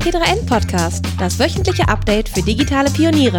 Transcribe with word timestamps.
T3N 0.00 0.46
Podcast, 0.46 1.04
das 1.18 1.38
wöchentliche 1.38 1.86
Update 1.86 2.30
für 2.30 2.40
digitale 2.40 2.90
Pioniere. 2.90 3.38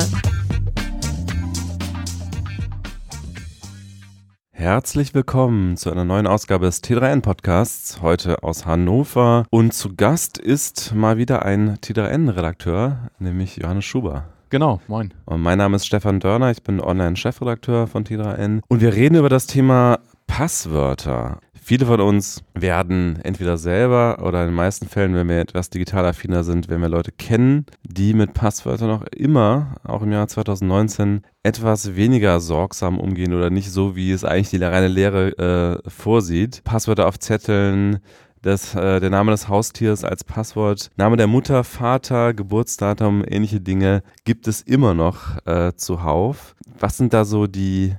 Herzlich 4.51 5.15
willkommen 5.15 5.75
zu 5.75 5.91
einer 5.91 6.05
neuen 6.05 6.27
Ausgabe 6.27 6.67
des 6.67 6.83
T3N 6.83 7.21
Podcasts, 7.21 8.03
heute 8.03 8.43
aus 8.43 8.67
Hannover. 8.67 9.47
Und 9.49 9.73
zu 9.73 9.95
Gast 9.95 10.37
ist 10.37 10.93
mal 10.93 11.17
wieder 11.17 11.43
ein 11.43 11.77
T3N-Redakteur, 11.79 13.09
nämlich 13.17 13.57
Johannes 13.57 13.85
Schuber. 13.85 14.25
Genau, 14.51 14.81
moin. 14.87 15.15
Und 15.25 15.41
mein 15.41 15.57
Name 15.57 15.77
ist 15.77 15.87
Stefan 15.87 16.19
Dörner, 16.19 16.51
ich 16.51 16.61
bin 16.61 16.79
Online-Chefredakteur 16.79 17.87
von 17.87 18.03
T3N. 18.03 18.61
Und 18.67 18.81
wir 18.81 18.93
reden 18.93 19.15
über 19.15 19.29
das 19.29 19.47
Thema 19.47 19.97
Passwörter. 20.27 21.39
Viele 21.71 21.85
von 21.85 22.01
uns 22.01 22.43
werden 22.53 23.17
entweder 23.23 23.57
selber 23.57 24.17
oder 24.23 24.41
in 24.41 24.49
den 24.49 24.55
meisten 24.55 24.89
Fällen, 24.89 25.15
wenn 25.15 25.29
wir 25.29 25.39
etwas 25.39 25.69
digital 25.69 26.05
affiner 26.05 26.43
sind, 26.43 26.67
wenn 26.67 26.81
wir 26.81 26.89
Leute 26.89 27.13
kennen, 27.13 27.65
die 27.83 28.13
mit 28.13 28.33
Passwörtern 28.33 28.89
noch 28.89 29.03
immer, 29.03 29.75
auch 29.85 30.01
im 30.01 30.11
Jahr 30.11 30.27
2019, 30.27 31.21
etwas 31.43 31.95
weniger 31.95 32.41
sorgsam 32.41 32.99
umgehen 32.99 33.33
oder 33.33 33.49
nicht 33.49 33.71
so, 33.71 33.95
wie 33.95 34.11
es 34.11 34.25
eigentlich 34.25 34.49
die 34.49 34.61
reine 34.61 34.89
Lehre 34.89 35.79
äh, 35.85 35.89
vorsieht. 35.89 36.61
Passwörter 36.65 37.07
auf 37.07 37.19
Zetteln, 37.19 37.99
das, 38.41 38.75
äh, 38.75 38.99
der 38.99 39.09
Name 39.09 39.31
des 39.31 39.47
Haustiers 39.47 40.03
als 40.03 40.25
Passwort, 40.25 40.89
Name 40.97 41.15
der 41.15 41.27
Mutter, 41.27 41.63
Vater, 41.63 42.33
Geburtsdatum, 42.33 43.23
ähnliche 43.25 43.61
Dinge 43.61 44.03
gibt 44.25 44.49
es 44.49 44.61
immer 44.61 44.93
noch 44.93 45.37
äh, 45.45 45.71
zuhauf. 45.77 46.53
Was 46.77 46.97
sind 46.97 47.13
da 47.13 47.23
so 47.23 47.47
die 47.47 47.95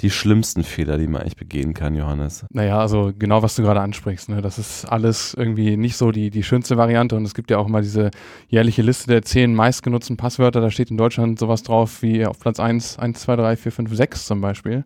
die 0.00 0.10
schlimmsten 0.10 0.62
Fehler, 0.62 0.96
die 0.96 1.08
man 1.08 1.22
eigentlich 1.22 1.36
begehen 1.36 1.74
kann, 1.74 1.96
Johannes? 1.96 2.46
Naja, 2.50 2.78
also 2.78 3.12
genau, 3.18 3.42
was 3.42 3.56
du 3.56 3.62
gerade 3.62 3.80
ansprichst. 3.80 4.28
Ne? 4.28 4.42
Das 4.42 4.58
ist 4.58 4.84
alles 4.84 5.34
irgendwie 5.34 5.76
nicht 5.76 5.96
so 5.96 6.12
die, 6.12 6.30
die 6.30 6.44
schönste 6.44 6.76
Variante 6.76 7.16
und 7.16 7.24
es 7.24 7.34
gibt 7.34 7.50
ja 7.50 7.58
auch 7.58 7.66
immer 7.66 7.80
diese 7.80 8.10
jährliche 8.48 8.82
Liste 8.82 9.08
der 9.08 9.22
zehn 9.22 9.54
meistgenutzten 9.54 10.16
Passwörter. 10.16 10.60
Da 10.60 10.70
steht 10.70 10.90
in 10.90 10.96
Deutschland 10.96 11.38
sowas 11.38 11.64
drauf 11.64 12.02
wie 12.02 12.24
auf 12.24 12.38
Platz 12.38 12.60
1, 12.60 12.98
1, 12.98 13.20
2, 13.20 13.36
3, 13.36 13.56
4, 13.56 13.72
5, 13.72 13.96
6 13.96 14.26
zum 14.26 14.40
Beispiel. 14.40 14.84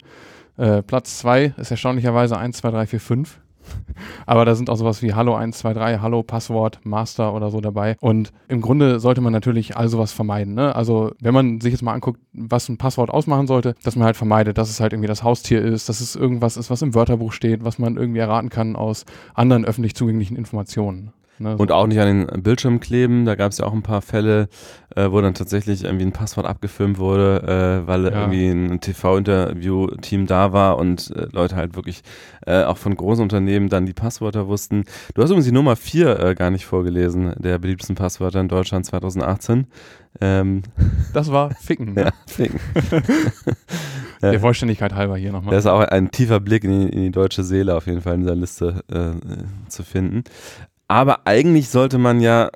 Äh, 0.56 0.82
Platz 0.82 1.18
2 1.18 1.54
ist 1.58 1.70
erstaunlicherweise 1.70 2.38
1, 2.38 2.56
2, 2.58 2.70
3, 2.70 2.86
4, 2.86 3.00
5. 3.00 3.40
Aber 4.26 4.44
da 4.44 4.54
sind 4.54 4.70
auch 4.70 4.76
sowas 4.76 5.02
wie 5.02 5.14
Hallo 5.14 5.34
123, 5.34 6.00
Hallo 6.00 6.22
Passwort, 6.22 6.80
Master 6.84 7.34
oder 7.34 7.50
so 7.50 7.60
dabei. 7.60 7.96
Und 8.00 8.32
im 8.48 8.60
Grunde 8.60 9.00
sollte 9.00 9.20
man 9.20 9.32
natürlich 9.32 9.76
all 9.76 9.88
sowas 9.88 10.12
vermeiden. 10.12 10.54
Ne? 10.54 10.74
Also 10.74 11.12
wenn 11.20 11.34
man 11.34 11.60
sich 11.60 11.72
jetzt 11.72 11.82
mal 11.82 11.94
anguckt, 11.94 12.20
was 12.32 12.68
ein 12.68 12.78
Passwort 12.78 13.10
ausmachen 13.10 13.46
sollte, 13.46 13.74
dass 13.82 13.96
man 13.96 14.06
halt 14.06 14.16
vermeidet, 14.16 14.58
dass 14.58 14.70
es 14.70 14.80
halt 14.80 14.92
irgendwie 14.92 15.08
das 15.08 15.22
Haustier 15.22 15.62
ist, 15.62 15.88
dass 15.88 16.00
es 16.00 16.16
irgendwas 16.16 16.56
ist, 16.56 16.70
was 16.70 16.82
im 16.82 16.94
Wörterbuch 16.94 17.32
steht, 17.32 17.64
was 17.64 17.78
man 17.78 17.96
irgendwie 17.96 18.20
erraten 18.20 18.48
kann 18.48 18.76
aus 18.76 19.04
anderen 19.34 19.64
öffentlich 19.64 19.94
zugänglichen 19.94 20.36
Informationen. 20.36 21.12
Ne? 21.42 21.56
Und 21.56 21.72
auch 21.72 21.86
nicht 21.86 22.00
an 22.00 22.26
den 22.26 22.42
Bildschirm 22.42 22.80
kleben. 22.80 23.24
Da 23.24 23.34
gab 23.34 23.52
es 23.52 23.58
ja 23.58 23.66
auch 23.66 23.72
ein 23.72 23.82
paar 23.82 24.02
Fälle, 24.02 24.48
äh, 24.94 25.10
wo 25.10 25.20
dann 25.20 25.34
tatsächlich 25.34 25.84
irgendwie 25.84 26.06
ein 26.06 26.12
Passwort 26.12 26.46
abgefilmt 26.46 26.98
wurde, 26.98 27.82
äh, 27.82 27.86
weil 27.86 28.04
ja. 28.04 28.10
irgendwie 28.10 28.48
ein 28.48 28.80
TV-Interview-Team 28.80 30.26
da 30.26 30.52
war 30.52 30.78
und 30.78 31.10
äh, 31.16 31.26
Leute 31.32 31.56
halt 31.56 31.74
wirklich 31.76 32.02
äh, 32.46 32.62
auch 32.64 32.78
von 32.78 32.94
großen 32.94 33.22
Unternehmen 33.22 33.68
dann 33.68 33.86
die 33.86 33.92
Passwörter 33.92 34.46
wussten. 34.48 34.84
Du 35.14 35.22
hast 35.22 35.30
übrigens 35.30 35.46
die 35.46 35.52
Nummer 35.52 35.76
4 35.76 36.20
äh, 36.20 36.34
gar 36.34 36.50
nicht 36.50 36.66
vorgelesen, 36.66 37.34
der 37.38 37.58
beliebtesten 37.58 37.96
Passwörter 37.96 38.40
in 38.40 38.48
Deutschland 38.48 38.86
2018. 38.86 39.66
Ähm. 40.20 40.62
Das 41.12 41.30
war 41.30 41.50
Ficken. 41.54 41.92
Ne? 41.92 42.04
Ja, 42.04 42.10
Ficken. 42.26 42.60
Der 44.22 44.40
Vollständigkeit 44.40 44.94
halber 44.94 45.16
hier 45.16 45.32
nochmal. 45.32 45.52
Das 45.52 45.64
ist 45.64 45.70
auch 45.70 45.80
ein 45.80 46.10
tiefer 46.12 46.38
Blick 46.38 46.62
in 46.62 46.70
die, 46.70 46.88
in 46.94 47.02
die, 47.02 47.10
deutsche 47.10 47.42
Seele 47.42 47.74
auf 47.74 47.86
jeden 47.86 48.02
Fall 48.02 48.14
in 48.14 48.20
dieser 48.20 48.36
Liste 48.36 48.84
äh, 48.88 49.68
zu 49.68 49.82
finden. 49.82 50.22
Aber 50.92 51.20
eigentlich 51.24 51.70
sollte 51.70 51.96
man 51.96 52.20
ja 52.20 52.48
äh, 52.48 52.50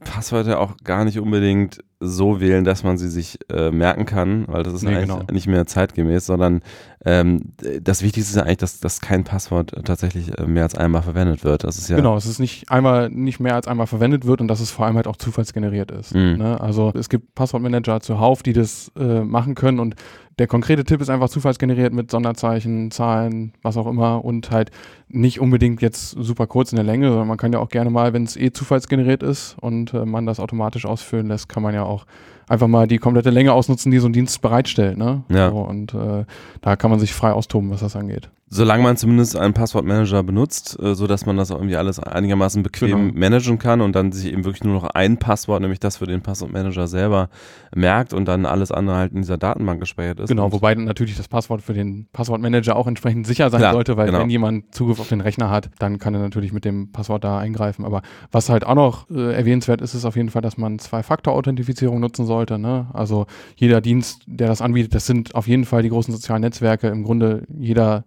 Passwörter 0.00 0.58
auch 0.58 0.78
gar 0.82 1.04
nicht 1.04 1.20
unbedingt 1.20 1.78
so 2.00 2.40
wählen, 2.40 2.64
dass 2.64 2.82
man 2.82 2.98
sie 2.98 3.08
sich 3.08 3.38
äh, 3.52 3.70
merken 3.70 4.04
kann, 4.04 4.46
weil 4.48 4.64
das 4.64 4.72
ist 4.72 4.82
nee, 4.82 4.96
eigentlich 4.96 5.08
genau. 5.08 5.32
nicht 5.32 5.46
mehr 5.46 5.64
zeitgemäß, 5.64 6.26
sondern 6.26 6.62
ähm, 7.04 7.52
das 7.80 8.02
Wichtigste 8.02 8.30
ist 8.30 8.36
ja 8.36 8.42
eigentlich, 8.42 8.58
dass, 8.58 8.78
dass 8.78 9.00
kein 9.00 9.24
Passwort 9.24 9.72
tatsächlich 9.84 10.38
äh, 10.38 10.46
mehr 10.46 10.62
als 10.62 10.76
einmal 10.76 11.02
verwendet 11.02 11.42
wird. 11.42 11.64
Das 11.64 11.76
ist 11.76 11.88
ja 11.88 11.96
genau, 11.96 12.16
es 12.16 12.26
ist 12.26 12.38
nicht 12.38 12.70
einmal 12.70 13.10
nicht 13.10 13.40
mehr 13.40 13.56
als 13.56 13.66
einmal 13.66 13.88
verwendet 13.88 14.24
wird 14.24 14.40
und 14.40 14.48
dass 14.48 14.60
es 14.60 14.70
vor 14.70 14.86
allem 14.86 14.96
halt 14.96 15.08
auch 15.08 15.16
zufallsgeneriert 15.16 15.90
ist. 15.90 16.14
Mhm. 16.14 16.36
Ne? 16.38 16.60
Also 16.60 16.92
es 16.94 17.08
gibt 17.08 17.34
Passwortmanager 17.34 18.00
zuhauf, 18.00 18.42
die 18.42 18.52
das 18.52 18.92
äh, 18.96 19.20
machen 19.20 19.54
können 19.54 19.80
und 19.80 19.96
der 20.38 20.46
konkrete 20.46 20.84
Tipp 20.84 21.00
ist 21.00 21.10
einfach 21.10 21.28
zufallsgeneriert 21.28 21.92
mit 21.92 22.10
Sonderzeichen, 22.10 22.90
Zahlen, 22.90 23.52
was 23.62 23.76
auch 23.76 23.86
immer 23.86 24.24
und 24.24 24.50
halt 24.50 24.70
nicht 25.08 25.40
unbedingt 25.40 25.82
jetzt 25.82 26.10
super 26.10 26.46
kurz 26.46 26.72
in 26.72 26.76
der 26.76 26.84
Länge, 26.84 27.08
sondern 27.08 27.28
man 27.28 27.36
kann 27.36 27.52
ja 27.52 27.58
auch 27.58 27.68
gerne 27.68 27.90
mal, 27.90 28.12
wenn 28.12 28.24
es 28.24 28.36
eh 28.36 28.52
zufallsgeneriert 28.52 29.22
ist 29.22 29.56
und 29.60 29.92
äh, 29.92 30.06
man 30.06 30.24
das 30.24 30.40
automatisch 30.40 30.86
ausfüllen 30.86 31.28
lässt, 31.28 31.48
kann 31.48 31.62
man 31.62 31.74
ja 31.74 31.82
auch 31.82 32.06
einfach 32.48 32.68
mal 32.68 32.86
die 32.86 32.98
komplette 32.98 33.30
Länge 33.30 33.52
ausnutzen, 33.52 33.90
die 33.90 33.98
so 33.98 34.08
ein 34.08 34.12
Dienst 34.12 34.40
bereitstellt. 34.42 34.98
Ne? 34.98 35.22
Ja. 35.28 35.50
So, 35.50 35.58
und 35.58 35.94
äh, 35.94 36.24
da 36.60 36.76
kann 36.76 36.90
man 36.90 37.00
sich 37.00 37.12
frei 37.12 37.32
austoben, 37.32 37.70
was 37.70 37.80
das 37.80 37.96
angeht. 37.96 38.30
Solange 38.54 38.82
man 38.82 38.98
zumindest 38.98 39.34
einen 39.34 39.54
Passwortmanager 39.54 40.22
benutzt, 40.22 40.78
äh, 40.78 40.94
so 40.94 41.06
dass 41.06 41.24
man 41.24 41.38
das 41.38 41.50
auch 41.50 41.56
irgendwie 41.56 41.76
alles 41.76 41.98
einigermaßen 41.98 42.62
bequem 42.62 43.08
genau. 43.08 43.18
managen 43.18 43.58
kann 43.58 43.80
und 43.80 43.96
dann 43.96 44.12
sich 44.12 44.30
eben 44.30 44.44
wirklich 44.44 44.62
nur 44.62 44.74
noch 44.74 44.84
ein 44.84 45.16
Passwort, 45.16 45.62
nämlich 45.62 45.80
das 45.80 45.96
für 45.96 46.06
den 46.06 46.20
Passwortmanager 46.20 46.86
selber 46.86 47.30
merkt 47.74 48.12
und 48.12 48.26
dann 48.26 48.44
alles 48.44 48.70
andere 48.70 48.96
halt 48.96 49.12
in 49.12 49.22
dieser 49.22 49.38
Datenbank 49.38 49.80
gespeichert 49.80 50.20
ist. 50.20 50.28
Genau, 50.28 50.52
wobei 50.52 50.74
natürlich 50.74 51.16
das 51.16 51.28
Passwort 51.28 51.62
für 51.62 51.72
den 51.72 52.08
Passwortmanager 52.12 52.76
auch 52.76 52.86
entsprechend 52.86 53.26
sicher 53.26 53.48
sein 53.48 53.60
Klar, 53.60 53.72
sollte, 53.72 53.96
weil 53.96 54.08
genau. 54.08 54.18
wenn 54.20 54.28
jemand 54.28 54.74
Zugriff 54.74 55.00
auf 55.00 55.08
den 55.08 55.22
Rechner 55.22 55.48
hat, 55.48 55.70
dann 55.78 55.98
kann 55.98 56.12
er 56.12 56.20
natürlich 56.20 56.52
mit 56.52 56.66
dem 56.66 56.92
Passwort 56.92 57.24
da 57.24 57.38
eingreifen. 57.38 57.86
Aber 57.86 58.02
was 58.32 58.50
halt 58.50 58.66
auch 58.66 58.74
noch 58.74 59.08
äh, 59.08 59.32
erwähnenswert 59.32 59.80
ist, 59.80 59.94
ist 59.94 60.04
auf 60.04 60.16
jeden 60.16 60.28
Fall, 60.28 60.42
dass 60.42 60.58
man 60.58 60.78
Zwei-Faktor-Authentifizierung 60.78 62.00
nutzen 62.00 62.26
sollte. 62.26 62.58
Ne? 62.58 62.88
Also 62.92 63.24
jeder 63.56 63.80
Dienst, 63.80 64.24
der 64.26 64.48
das 64.48 64.60
anbietet, 64.60 64.94
das 64.94 65.06
sind 65.06 65.34
auf 65.34 65.48
jeden 65.48 65.64
Fall 65.64 65.82
die 65.82 65.88
großen 65.88 66.12
sozialen 66.12 66.42
Netzwerke. 66.42 66.88
Im 66.88 67.02
Grunde 67.02 67.44
jeder 67.48 68.04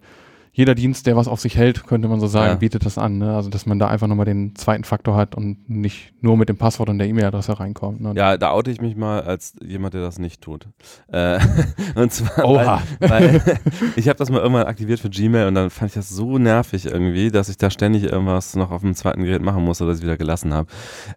jeder 0.56 0.74
Dienst, 0.74 1.06
der 1.06 1.18
was 1.18 1.28
auf 1.28 1.42
sich 1.42 1.58
hält, 1.58 1.86
könnte 1.86 2.08
man 2.08 2.22
so 2.22 2.28
sagen, 2.28 2.52
ja. 2.52 2.56
bietet 2.56 2.86
das 2.86 2.98
an. 2.98 3.18
Ne? 3.18 3.36
Also, 3.36 3.50
dass 3.50 3.66
man 3.66 3.78
da 3.78 3.90
einfach 3.90 4.08
nochmal 4.08 4.26
den 4.26 4.56
zweiten 4.56 4.86
Faktor 4.86 5.18
hat 5.18 5.36
und 5.36 5.70
nicht 5.70 6.14
nur 6.22 6.38
mit 6.38 6.48
dem 6.48 6.56
Passwort 6.56 6.88
und 6.88 6.98
der 6.98 7.10
E-Mail-Adresse 7.10 7.60
reinkommt. 7.60 8.00
Ne? 8.00 8.14
Ja, 8.16 8.38
da 8.38 8.52
oute 8.52 8.72
ich 8.72 8.80
mich 8.80 8.96
mal 8.96 9.22
als 9.22 9.54
jemand, 9.62 9.96
der 9.96 10.02
das 10.02 10.18
nicht 10.18 10.42
tut. 10.42 10.70
Äh, 11.12 11.40
und 11.96 12.14
zwar, 12.14 12.46
Oha. 12.46 12.82
weil, 13.00 13.10
weil 13.10 13.60
ich 13.98 14.08
habe 14.08 14.18
das 14.18 14.30
mal 14.30 14.40
irgendwann 14.40 14.66
aktiviert 14.66 15.02
für 15.02 15.10
Gmail 15.10 15.46
und 15.48 15.56
dann 15.56 15.70
fand 15.70 15.92
ich 15.92 15.96
das 15.96 16.08
so 16.08 16.38
nervig 16.38 16.86
irgendwie, 16.86 17.32
dass 17.32 17.50
ich 17.50 17.58
da 17.58 17.70
ständig 17.70 18.04
irgendwas 18.04 18.56
noch 18.56 18.72
auf 18.72 18.80
dem 18.80 18.96
zweiten 18.96 19.26
Gerät 19.26 19.42
machen 19.42 19.62
musste, 19.62 19.86
dass 19.86 19.98
ich 19.98 20.04
wieder 20.04 20.16
gelassen 20.16 20.54
habe. 20.54 20.70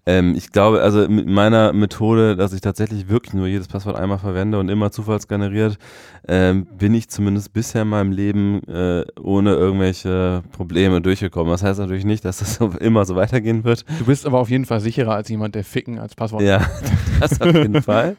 Ähm, 0.04 0.34
ich 0.36 0.50
glaube, 0.50 0.82
also 0.82 1.08
mit 1.08 1.28
meiner 1.28 1.72
Methode, 1.72 2.34
dass 2.34 2.52
ich 2.52 2.60
tatsächlich 2.60 3.08
wirklich 3.08 3.34
nur 3.34 3.46
jedes 3.46 3.68
Passwort 3.68 3.94
einmal 3.94 4.18
verwende 4.18 4.58
und 4.58 4.68
immer 4.68 4.90
zufallsgeneriert, 4.90 5.78
ähm, 6.26 6.66
bin 6.76 6.92
ich 6.94 7.08
zumindest 7.08 7.52
bisher 7.52 7.82
in 7.82 7.88
meinem 7.88 8.10
Leben 8.10 8.64
äh, 8.64 9.04
ohne 9.28 9.52
irgendwelche 9.52 10.42
Probleme 10.52 11.02
durchgekommen. 11.02 11.52
Das 11.52 11.62
heißt 11.62 11.78
natürlich 11.78 12.06
nicht, 12.06 12.24
dass 12.24 12.38
das 12.38 12.54
so 12.54 12.68
immer 12.80 13.04
so 13.04 13.14
weitergehen 13.14 13.62
wird. 13.62 13.84
Du 13.98 14.06
bist 14.06 14.26
aber 14.26 14.38
auf 14.38 14.48
jeden 14.48 14.64
Fall 14.64 14.80
sicherer 14.80 15.14
als 15.14 15.28
jemand, 15.28 15.54
der 15.54 15.64
Ficken 15.64 15.98
als 15.98 16.14
Passwort 16.14 16.42
Ja, 16.42 16.66
das 17.20 17.38
auf 17.40 17.52
jeden 17.52 17.82
Fall. 17.82 18.16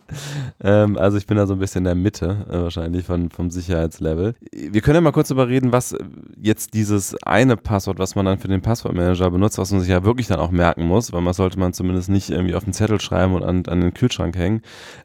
Ähm, 0.63 0.97
also 0.97 1.17
ich 1.17 1.25
bin 1.25 1.37
da 1.37 1.47
so 1.47 1.53
ein 1.53 1.59
bisschen 1.59 1.79
in 1.79 1.85
der 1.85 1.95
Mitte 1.95 2.45
äh, 2.47 2.61
wahrscheinlich 2.61 3.05
von, 3.05 3.31
vom 3.31 3.49
Sicherheitslevel. 3.49 4.35
Wir 4.51 4.81
können 4.81 4.95
ja 4.95 5.01
mal 5.01 5.11
kurz 5.11 5.29
darüber 5.29 5.47
reden, 5.47 5.71
was 5.71 5.95
jetzt 6.39 6.75
dieses 6.75 7.15
eine 7.23 7.57
Passwort, 7.57 7.97
was 7.97 8.13
man 8.13 8.25
dann 8.25 8.37
für 8.37 8.47
den 8.47 8.61
Passwortmanager 8.61 9.31
benutzt, 9.31 9.57
was 9.57 9.71
man 9.71 9.81
sich 9.81 9.89
ja 9.89 10.03
wirklich 10.03 10.27
dann 10.27 10.39
auch 10.39 10.51
merken 10.51 10.85
muss, 10.85 11.11
weil 11.11 11.21
man 11.21 11.33
sollte 11.33 11.57
man 11.57 11.73
zumindest 11.73 12.09
nicht 12.09 12.29
irgendwie 12.29 12.53
auf 12.53 12.65
den 12.65 12.73
Zettel 12.73 13.01
schreiben 13.01 13.33
und 13.33 13.43
an, 13.43 13.65
an 13.65 13.81
den 13.81 13.95
Kühlschrank 13.95 14.37
hängen, 14.37 14.61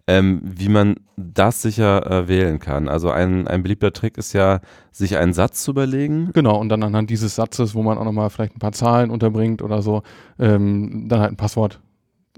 ähm, 0.07 0.43
wie 0.45 0.69
man 0.69 0.97
das 1.17 1.63
sicher 1.63 2.11
äh, 2.11 2.29
wählen 2.29 2.59
kann. 2.59 2.89
Also 2.89 3.11
ein, 3.11 3.47
ein 3.47 3.63
beliebter 3.63 3.93
Trick 3.93 4.19
ist 4.19 4.33
ja, 4.33 4.61
sich 4.91 5.17
einen 5.17 5.33
Satz 5.33 5.63
zu 5.63 5.73
überlegen. 5.73 5.94
Genau, 6.33 6.59
und 6.59 6.69
dann 6.69 6.83
anhand 6.83 7.11
dieses 7.11 7.35
Satzes, 7.35 7.75
wo 7.75 7.83
man 7.83 7.99
auch 7.99 8.05
nochmal 8.05 8.31
vielleicht 8.31 8.57
ein 8.57 8.61
paar 8.61 8.73
Zahlen 8.73 9.11
unterbringt 9.11 9.63
oder 9.63 9.83
so, 9.83 10.03
ähm, 10.39 11.07
dann 11.09 11.21
halt 11.21 11.33
ein 11.33 11.37
Passwort 11.37 11.81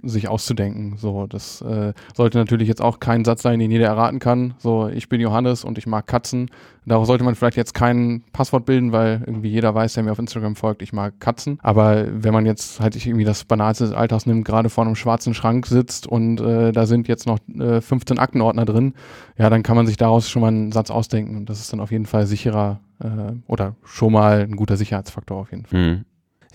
sich 0.03 0.29
auszudenken. 0.29 0.97
So, 0.99 1.27
das 1.27 1.63
äh, 1.63 1.93
sollte 2.15 2.39
natürlich 2.39 2.69
jetzt 2.69 2.83
auch 2.83 3.01
kein 3.01 3.25
Satz 3.25 3.43
sein, 3.43 3.59
den 3.59 3.71
jeder 3.71 3.87
erraten 3.87 4.19
kann. 4.19 4.55
So, 4.59 4.89
ich 4.89 5.09
bin 5.09 5.21
Johannes 5.21 5.65
und 5.65 5.79
ich 5.79 5.87
mag 5.87 6.07
Katzen. 6.07 6.51
Daraus 6.85 7.07
sollte 7.09 7.25
man 7.25 7.35
vielleicht 7.35 7.57
jetzt 7.57 7.75
kein 7.75 8.23
Passwort 8.33 8.67
bilden, 8.67 8.93
weil 8.93 9.23
irgendwie 9.27 9.49
jeder 9.49 9.75
weiß, 9.75 9.95
der 9.95 10.03
mir 10.03 10.13
auf 10.13 10.19
Instagram 10.19 10.55
folgt, 10.55 10.83
ich 10.83 10.93
mag 10.93 11.19
Katzen. 11.19 11.59
Aber 11.63 12.07
wenn 12.11 12.33
man 12.33 12.47
jetzt 12.47 12.79
halt 12.79 12.95
irgendwie 13.05 13.25
das 13.25 13.45
Banalste 13.45 13.85
des 13.85 13.95
Alltags 13.95 14.27
nimmt, 14.27 14.45
gerade 14.45 14.69
vor 14.69 14.85
einem 14.85 14.97
schwarzen 14.97 15.35
Schrank 15.35 15.67
sitzt 15.67 16.07
und 16.07 16.41
äh, 16.41 16.73
da 16.73 16.87
sind 16.87 17.09
jetzt 17.09 17.27
noch 17.27 17.39
äh, 17.59 17.81
15 17.81 18.19
Aktenordner 18.19 18.67
drin, 18.67 18.95
ja, 19.39 19.51
dann 19.51 19.63
kann 19.63 19.77
man 19.77 19.87
sich 19.87 19.97
daraus 19.97 20.29
schon 20.29 20.43
mal 20.43 20.49
einen 20.49 20.73
Satz 20.73 20.91
ausdenken. 20.91 21.37
Und 21.37 21.49
das 21.51 21.61
ist 21.61 21.73
dann 21.73 21.81
auf 21.81 21.91
jeden 21.91 22.07
Fall 22.07 22.27
sicherer 22.27 22.81
äh, 23.01 23.33
oder 23.47 23.77
schon 23.85 24.13
mal 24.13 24.41
ein 24.41 24.57
guter 24.57 24.77
Sicherheitsfaktor 24.77 25.39
auf 25.39 25.51
jeden 25.51 25.67
Fall. 25.67 25.81
Mhm. 25.81 26.05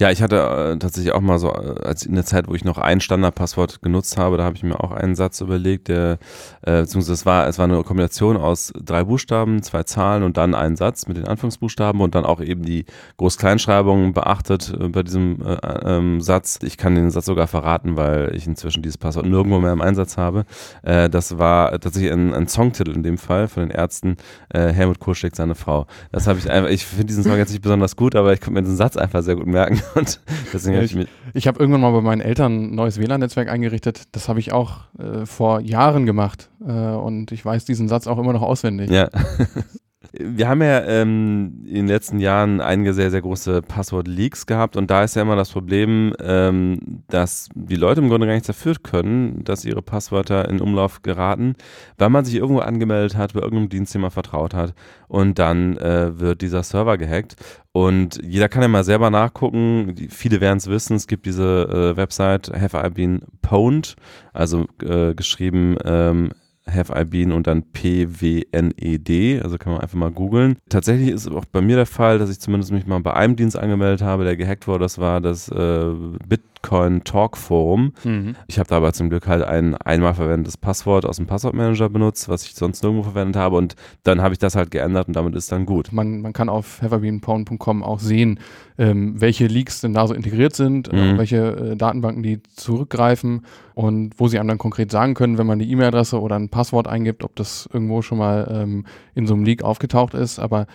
Ja, 0.01 0.09
ich 0.09 0.23
hatte 0.23 0.37
äh, 0.37 0.79
tatsächlich 0.79 1.13
auch 1.13 1.21
mal 1.21 1.37
so, 1.37 1.49
äh, 1.53 1.75
als 1.83 2.07
in 2.07 2.15
der 2.15 2.25
Zeit, 2.25 2.47
wo 2.47 2.55
ich 2.55 2.65
noch 2.65 2.79
ein 2.79 3.01
Standardpasswort 3.01 3.83
genutzt 3.83 4.17
habe, 4.17 4.35
da 4.35 4.43
habe 4.43 4.55
ich 4.55 4.63
mir 4.63 4.83
auch 4.83 4.89
einen 4.89 5.13
Satz 5.13 5.41
überlegt, 5.41 5.89
der, 5.89 6.17
äh, 6.63 6.81
beziehungsweise 6.81 7.13
es 7.13 7.27
war, 7.27 7.45
es 7.45 7.59
war 7.59 7.65
eine 7.65 7.83
Kombination 7.83 8.35
aus 8.35 8.73
drei 8.83 9.03
Buchstaben, 9.03 9.61
zwei 9.61 9.83
Zahlen 9.83 10.23
und 10.23 10.37
dann 10.37 10.55
einen 10.55 10.75
Satz 10.75 11.07
mit 11.07 11.17
den 11.17 11.27
Anfangsbuchstaben 11.27 12.01
und 12.01 12.15
dann 12.15 12.25
auch 12.25 12.41
eben 12.41 12.63
die 12.63 12.85
Groß-Kleinschreibung 13.17 14.13
beachtet 14.13 14.73
äh, 14.73 14.87
bei 14.87 15.03
diesem 15.03 15.39
äh, 15.45 15.57
ähm, 15.85 16.19
Satz. 16.19 16.57
Ich 16.63 16.77
kann 16.77 16.95
den 16.95 17.11
Satz 17.11 17.27
sogar 17.27 17.45
verraten, 17.45 17.95
weil 17.95 18.35
ich 18.35 18.47
inzwischen 18.47 18.81
dieses 18.81 18.97
Passwort 18.97 19.27
nirgendwo 19.27 19.59
mehr 19.59 19.73
im 19.73 19.81
Einsatz 19.81 20.17
habe. 20.17 20.45
Äh, 20.81 21.11
das 21.11 21.37
war 21.37 21.79
tatsächlich 21.79 22.11
ein, 22.11 22.33
ein 22.33 22.47
Songtitel 22.47 22.93
in 22.93 23.03
dem 23.03 23.19
Fall 23.19 23.47
von 23.47 23.61
den 23.61 23.69
Ärzten, 23.69 24.17
äh, 24.49 24.69
Helmut 24.69 24.97
schlägt 25.15 25.35
seine 25.35 25.53
Frau. 25.53 25.85
Das 26.11 26.25
habe 26.25 26.39
ich 26.39 26.49
einfach, 26.49 26.71
ich 26.71 26.87
finde 26.87 27.05
diesen 27.05 27.23
Song 27.23 27.37
jetzt 27.37 27.51
nicht 27.51 27.61
besonders 27.61 27.95
gut, 27.95 28.15
aber 28.15 28.33
ich 28.33 28.41
konnte 28.41 28.53
mir 28.53 28.63
diesen 28.63 28.77
Satz 28.77 28.97
einfach 28.97 29.21
sehr 29.21 29.35
gut 29.35 29.45
merken. 29.45 29.79
Und 29.95 30.19
deswegen 30.53 30.81
ich 30.81 30.95
mich. 30.95 31.07
Ich 31.33 31.47
habe 31.47 31.59
irgendwann 31.59 31.81
mal 31.81 31.91
bei 31.91 32.01
meinen 32.01 32.21
Eltern 32.21 32.71
ein 32.71 32.75
neues 32.75 32.99
WLAN-Netzwerk 32.99 33.49
eingerichtet. 33.49 34.03
Das 34.11 34.29
habe 34.29 34.39
ich 34.39 34.51
auch 34.51 34.81
äh, 34.97 35.25
vor 35.25 35.59
Jahren 35.61 36.05
gemacht. 36.05 36.49
Äh, 36.65 36.71
und 36.71 37.31
ich 37.31 37.43
weiß 37.43 37.65
diesen 37.65 37.87
Satz 37.87 38.07
auch 38.07 38.17
immer 38.17 38.33
noch 38.33 38.41
auswendig. 38.41 38.89
Ja. 38.89 39.09
Wir 40.13 40.49
haben 40.49 40.63
ja 40.63 40.83
ähm, 40.85 41.63
in 41.67 41.75
den 41.75 41.87
letzten 41.87 42.19
Jahren 42.19 42.59
einige 42.59 42.91
sehr, 42.93 43.11
sehr 43.11 43.21
große 43.21 43.61
Passwort-Leaks 43.61 44.47
gehabt 44.47 44.75
und 44.75 44.89
da 44.89 45.03
ist 45.03 45.15
ja 45.15 45.21
immer 45.21 45.35
das 45.35 45.51
Problem, 45.51 46.15
ähm, 46.19 47.03
dass 47.07 47.49
die 47.53 47.75
Leute 47.75 48.01
im 48.01 48.09
Grunde 48.09 48.25
gar 48.25 48.33
nichts 48.33 48.47
dafür 48.47 48.75
können, 48.81 49.43
dass 49.43 49.63
ihre 49.63 49.83
Passwörter 49.83 50.49
in 50.49 50.59
Umlauf 50.59 51.03
geraten, 51.03 51.55
weil 51.99 52.09
man 52.09 52.25
sich 52.25 52.33
irgendwo 52.33 52.61
angemeldet 52.61 53.15
hat, 53.15 53.33
bei 53.33 53.41
irgendeinem 53.41 53.69
Dienst, 53.69 53.93
dem 53.93 54.01
man 54.01 54.09
vertraut 54.09 54.55
hat 54.55 54.73
und 55.07 55.37
dann 55.37 55.77
äh, 55.77 56.19
wird 56.19 56.41
dieser 56.41 56.63
Server 56.63 56.97
gehackt 56.97 57.35
und 57.71 58.19
jeder 58.23 58.49
kann 58.49 58.63
ja 58.63 58.67
mal 58.67 58.83
selber 58.83 59.11
nachgucken. 59.11 59.93
Die, 59.95 60.07
viele 60.09 60.41
werden 60.41 60.57
es 60.57 60.67
wissen. 60.67 60.95
Es 60.95 61.07
gibt 61.07 61.25
diese 61.25 61.93
äh, 61.93 61.95
Website 61.95 62.51
Have 62.51 62.77
I 62.77 62.89
Been 62.89 63.21
Pwned, 63.41 63.95
also 64.33 64.65
äh, 64.83 65.13
geschrieben 65.13 65.77
ähm, 65.85 66.31
Have 66.67 66.93
I 66.95 67.03
Been 67.05 67.31
und 67.31 67.47
dann 67.47 67.63
P-W-N-E-D, 67.71 69.41
also 69.41 69.57
kann 69.57 69.73
man 69.73 69.81
einfach 69.81 69.97
mal 69.97 70.11
googeln. 70.11 70.57
Tatsächlich 70.69 71.09
ist 71.09 71.29
auch 71.29 71.45
bei 71.45 71.61
mir 71.61 71.75
der 71.75 71.85
Fall, 71.85 72.19
dass 72.19 72.29
ich 72.29 72.39
zumindest 72.39 72.71
mich 72.71 72.85
mal 72.85 72.99
bei 72.99 73.13
einem 73.13 73.35
Dienst 73.35 73.57
angemeldet 73.57 74.01
habe, 74.01 74.23
der 74.23 74.37
gehackt 74.37 74.67
wurde. 74.67 74.83
Das 74.83 74.99
war 74.99 75.21
das 75.21 75.49
äh, 75.49 75.93
Bit 76.27 76.41
Bitcoin 76.61 77.03
Talk 77.03 77.37
Forum. 77.37 77.93
Mhm. 78.03 78.35
Ich 78.47 78.59
habe 78.59 78.69
da 78.69 78.77
aber 78.77 78.93
zum 78.93 79.09
Glück 79.09 79.27
halt 79.27 79.43
ein 79.43 79.75
einmal 79.75 80.13
verwendetes 80.13 80.57
Passwort 80.57 81.05
aus 81.05 81.17
dem 81.17 81.25
Passwortmanager 81.25 81.89
benutzt, 81.89 82.29
was 82.29 82.45
ich 82.45 82.53
sonst 82.55 82.83
nirgendwo 82.83 83.03
verwendet 83.03 83.35
habe 83.35 83.57
und 83.57 83.75
dann 84.03 84.21
habe 84.21 84.33
ich 84.33 84.39
das 84.39 84.55
halt 84.55 84.71
geändert 84.71 85.07
und 85.07 85.15
damit 85.15 85.35
ist 85.35 85.51
dann 85.51 85.65
gut. 85.65 85.91
Man, 85.91 86.21
man 86.21 86.33
kann 86.33 86.49
auf 86.49 86.81
heverbeanpound.com 86.81 87.83
auch 87.83 87.99
sehen, 87.99 88.39
ähm, 88.77 89.19
welche 89.19 89.47
Leaks 89.47 89.81
denn 89.81 89.93
da 89.93 90.07
so 90.07 90.13
integriert 90.13 90.55
sind, 90.55 90.91
mhm. 90.91 91.17
welche 91.17 91.71
äh, 91.71 91.75
Datenbanken 91.75 92.23
die 92.23 92.41
zurückgreifen 92.55 93.45
und 93.73 94.13
wo 94.17 94.27
sie 94.27 94.39
einem 94.39 94.49
dann 94.49 94.57
konkret 94.57 94.91
sagen 94.91 95.13
können, 95.13 95.37
wenn 95.37 95.47
man 95.47 95.59
die 95.59 95.69
E-Mail-Adresse 95.71 96.19
oder 96.19 96.35
ein 96.35 96.49
Passwort 96.49 96.87
eingibt, 96.87 97.23
ob 97.23 97.35
das 97.35 97.67
irgendwo 97.73 98.01
schon 98.01 98.17
mal 98.17 98.47
ähm, 98.51 98.85
in 99.15 99.27
so 99.27 99.33
einem 99.33 99.43
Leak 99.43 99.63
aufgetaucht 99.63 100.13
ist. 100.13 100.39
Aber 100.39 100.61
äh, 100.61 100.65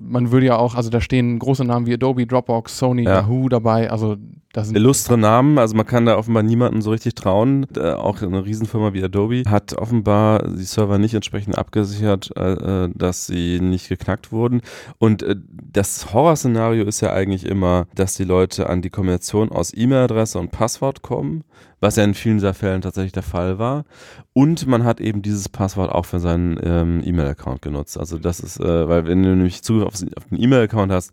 man 0.00 0.30
würde 0.30 0.46
ja 0.46 0.56
auch, 0.56 0.74
also 0.74 0.90
da 0.90 1.00
stehen 1.00 1.38
große 1.38 1.64
Namen 1.64 1.86
wie 1.86 1.94
Adobe, 1.94 2.26
Dropbox, 2.26 2.78
Sony, 2.78 3.04
ja. 3.04 3.16
Yahoo 3.16 3.48
dabei. 3.48 3.90
Also 3.90 4.16
das 4.52 4.66
sind 4.66 4.76
illustre 4.76 5.16
Namen. 5.16 5.58
Also 5.58 5.76
man 5.76 5.86
kann 5.86 6.06
da 6.06 6.16
offenbar 6.16 6.42
niemanden 6.42 6.82
so 6.82 6.90
richtig 6.90 7.14
trauen. 7.14 7.66
Äh, 7.76 7.92
auch 7.92 8.20
eine 8.20 8.44
Riesenfirma 8.44 8.92
wie 8.92 9.02
Adobe 9.02 9.44
hat 9.48 9.74
offenbar 9.74 10.46
die 10.48 10.64
Server 10.64 10.98
nicht 10.98 11.14
entsprechend 11.14 11.56
abgesichert, 11.56 12.30
äh, 12.36 12.84
äh 12.84 12.90
dass 12.94 13.26
sie 13.26 13.60
nicht 13.60 13.88
geknackt 13.88 14.32
wurden. 14.32 14.60
Und 14.98 15.22
äh, 15.22 15.36
das 15.72 16.12
Horrorszenario 16.12 16.84
ist 16.84 17.00
ja 17.00 17.12
eigentlich 17.12 17.46
immer, 17.46 17.86
dass 17.94 18.14
die 18.14 18.24
Leute 18.24 18.68
an 18.68 18.82
die 18.82 18.90
Kombination 18.90 19.50
aus 19.50 19.72
E-Mail-Adresse 19.74 20.38
und 20.38 20.50
Passwort 20.50 21.02
kommen 21.02 21.44
was 21.80 21.96
ja 21.96 22.04
in 22.04 22.14
vielen 22.14 22.36
dieser 22.36 22.54
Fällen 22.54 22.82
tatsächlich 22.82 23.12
der 23.12 23.22
Fall 23.22 23.58
war. 23.58 23.84
Und 24.32 24.66
man 24.66 24.84
hat 24.84 25.00
eben 25.00 25.22
dieses 25.22 25.48
Passwort 25.48 25.90
auch 25.90 26.04
für 26.04 26.20
seinen 26.20 26.58
ähm, 26.62 27.02
E-Mail-Account 27.04 27.62
genutzt. 27.62 27.98
Also 27.98 28.18
das 28.18 28.40
ist, 28.40 28.60
äh, 28.60 28.88
weil 28.88 29.06
wenn 29.06 29.22
du 29.22 29.30
nämlich 29.30 29.62
Zugriff 29.62 29.86
auf, 29.86 29.94
den 29.96 30.40
E-Mail-Account 30.40 30.92
hast, 30.92 31.12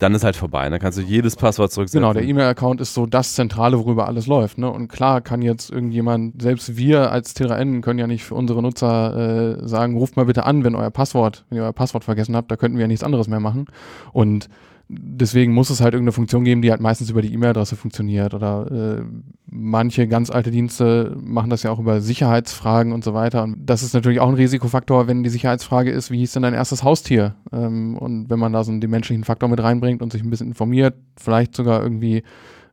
dann 0.00 0.14
ist 0.14 0.24
halt 0.24 0.34
vorbei. 0.34 0.68
Dann 0.68 0.80
kannst 0.80 0.98
du 0.98 1.02
jedes 1.02 1.36
Passwort 1.36 1.70
zurücksetzen. 1.70 2.00
Genau, 2.00 2.14
der 2.14 2.24
E-Mail-Account 2.24 2.80
ist 2.80 2.94
so 2.94 3.06
das 3.06 3.34
Zentrale, 3.34 3.78
worüber 3.78 4.08
alles 4.08 4.26
läuft. 4.26 4.58
Ne? 4.58 4.70
Und 4.70 4.88
klar 4.88 5.20
kann 5.20 5.42
jetzt 5.42 5.70
irgendjemand, 5.70 6.40
selbst 6.40 6.76
wir 6.76 7.12
als 7.12 7.34
TRN 7.34 7.82
können 7.82 7.98
ja 7.98 8.06
nicht 8.06 8.24
für 8.24 8.34
unsere 8.34 8.62
Nutzer 8.62 9.58
äh, 9.60 9.68
sagen, 9.68 9.96
ruft 9.96 10.16
mal 10.16 10.24
bitte 10.24 10.44
an, 10.44 10.64
wenn 10.64 10.74
euer 10.74 10.90
Passwort, 10.90 11.44
wenn 11.50 11.58
ihr 11.58 11.64
euer 11.64 11.72
Passwort 11.74 12.04
vergessen 12.04 12.34
habt, 12.34 12.50
da 12.50 12.56
könnten 12.56 12.78
wir 12.78 12.82
ja 12.82 12.88
nichts 12.88 13.04
anderes 13.04 13.28
mehr 13.28 13.40
machen. 13.40 13.66
Und 14.12 14.48
deswegen 14.92 15.52
muss 15.52 15.70
es 15.70 15.80
halt 15.80 15.94
irgendeine 15.94 16.12
Funktion 16.12 16.44
geben, 16.44 16.62
die 16.62 16.70
halt 16.70 16.80
meistens 16.80 17.10
über 17.10 17.22
die 17.22 17.32
E-Mail-Adresse 17.32 17.76
funktioniert. 17.76 18.34
Oder 18.34 18.98
äh, 19.00 19.04
manche 19.46 20.08
ganz 20.08 20.30
alte 20.30 20.50
Dienste 20.50 21.16
machen 21.20 21.50
das 21.50 21.62
ja 21.62 21.70
auch 21.70 21.78
über 21.78 22.00
Sicherheitsfragen 22.00 22.92
und 22.92 23.04
so 23.04 23.14
weiter. 23.14 23.44
Und 23.44 23.64
das 23.66 23.82
ist 23.82 23.94
natürlich 23.94 24.20
auch 24.20 24.28
ein 24.28 24.34
Risikofaktor, 24.34 25.06
wenn 25.06 25.22
die 25.22 25.30
Sicherheitsfrage 25.30 25.90
ist, 25.90 26.10
wie 26.10 26.18
hieß 26.18 26.32
denn 26.32 26.42
dein 26.42 26.54
erstes 26.54 26.82
Haustier? 26.82 27.36
Ähm, 27.52 27.96
und 27.96 28.30
wenn 28.30 28.40
man 28.40 28.52
da 28.52 28.64
so 28.64 28.72
einen 28.72 28.80
menschlichen 28.90 29.24
Faktor 29.24 29.48
mit 29.48 29.62
reinbringt 29.62 30.02
und 30.02 30.10
sich 30.10 30.22
ein 30.22 30.30
bisschen 30.30 30.48
informiert, 30.48 30.94
vielleicht 31.16 31.54
sogar 31.54 31.82
irgendwie 31.82 32.24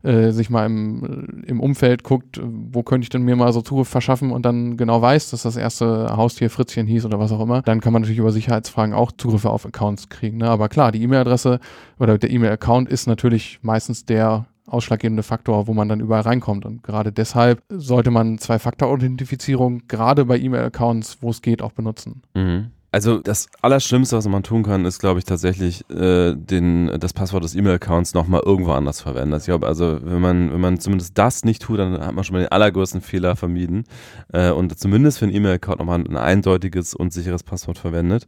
äh, 0.03 0.31
sich 0.31 0.49
mal 0.49 0.65
im, 0.65 1.43
im 1.45 1.59
Umfeld 1.59 2.03
guckt, 2.03 2.39
wo 2.41 2.83
könnte 2.83 3.05
ich 3.05 3.09
denn 3.09 3.23
mir 3.23 3.35
mal 3.35 3.51
so 3.53 3.61
Zugriff 3.61 3.87
verschaffen 3.87 4.31
und 4.31 4.45
dann 4.45 4.77
genau 4.77 5.01
weiß, 5.01 5.31
dass 5.31 5.43
das 5.43 5.55
erste 5.55 6.15
Haustier 6.15 6.49
Fritzchen 6.49 6.87
hieß 6.87 7.05
oder 7.05 7.19
was 7.19 7.31
auch 7.31 7.41
immer, 7.41 7.61
dann 7.61 7.81
kann 7.81 7.93
man 7.93 8.01
natürlich 8.01 8.19
über 8.19 8.31
Sicherheitsfragen 8.31 8.93
auch 8.93 9.11
Zugriffe 9.11 9.49
auf 9.49 9.65
Accounts 9.65 10.09
kriegen. 10.09 10.37
Ne? 10.37 10.49
Aber 10.49 10.69
klar, 10.69 10.91
die 10.91 11.01
E-Mail-Adresse 11.03 11.59
oder 11.99 12.17
der 12.17 12.31
E-Mail-Account 12.31 12.89
ist 12.89 13.07
natürlich 13.07 13.59
meistens 13.61 14.05
der 14.05 14.45
ausschlaggebende 14.67 15.23
Faktor, 15.23 15.67
wo 15.67 15.73
man 15.73 15.89
dann 15.89 16.01
überall 16.01 16.21
reinkommt. 16.21 16.65
Und 16.65 16.83
gerade 16.83 17.11
deshalb 17.11 17.63
sollte 17.69 18.11
man 18.11 18.37
Zwei-Faktor-Authentifizierung 18.37 19.83
gerade 19.87 20.25
bei 20.25 20.37
E-Mail-Accounts, 20.37 21.17
wo 21.21 21.29
es 21.29 21.41
geht, 21.41 21.61
auch 21.61 21.71
benutzen. 21.71 22.21
Mhm. 22.35 22.71
Also 22.89 23.19
das 23.19 23.47
Allerschlimmste, 23.61 24.15
was 24.15 24.27
man 24.29 24.43
tun 24.43 24.63
kann, 24.63 24.85
ist, 24.85 24.99
glaube 24.99 25.19
ich, 25.19 25.25
tatsächlich 25.25 25.87
äh, 25.89 26.33
den, 26.35 26.89
das 26.99 27.11
Passwort 27.11 27.43
des 27.43 27.53
E-Mail-Accounts 27.53 28.13
nochmal 28.13 28.41
irgendwo 28.45 28.71
anders 28.71 29.01
verwenden. 29.01 29.33
Also 29.33 29.43
ich 29.43 29.47
glaube, 29.47 29.67
also 29.67 29.99
wenn 30.01 30.21
man, 30.21 30.53
wenn 30.53 30.61
man 30.61 30.79
zumindest 30.79 31.17
das 31.17 31.43
nicht 31.43 31.61
tut, 31.61 31.79
dann 31.79 31.99
hat 31.99 32.13
man 32.13 32.23
schon 32.23 32.35
mal 32.35 32.43
den 32.43 32.51
allergrößten 32.51 33.01
Fehler 33.01 33.35
vermieden 33.35 33.83
äh, 34.31 34.51
und 34.51 34.79
zumindest 34.79 35.19
für 35.19 35.25
einen 35.25 35.35
E-Mail-Account 35.35 35.79
nochmal 35.79 35.99
ein 35.99 36.15
eindeutiges 36.15 36.93
und 36.93 37.11
sicheres 37.11 37.43
Passwort 37.43 37.77
verwendet. 37.77 38.25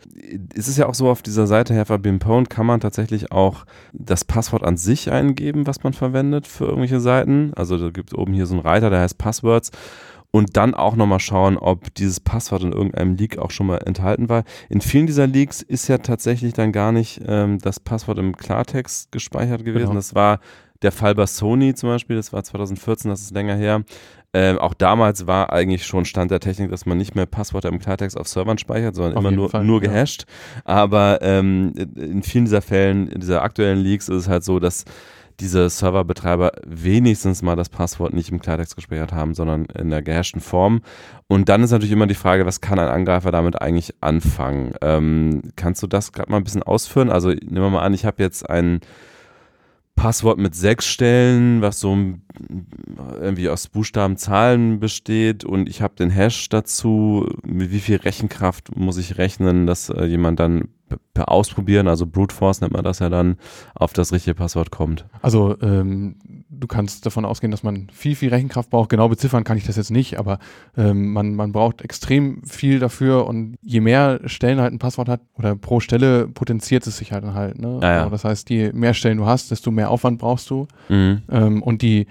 Es 0.53 0.67
ist 0.67 0.77
ja 0.77 0.88
auch 0.88 0.95
so, 0.95 1.09
auf 1.09 1.21
dieser 1.21 1.47
Seite 1.47 1.73
HaveABeanPwned 1.73 2.50
kann 2.50 2.65
man 2.65 2.81
tatsächlich 2.81 3.31
auch 3.31 3.65
das 3.94 4.25
Passwort 4.25 4.63
an 4.63 4.75
sich 4.75 5.09
eingeben, 5.09 5.67
was 5.67 5.83
man 5.83 5.94
verwendet 5.94 6.47
für 6.47 6.65
irgendwelche 6.65 7.00
Seiten. 7.00 7.53
Also 7.56 7.77
da 7.77 7.91
gibt 7.91 8.11
es 8.11 8.17
oben 8.17 8.33
hier 8.33 8.45
so 8.45 8.56
einen 8.56 8.61
Reiter, 8.63 8.89
der 8.89 9.00
heißt 9.00 9.17
Passwords 9.17 9.71
und 10.31 10.58
dann 10.58 10.74
auch 10.76 10.96
nochmal 10.96 11.20
schauen, 11.20 11.58
ob 11.58 11.94
dieses 11.96 12.20
Passwort 12.20 12.64
in 12.64 12.72
irgendeinem 12.72 13.16
Leak 13.16 13.38
auch 13.40 13.52
schon 13.52 13.68
mal 13.68 13.78
enthalten 13.78 14.30
war. 14.30 14.44
In 14.70 14.81
vielen 14.81 15.08
dieser 15.08 15.28
Leaks 15.28 15.62
ist 15.62 15.88
ja 15.88 15.98
tatsächlich 15.98 16.54
dann 16.54 16.72
gar 16.72 16.92
nicht 16.92 17.22
ähm, 17.28 17.60
das 17.60 17.80
Passwort 17.80 18.20
im 18.20 18.38
Klartext 18.38 19.12
gespeichert 19.12 19.66
gewesen. 19.66 19.88
Genau. 19.88 19.96
Das 19.96 20.14
war 20.14 20.40
der 20.81 20.92
Fall 20.92 21.16
bei 21.16 21.26
Sony 21.26 21.74
zum 21.74 21.90
Beispiel, 21.90 22.16
das 22.16 22.31
war 22.31 22.44
2014, 22.44 23.10
das 23.10 23.22
ist 23.22 23.31
länger 23.31 23.56
her. 23.56 23.84
Ähm, 24.31 24.59
auch 24.59 24.76
damals 24.76 25.26
war 25.26 25.52
eigentlich 25.52 25.86
schon 25.86 26.06
Stand 26.06 26.30
der 26.30 26.40
Technik, 26.40 26.69
dass 26.69 26.86
man 26.86 26.98
nicht 27.00 27.16
mehr 27.16 27.26
Passwörter 27.26 27.69
im 27.69 27.80
Klartext 27.80 28.16
auf 28.16 28.28
Servern 28.28 28.59
speichert, 28.59 28.95
sondern 28.95 29.18
auf 29.18 29.24
immer 29.24 29.31
nur, 29.31 29.50
Fall, 29.50 29.64
nur 29.64 29.81
gehasht. 29.81 30.26
Ja. 30.68 30.76
Aber 30.76 31.19
ähm, 31.24 31.74
in 31.95 32.21
vielen 32.21 32.45
dieser 32.45 32.62
Fällen, 32.62 33.07
in 33.07 33.21
dieser 33.21 33.42
aktuellen 33.42 33.80
Leaks 33.80 34.07
ist 34.07 34.16
es 34.16 34.30
halt 34.30 34.44
so, 34.44 34.59
dass 34.59 34.86
diese 35.40 35.69
Serverbetreiber 35.69 36.52
wenigstens 36.66 37.42
mal 37.42 37.56
das 37.56 37.69
Passwort 37.69 38.14
nicht 38.14 38.31
im 38.31 38.40
Klartext 38.40 38.76
gespeichert 38.76 39.14
haben, 39.14 39.34
sondern 39.34 39.66
in 39.66 39.90
der 39.90 40.02
gehashten 40.02 40.42
Form. 40.42 40.81
Und 41.28 41.50
dann 41.50 41.64
ist 41.64 41.72
natürlich 41.72 41.92
immer 41.92 42.08
die 42.08 42.16
Frage, 42.16 42.46
was 42.46 42.62
kann 42.62 42.80
ein 42.80 42.90
Angreifer 42.90 43.31
damit 43.31 43.62
eigentlich 43.62 43.94
anfangen? 44.02 44.74
Ähm, 44.81 45.42
kannst 45.56 45.81
du 45.84 45.88
das 45.88 46.12
gerade 46.12 46.31
mal 46.31 46.38
ein 46.38 46.44
bisschen 46.44 46.64
ausführen? 46.64 47.10
Also 47.10 47.30
nehmen 47.30 47.62
wir 47.62 47.69
mal 47.69 47.84
an, 47.84 47.94
ich 47.94 48.06
habe 48.06 48.22
jetzt 48.22 48.50
ein 48.50 48.81
Passwort 50.00 50.38
mit 50.38 50.56
sechs 50.56 50.88
Stellen, 50.88 51.62
was 51.62 51.81
so 51.81 51.98
irgendwie 53.19 53.50
aus 53.50 53.68
Buchstaben, 53.68 54.16
Zahlen 54.16 54.80
besteht 54.80 55.44
und 55.44 55.68
ich 55.68 55.81
habe 55.81 55.96
den 55.96 56.10
Hash 56.10 56.48
dazu. 56.48 57.28
Mit 57.46 57.72
wie 57.72 57.81
viel 57.81 57.98
Rechenkraft 57.98 58.78
muss 58.78 58.98
ich 58.98 59.18
rechnen, 59.18 59.68
dass 59.68 59.90
äh, 59.90 60.06
jemand 60.06 60.40
dann 60.40 60.69
per 61.14 61.30
Ausprobieren, 61.30 61.88
also 61.88 62.06
Brute 62.06 62.34
Force 62.34 62.62
nennt 62.62 62.74
man 62.74 62.84
das 62.84 63.00
ja 63.00 63.10
dann, 63.10 63.38
auf 63.76 63.94
das 63.94 64.12
richtige 64.12 64.36
Passwort 64.36 64.72
kommt. 64.72 65.06
Also 65.22 65.56
ähm, 65.62 66.16
du 66.50 66.68
kannst 66.68 67.06
davon 67.06 67.26
ausgehen, 67.26 67.52
dass 67.52 67.64
man 67.64 67.88
viel, 67.92 68.16
viel 68.16 68.30
Rechenkraft 68.30 68.69
braucht. 68.69 68.90
Genau 68.90 69.10
beziffern 69.10 69.44
kann 69.44 69.58
ich 69.58 69.66
das 69.66 69.76
jetzt 69.76 69.92
nicht, 69.92 70.18
aber 70.18 70.40
ähm, 70.78 71.14
man, 71.14 71.36
man 71.36 71.52
braucht 71.52 71.81
extrem 71.81 72.44
viel 72.44 72.80
dafür 72.80 73.28
und 73.28 73.56
je 73.62 73.81
mehr 73.81 74.19
Stellen 74.26 74.60
halt 74.60 74.74
ein 74.74 74.80
Passwort 74.80 75.10
hat 75.10 75.22
oder 75.38 75.56
pro 75.56 75.80
Stelle 75.80 76.28
potenziert 76.28 76.86
es 76.88 76.98
sich 76.98 77.12
halt 77.12 77.24
dann 77.24 77.34
halt. 77.34 77.60
Ne? 77.60 77.80
Ja. 77.81 78.00
also 78.00 78.10
das 78.12 78.24
heißt, 78.24 78.50
je 78.50 78.72
mehr 78.74 78.94
Stellen 78.94 79.18
du 79.18 79.26
hast, 79.26 79.52
desto 79.52 79.72
mehr 79.72 79.90
Aufwand 79.90 80.19
brauchst 80.19 80.50
du. 80.50 80.68
Mhm. 80.90 81.22
Ähm, 81.30 81.64
und 81.64 81.81
die, 81.81 82.08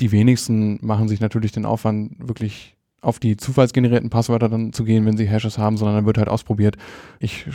die 0.00 0.12
wenigsten 0.12 0.78
machen 0.82 1.08
sich 1.08 1.20
natürlich 1.20 1.52
den 1.52 1.66
Aufwand 1.66 2.12
wirklich 2.18 2.76
auf 3.02 3.18
die 3.18 3.36
zufallsgenerierten 3.36 4.10
Passwörter 4.10 4.48
dann 4.48 4.72
zu 4.72 4.84
gehen, 4.84 5.06
wenn 5.06 5.16
sie 5.16 5.26
Hashes 5.26 5.56
haben, 5.56 5.76
sondern 5.76 5.96
dann 5.96 6.06
wird 6.06 6.18
halt 6.18 6.28
ausprobiert. 6.28 6.76
Ich 7.18 7.46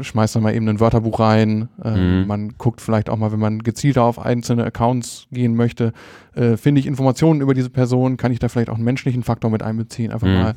schmeiß 0.00 0.32
dann 0.32 0.42
mal 0.42 0.54
eben 0.54 0.68
ein 0.68 0.80
Wörterbuch 0.80 1.20
rein. 1.20 1.68
Äh, 1.82 1.96
mhm. 1.96 2.26
Man 2.26 2.54
guckt 2.58 2.80
vielleicht 2.80 3.08
auch 3.08 3.16
mal, 3.16 3.30
wenn 3.30 3.38
man 3.38 3.60
gezielter 3.60 4.02
auf 4.02 4.18
einzelne 4.18 4.64
Accounts 4.64 5.28
gehen 5.30 5.54
möchte, 5.54 5.92
äh, 6.34 6.56
finde 6.56 6.80
ich 6.80 6.86
Informationen 6.86 7.40
über 7.40 7.54
diese 7.54 7.70
Person, 7.70 8.16
kann 8.16 8.32
ich 8.32 8.40
da 8.40 8.48
vielleicht 8.48 8.70
auch 8.70 8.76
einen 8.76 8.84
menschlichen 8.84 9.22
Faktor 9.22 9.50
mit 9.50 9.62
einbeziehen, 9.62 10.10
einfach 10.10 10.26
mhm. 10.26 10.34
mal 10.34 10.54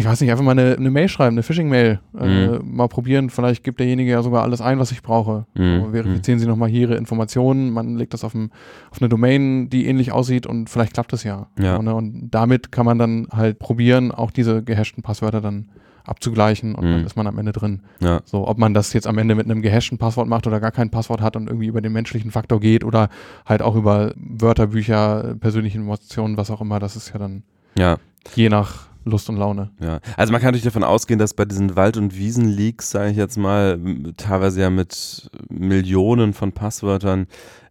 ich 0.00 0.06
weiß 0.06 0.20
nicht, 0.20 0.30
einfach 0.30 0.44
mal 0.44 0.52
eine, 0.58 0.76
eine 0.76 0.90
Mail 0.90 1.08
schreiben, 1.08 1.34
eine 1.34 1.42
Phishing-Mail, 1.42 2.00
äh, 2.18 2.48
mhm. 2.48 2.76
mal 2.76 2.88
probieren. 2.88 3.30
Vielleicht 3.30 3.62
gibt 3.62 3.80
derjenige 3.80 4.10
ja 4.10 4.22
sogar 4.22 4.42
alles 4.42 4.60
ein, 4.60 4.78
was 4.78 4.92
ich 4.92 5.02
brauche. 5.02 5.46
Mhm. 5.54 5.80
So, 5.80 5.90
verifizieren 5.90 6.38
Sie 6.38 6.46
nochmal 6.46 6.68
hier 6.68 6.80
Ihre 6.80 6.96
Informationen. 6.96 7.70
Man 7.70 7.96
legt 7.96 8.14
das 8.14 8.24
auf, 8.24 8.34
ein, 8.34 8.50
auf, 8.90 9.00
eine 9.00 9.08
Domain, 9.08 9.68
die 9.68 9.86
ähnlich 9.86 10.12
aussieht 10.12 10.46
und 10.46 10.70
vielleicht 10.70 10.94
klappt 10.94 11.12
es 11.12 11.22
ja. 11.22 11.48
ja. 11.58 11.76
So, 11.76 11.82
ne? 11.82 11.94
Und 11.94 12.30
damit 12.30 12.72
kann 12.72 12.86
man 12.86 12.98
dann 12.98 13.28
halt 13.30 13.58
probieren, 13.58 14.10
auch 14.10 14.30
diese 14.30 14.62
gehashten 14.62 15.02
Passwörter 15.02 15.40
dann 15.40 15.68
abzugleichen 16.04 16.74
und 16.74 16.84
mhm. 16.84 16.92
dann 16.92 17.06
ist 17.06 17.16
man 17.16 17.26
am 17.26 17.38
Ende 17.38 17.52
drin. 17.52 17.82
Ja. 18.00 18.20
So, 18.24 18.48
ob 18.48 18.58
man 18.58 18.74
das 18.74 18.92
jetzt 18.92 19.06
am 19.06 19.18
Ende 19.18 19.34
mit 19.34 19.44
einem 19.44 19.62
gehashten 19.62 19.98
Passwort 19.98 20.28
macht 20.28 20.46
oder 20.46 20.60
gar 20.60 20.72
kein 20.72 20.90
Passwort 20.90 21.20
hat 21.20 21.36
und 21.36 21.46
irgendwie 21.46 21.66
über 21.66 21.80
den 21.80 21.92
menschlichen 21.92 22.30
Faktor 22.30 22.60
geht 22.60 22.84
oder 22.84 23.08
halt 23.46 23.62
auch 23.62 23.76
über 23.76 24.12
Wörterbücher, 24.16 25.36
persönliche 25.40 25.78
Informationen, 25.78 26.36
was 26.36 26.50
auch 26.50 26.60
immer, 26.60 26.78
das 26.78 26.96
ist 26.96 27.12
ja 27.12 27.18
dann 27.18 27.42
ja. 27.78 27.98
je 28.34 28.48
nach 28.48 28.89
Lust 29.04 29.28
und 29.28 29.36
Laune. 29.36 29.70
Ja, 29.80 30.00
also 30.16 30.32
man 30.32 30.40
kann 30.40 30.48
natürlich 30.48 30.64
davon 30.64 30.84
ausgehen, 30.84 31.18
dass 31.18 31.34
bei 31.34 31.44
diesen 31.44 31.76
Wald- 31.76 31.96
und 31.96 32.16
Wiesen-Leaks, 32.16 32.90
sage 32.90 33.10
ich 33.10 33.16
jetzt 33.16 33.36
mal, 33.38 33.78
teilweise 34.16 34.60
ja 34.60 34.70
mit 34.70 35.30
Millionen 35.48 36.34
von 36.34 36.52
Passwörtern 36.52 37.26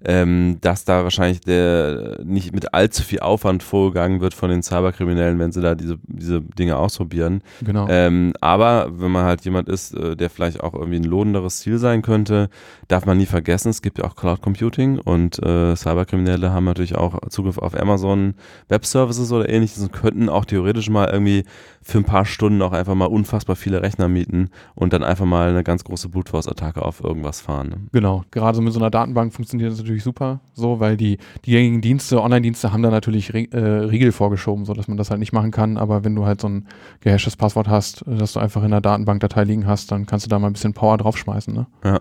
ähm, 0.06 0.58
dass 0.62 0.86
da 0.86 1.03
wahrscheinlich 1.03 1.41
der 1.41 2.20
nicht 2.24 2.53
mit 2.53 2.74
allzu 2.74 3.03
viel 3.03 3.20
Aufwand 3.20 3.63
vorgegangen 3.63 4.22
wird 4.22 4.34
von 4.34 4.50
den 4.50 4.63
Cyberkriminellen, 4.63 5.39
wenn 5.39 5.51
sie 5.51 5.62
da 5.62 5.75
diese, 5.75 6.00
diese 6.08 6.41
Dinge 6.41 6.77
ausprobieren. 6.77 7.41
Genau. 7.62 7.88
Ähm, 7.89 8.34
aber 8.39 8.89
wenn 8.91 9.12
man 9.12 9.25
halt 9.25 9.44
jemand 9.44 9.68
ist, 9.68 9.94
äh, 9.94 10.15
der 10.15 10.29
vielleicht 10.29 10.62
auch 10.62 10.74
irgendwie 10.74 10.98
ein 10.98 11.03
lohnenderes 11.03 11.60
Ziel 11.60 11.77
sein 11.79 12.01
könnte, 12.01 12.50
darf 12.88 13.06
man 13.06 13.18
nie 13.18 13.25
vergessen, 13.25 13.70
es 13.70 13.82
gibt 13.82 13.98
ja 13.98 14.06
auch 14.06 14.15
Cloud 14.15 14.41
Computing 14.41 15.00
und 15.00 15.41
äh, 15.44 15.75
Cyberkriminelle 15.75 16.51
haben 16.51 16.65
natürlich 16.65 16.96
auch 16.96 17.20
Zugriff 17.29 17.58
auf 17.58 17.79
Amazon 17.79 18.36
Web 18.70 18.86
Services 18.86 19.32
oder 19.32 19.50
ähnliches 19.50 19.82
und 19.82 19.91
könnten 19.91 20.29
auch 20.29 20.46
theoretisch 20.46 20.89
mal 20.89 21.10
irgendwie 21.10 21.44
für 21.82 21.98
ein 21.98 22.03
paar 22.03 22.25
Stunden 22.25 22.62
auch 22.62 22.72
einfach 22.72 22.96
mal 22.96 23.06
unfassbar 23.06 23.56
viele 23.56 23.82
Rechner 23.82 24.08
mieten 24.08 24.50
und 24.75 24.94
dann 24.94 25.03
einfach 25.03 25.25
mal 25.25 25.50
eine 25.50 25.63
ganz 25.63 25.84
große 25.84 26.10
Brute 26.10 26.29
Force 26.29 26.48
Attacke 26.48 26.84
auf 26.84 27.03
irgendwas 27.03 27.41
fahren. 27.41 27.70
Ne? 27.70 27.77
Genau, 27.91 28.24
gerade 28.32 28.56
so 28.56 28.62
mit 28.62 28.74
so 28.74 28.79
einer 28.79 28.89
Datenbank 28.89 29.34
funktioniert 29.34 29.72
das 29.72 29.79
natürlich 29.79 29.88
super, 29.98 30.39
so, 30.53 30.79
weil 30.79 30.98
die, 30.98 31.17
gängigen 31.43 31.81
Dienste, 31.81 32.22
Online-Dienste 32.22 32.72
haben 32.72 32.84
da 32.84 32.91
natürlich 32.91 33.34
äh, 33.34 33.58
Riegel 33.58 34.12
vorgeschoben, 34.12 34.65
so 34.65 34.74
dass 34.74 34.88
man 34.88 34.98
das 34.98 35.10
halt 35.10 35.19
nicht 35.19 35.34
machen 35.34 35.51
kann, 35.51 35.77
aber 35.77 36.03
wenn 36.03 36.15
du 36.15 36.25
halt 36.25 36.41
so 36.41 36.48
ein 36.48 36.67
gehashtes 37.01 37.36
Passwort 37.36 37.67
hast, 37.67 38.03
das 38.05 38.34
du 38.34 38.39
einfach 38.39 38.63
in 38.63 38.72
der 38.72 38.81
Datenbankdatei 38.81 39.43
liegen 39.43 39.65
hast, 39.67 39.91
dann 39.91 40.05
kannst 40.05 40.25
du 40.25 40.29
da 40.29 40.39
mal 40.39 40.48
ein 40.48 40.53
bisschen 40.53 40.74
Power 40.74 40.98
draufschmeißen, 40.98 41.53
ne? 41.53 41.67
Ja. 41.84 42.00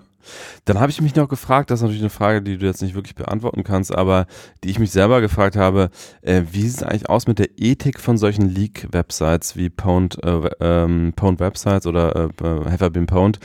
Dann 0.64 0.78
habe 0.78 0.90
ich 0.90 1.00
mich 1.00 1.14
noch 1.14 1.28
gefragt, 1.28 1.70
das 1.70 1.78
ist 1.78 1.82
natürlich 1.82 2.02
eine 2.02 2.10
Frage, 2.10 2.42
die 2.42 2.58
du 2.58 2.66
jetzt 2.66 2.82
nicht 2.82 2.94
wirklich 2.94 3.14
beantworten 3.14 3.64
kannst, 3.64 3.94
aber 3.94 4.26
die 4.62 4.70
ich 4.70 4.78
mich 4.78 4.90
selber 4.90 5.20
gefragt 5.20 5.56
habe, 5.56 5.90
äh, 6.22 6.42
wie 6.50 6.62
sieht 6.68 6.78
es 6.78 6.82
eigentlich 6.82 7.08
aus 7.08 7.26
mit 7.26 7.38
der 7.38 7.48
Ethik 7.56 8.00
von 8.00 8.18
solchen 8.18 8.48
Leak-Websites 8.48 9.56
wie 9.56 9.70
Pwned, 9.70 10.22
äh, 10.22 10.50
ähm, 10.60 11.12
Pwned 11.16 11.40
Websites 11.40 11.86
oder 11.86 12.30
äh, 12.40 12.70
Have 12.70 12.86
I 12.86 12.90
Been 12.90 13.06
Pwned? 13.06 13.38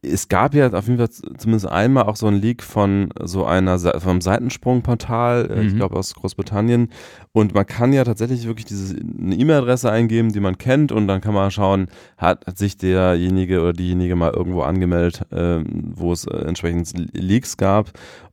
Es 0.00 0.28
gab 0.28 0.54
ja 0.54 0.72
auf 0.72 0.86
jeden 0.86 0.98
Fall 0.98 1.10
zumindest 1.10 1.66
einmal 1.66 2.04
auch 2.04 2.14
so 2.14 2.28
ein 2.28 2.40
Leak 2.40 2.62
von 2.62 3.08
so 3.20 3.44
einer 3.44 3.78
vom 3.78 4.20
Seitensprungportal, 4.20 5.50
äh, 5.50 5.56
mhm. 5.56 5.68
ich 5.68 5.76
glaube 5.76 5.96
aus 5.96 6.14
Großbritannien. 6.14 6.90
Und 7.32 7.54
man 7.54 7.66
kann 7.66 7.92
ja 7.92 8.04
tatsächlich 8.04 8.46
wirklich 8.46 8.66
diese 8.66 8.96
eine 8.96 9.34
E-Mail-Adresse 9.34 9.90
eingeben, 9.90 10.32
die 10.32 10.40
man 10.40 10.56
kennt, 10.56 10.92
und 10.92 11.08
dann 11.08 11.20
kann 11.20 11.34
man 11.34 11.50
schauen, 11.50 11.88
hat, 12.16 12.46
hat 12.46 12.58
sich 12.58 12.76
derjenige 12.76 13.60
oder 13.60 13.72
diejenige 13.72 14.14
mal 14.14 14.32
irgendwo 14.32 14.62
angemeldet, 14.62 15.22
äh, 15.32 15.64
wo 15.66 16.12
es 16.12 16.26
äh, 16.26 16.36
entsprechend 16.36 16.92
Leaks 17.12 17.56
gab. 17.56 17.90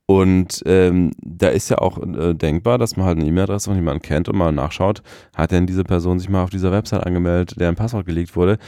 Und 0.08 0.62
ähm, 0.66 1.10
da 1.20 1.48
ist 1.48 1.68
ja 1.68 1.78
auch 1.78 1.98
äh, 2.00 2.32
denkbar, 2.32 2.78
dass 2.78 2.96
man 2.96 3.06
halt 3.06 3.18
eine 3.18 3.26
E-Mail-Adresse 3.26 3.70
von 3.70 3.74
jemandem 3.74 4.02
kennt 4.02 4.28
und 4.28 4.36
mal 4.36 4.52
nachschaut, 4.52 5.02
hat 5.34 5.50
denn 5.50 5.66
diese 5.66 5.82
Person 5.82 6.20
sich 6.20 6.28
mal 6.28 6.44
auf 6.44 6.50
dieser 6.50 6.70
Website 6.70 7.04
angemeldet, 7.04 7.60
deren 7.60 7.74
Passwort 7.74 8.06
geleakt 8.06 8.36
wurde. 8.36 8.58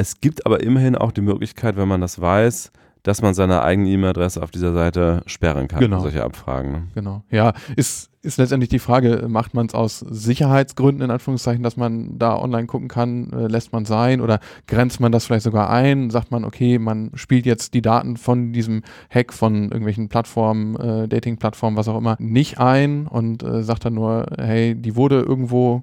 Es 0.00 0.18
gibt 0.22 0.46
aber 0.46 0.62
immerhin 0.62 0.96
auch 0.96 1.12
die 1.12 1.20
Möglichkeit, 1.20 1.76
wenn 1.76 1.86
man 1.86 2.00
das 2.00 2.18
weiß, 2.18 2.72
dass 3.02 3.20
man 3.20 3.34
seine 3.34 3.60
eigene 3.60 3.90
E-Mail-Adresse 3.90 4.42
auf 4.42 4.50
dieser 4.50 4.72
Seite 4.72 5.22
sperren 5.26 5.68
kann 5.68 5.78
genau. 5.78 6.00
solche 6.00 6.24
Abfragen. 6.24 6.72
Ne? 6.72 6.82
Genau. 6.94 7.22
Ja, 7.30 7.52
ist, 7.76 8.08
ist 8.22 8.38
letztendlich 8.38 8.70
die 8.70 8.78
Frage, 8.78 9.26
macht 9.28 9.52
man 9.52 9.66
es 9.66 9.74
aus 9.74 9.98
Sicherheitsgründen, 9.98 11.04
in 11.04 11.10
Anführungszeichen, 11.10 11.62
dass 11.62 11.76
man 11.76 12.18
da 12.18 12.34
online 12.34 12.66
gucken 12.66 12.88
kann, 12.88 13.30
äh, 13.34 13.46
lässt 13.46 13.74
man 13.74 13.84
sein 13.84 14.22
oder 14.22 14.40
grenzt 14.66 15.00
man 15.00 15.12
das 15.12 15.26
vielleicht 15.26 15.44
sogar 15.44 15.68
ein, 15.68 16.08
sagt 16.08 16.30
man, 16.30 16.46
okay, 16.46 16.78
man 16.78 17.10
spielt 17.12 17.44
jetzt 17.44 17.74
die 17.74 17.82
Daten 17.82 18.16
von 18.16 18.54
diesem 18.54 18.80
Hack 19.10 19.34
von 19.34 19.64
irgendwelchen 19.64 20.08
Plattformen, 20.08 20.76
äh, 20.76 21.08
Dating-Plattformen, 21.08 21.76
was 21.76 21.88
auch 21.88 21.98
immer, 21.98 22.16
nicht 22.18 22.58
ein 22.58 23.06
und 23.06 23.42
äh, 23.42 23.62
sagt 23.62 23.84
dann 23.84 23.94
nur, 23.94 24.28
hey, 24.38 24.74
die 24.74 24.96
wurde 24.96 25.20
irgendwo 25.20 25.82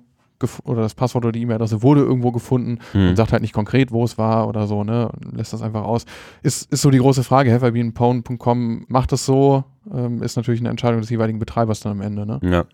oder 0.63 0.81
das 0.81 0.95
Passwort 0.95 1.25
oder 1.25 1.31
die 1.31 1.41
E-Mail-Adresse 1.41 1.81
wurde 1.81 2.01
irgendwo 2.01 2.31
gefunden 2.31 2.79
hm. 2.91 3.09
und 3.09 3.15
sagt 3.15 3.31
halt 3.31 3.41
nicht 3.41 3.53
konkret, 3.53 3.91
wo 3.91 4.03
es 4.03 4.17
war 4.17 4.47
oder 4.47 4.67
so, 4.67 4.83
ne? 4.83 5.09
lässt 5.33 5.53
das 5.53 5.61
einfach 5.61 5.83
aus. 5.83 6.05
Ist, 6.43 6.71
ist 6.71 6.81
so 6.81 6.89
die 6.89 6.99
große 6.99 7.23
Frage. 7.23 7.51
Heverbeanpwn.com 7.51 8.85
macht 8.87 9.11
das 9.11 9.25
so, 9.25 9.63
ähm, 9.93 10.21
ist 10.21 10.35
natürlich 10.35 10.59
eine 10.59 10.69
Entscheidung 10.69 11.01
des 11.01 11.09
jeweiligen 11.09 11.39
Betreibers 11.39 11.79
dann 11.79 11.93
am 11.93 12.01
Ende, 12.01 12.25
ne? 12.25 12.39
Ja. 12.43 12.65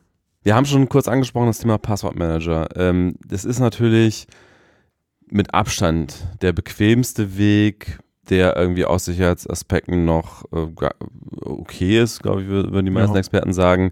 Wir 0.44 0.56
haben 0.56 0.66
schon 0.66 0.90
kurz 0.90 1.08
angesprochen 1.08 1.48
das 1.48 1.60
Thema 1.60 1.78
Passwortmanager. 1.78 2.68
Ähm, 2.76 3.16
das 3.26 3.46
ist 3.46 3.60
natürlich 3.60 4.28
mit 5.30 5.54
Abstand 5.54 6.28
der 6.42 6.52
bequemste 6.52 7.38
Weg, 7.38 8.00
der 8.30 8.56
irgendwie 8.56 8.86
aus 8.86 9.06
Sicherheitsaspekten 9.06 10.06
noch 10.06 10.46
äh, 10.54 10.68
okay 11.42 12.02
ist, 12.02 12.24
glaube 12.24 12.42
ich, 12.42 12.48
würden 12.48 12.86
die 12.86 12.92
meisten 12.92 13.16
ja. 13.16 13.20
Experten 13.20 13.54
sagen. 13.54 13.92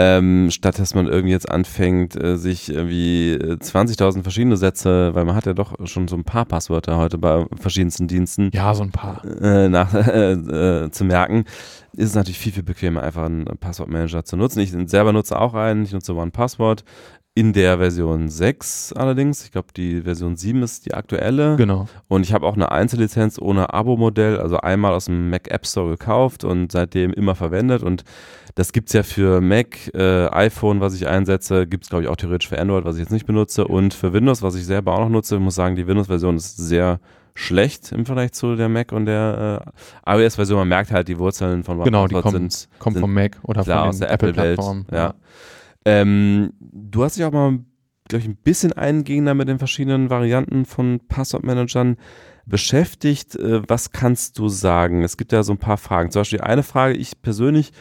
Ähm, 0.00 0.48
statt 0.52 0.78
dass 0.78 0.94
man 0.94 1.06
irgendwie 1.06 1.32
jetzt 1.32 1.50
anfängt, 1.50 2.20
äh, 2.20 2.36
sich 2.36 2.70
irgendwie 2.70 3.36
20.000 3.36 4.20
äh, 4.20 4.22
verschiedene 4.22 4.56
Sätze, 4.56 5.12
weil 5.14 5.24
man 5.24 5.34
hat 5.34 5.46
ja 5.46 5.54
doch 5.54 5.74
schon 5.86 6.06
so 6.06 6.14
ein 6.14 6.22
paar 6.22 6.44
Passwörter 6.44 6.96
heute 6.96 7.18
bei 7.18 7.46
verschiedensten 7.60 8.06
Diensten. 8.06 8.50
Ja, 8.52 8.74
so 8.74 8.84
ein 8.84 8.92
paar. 8.92 9.24
Äh, 9.24 9.68
nach, 9.68 9.92
äh, 9.94 10.88
zu 10.92 11.04
merken, 11.04 11.46
ist 11.96 12.10
es 12.10 12.14
natürlich 12.14 12.38
viel, 12.38 12.52
viel 12.52 12.62
bequemer, 12.62 13.02
einfach 13.02 13.24
einen 13.24 13.44
Passwortmanager 13.44 14.24
zu 14.24 14.36
nutzen. 14.36 14.60
Ich 14.60 14.70
selber 14.86 15.12
nutze 15.12 15.36
auch 15.36 15.54
einen, 15.54 15.82
ich 15.82 15.92
nutze 15.92 16.14
OnePassword. 16.14 16.84
In 17.38 17.52
der 17.52 17.78
Version 17.78 18.28
6 18.28 18.94
allerdings, 18.94 19.44
ich 19.44 19.52
glaube, 19.52 19.68
die 19.76 20.00
Version 20.00 20.36
7 20.36 20.60
ist 20.64 20.86
die 20.86 20.94
aktuelle. 20.94 21.54
Genau. 21.54 21.86
Und 22.08 22.24
ich 22.24 22.32
habe 22.32 22.44
auch 22.44 22.56
eine 22.56 22.72
Einzellizenz 22.72 23.38
ohne 23.40 23.72
Abo-Modell, 23.72 24.40
also 24.40 24.56
einmal 24.56 24.92
aus 24.92 25.04
dem 25.04 25.30
Mac 25.30 25.48
App 25.48 25.64
Store 25.64 25.88
gekauft 25.88 26.42
und 26.42 26.72
seitdem 26.72 27.12
immer 27.12 27.36
verwendet. 27.36 27.84
Und 27.84 28.02
das 28.56 28.72
gibt 28.72 28.88
es 28.88 28.92
ja 28.94 29.04
für 29.04 29.40
Mac, 29.40 29.88
äh, 29.94 30.26
iPhone, 30.30 30.80
was 30.80 30.96
ich 30.96 31.06
einsetze, 31.06 31.68
gibt 31.68 31.84
es, 31.84 31.90
glaube 31.90 32.02
ich, 32.02 32.08
auch 32.08 32.16
theoretisch 32.16 32.48
für 32.48 32.58
Android, 32.58 32.84
was 32.84 32.96
ich 32.96 33.02
jetzt 33.02 33.12
nicht 33.12 33.26
benutze. 33.26 33.68
Und 33.68 33.94
für 33.94 34.12
Windows, 34.12 34.42
was 34.42 34.56
ich 34.56 34.66
selber 34.66 34.94
auch 34.94 35.02
noch 35.02 35.08
nutze, 35.08 35.36
ich 35.36 35.40
muss 35.40 35.54
sagen, 35.54 35.76
die 35.76 35.86
Windows-Version 35.86 36.34
ist 36.34 36.56
sehr 36.56 36.98
schlecht 37.36 37.92
im 37.92 38.04
Vergleich 38.04 38.32
zu 38.32 38.56
der 38.56 38.68
Mac 38.68 38.90
und 38.90 39.06
der 39.06 39.62
äh, 40.04 40.20
iOS-Version. 40.24 40.58
Man 40.58 40.68
merkt 40.68 40.90
halt, 40.90 41.06
die 41.06 41.20
Wurzeln 41.20 41.62
von 41.62 41.80
genau, 41.84 42.08
die 42.08 42.16
kommen, 42.16 42.50
sind, 42.50 42.68
kommen 42.80 42.94
sind 42.94 43.00
vom 43.00 43.14
Mac 43.14 43.38
oder 43.44 43.62
klar, 43.62 43.92
von 43.92 44.00
der 44.00 44.10
Apple-Welt. 44.10 44.58
ja. 44.90 44.96
ja. 44.96 45.14
Ähm, 45.88 46.52
du 46.60 47.02
hast 47.02 47.16
dich 47.16 47.24
auch 47.24 47.32
mal, 47.32 47.60
glaube 48.08 48.20
ich, 48.20 48.28
ein 48.28 48.36
bisschen 48.36 48.74
eingehender 48.74 49.32
mit 49.32 49.48
den 49.48 49.58
verschiedenen 49.58 50.10
Varianten 50.10 50.66
von 50.66 51.00
Passwortmanagern 51.08 51.96
beschäftigt. 52.44 53.36
Äh, 53.36 53.62
was 53.68 53.90
kannst 53.90 54.38
du 54.38 54.48
sagen? 54.48 55.02
Es 55.02 55.16
gibt 55.16 55.32
ja 55.32 55.42
so 55.42 55.52
ein 55.52 55.58
paar 55.58 55.78
Fragen. 55.78 56.10
Zum 56.10 56.20
Beispiel 56.20 56.42
eine 56.42 56.62
Frage, 56.62 56.94
ich 56.94 57.22
persönlich 57.22 57.72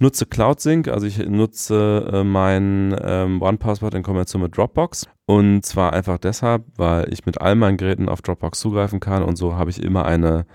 nutze 0.00 0.26
CloudSync, 0.26 0.88
also 0.88 1.06
ich 1.06 1.18
nutze 1.18 2.10
äh, 2.12 2.24
mein 2.24 2.96
ähm, 3.00 3.40
OnePassword 3.40 3.94
in 3.94 4.02
Kombination 4.02 4.42
mit 4.42 4.56
Dropbox. 4.56 5.06
Und 5.26 5.64
zwar 5.64 5.92
einfach 5.92 6.18
deshalb, 6.18 6.64
weil 6.76 7.12
ich 7.12 7.26
mit 7.26 7.40
all 7.40 7.54
meinen 7.54 7.76
Geräten 7.76 8.08
auf 8.08 8.22
Dropbox 8.22 8.58
zugreifen 8.58 8.98
kann 8.98 9.22
und 9.22 9.36
so 9.36 9.54
habe 9.54 9.70
ich 9.70 9.80
immer 9.80 10.04
eine 10.04 10.46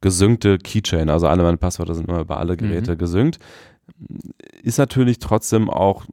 gesynkte 0.00 0.58
Keychain. 0.58 1.10
Also 1.10 1.28
alle 1.28 1.44
meine 1.44 1.56
Passwörter 1.58 1.94
sind 1.94 2.08
immer 2.08 2.20
über 2.20 2.38
alle 2.38 2.56
Geräte 2.56 2.92
mhm. 2.94 2.98
gesynkt. 2.98 3.38
Ist 4.62 4.78
natürlich 4.78 5.18
trotzdem 5.18 5.70
auch 5.70 6.04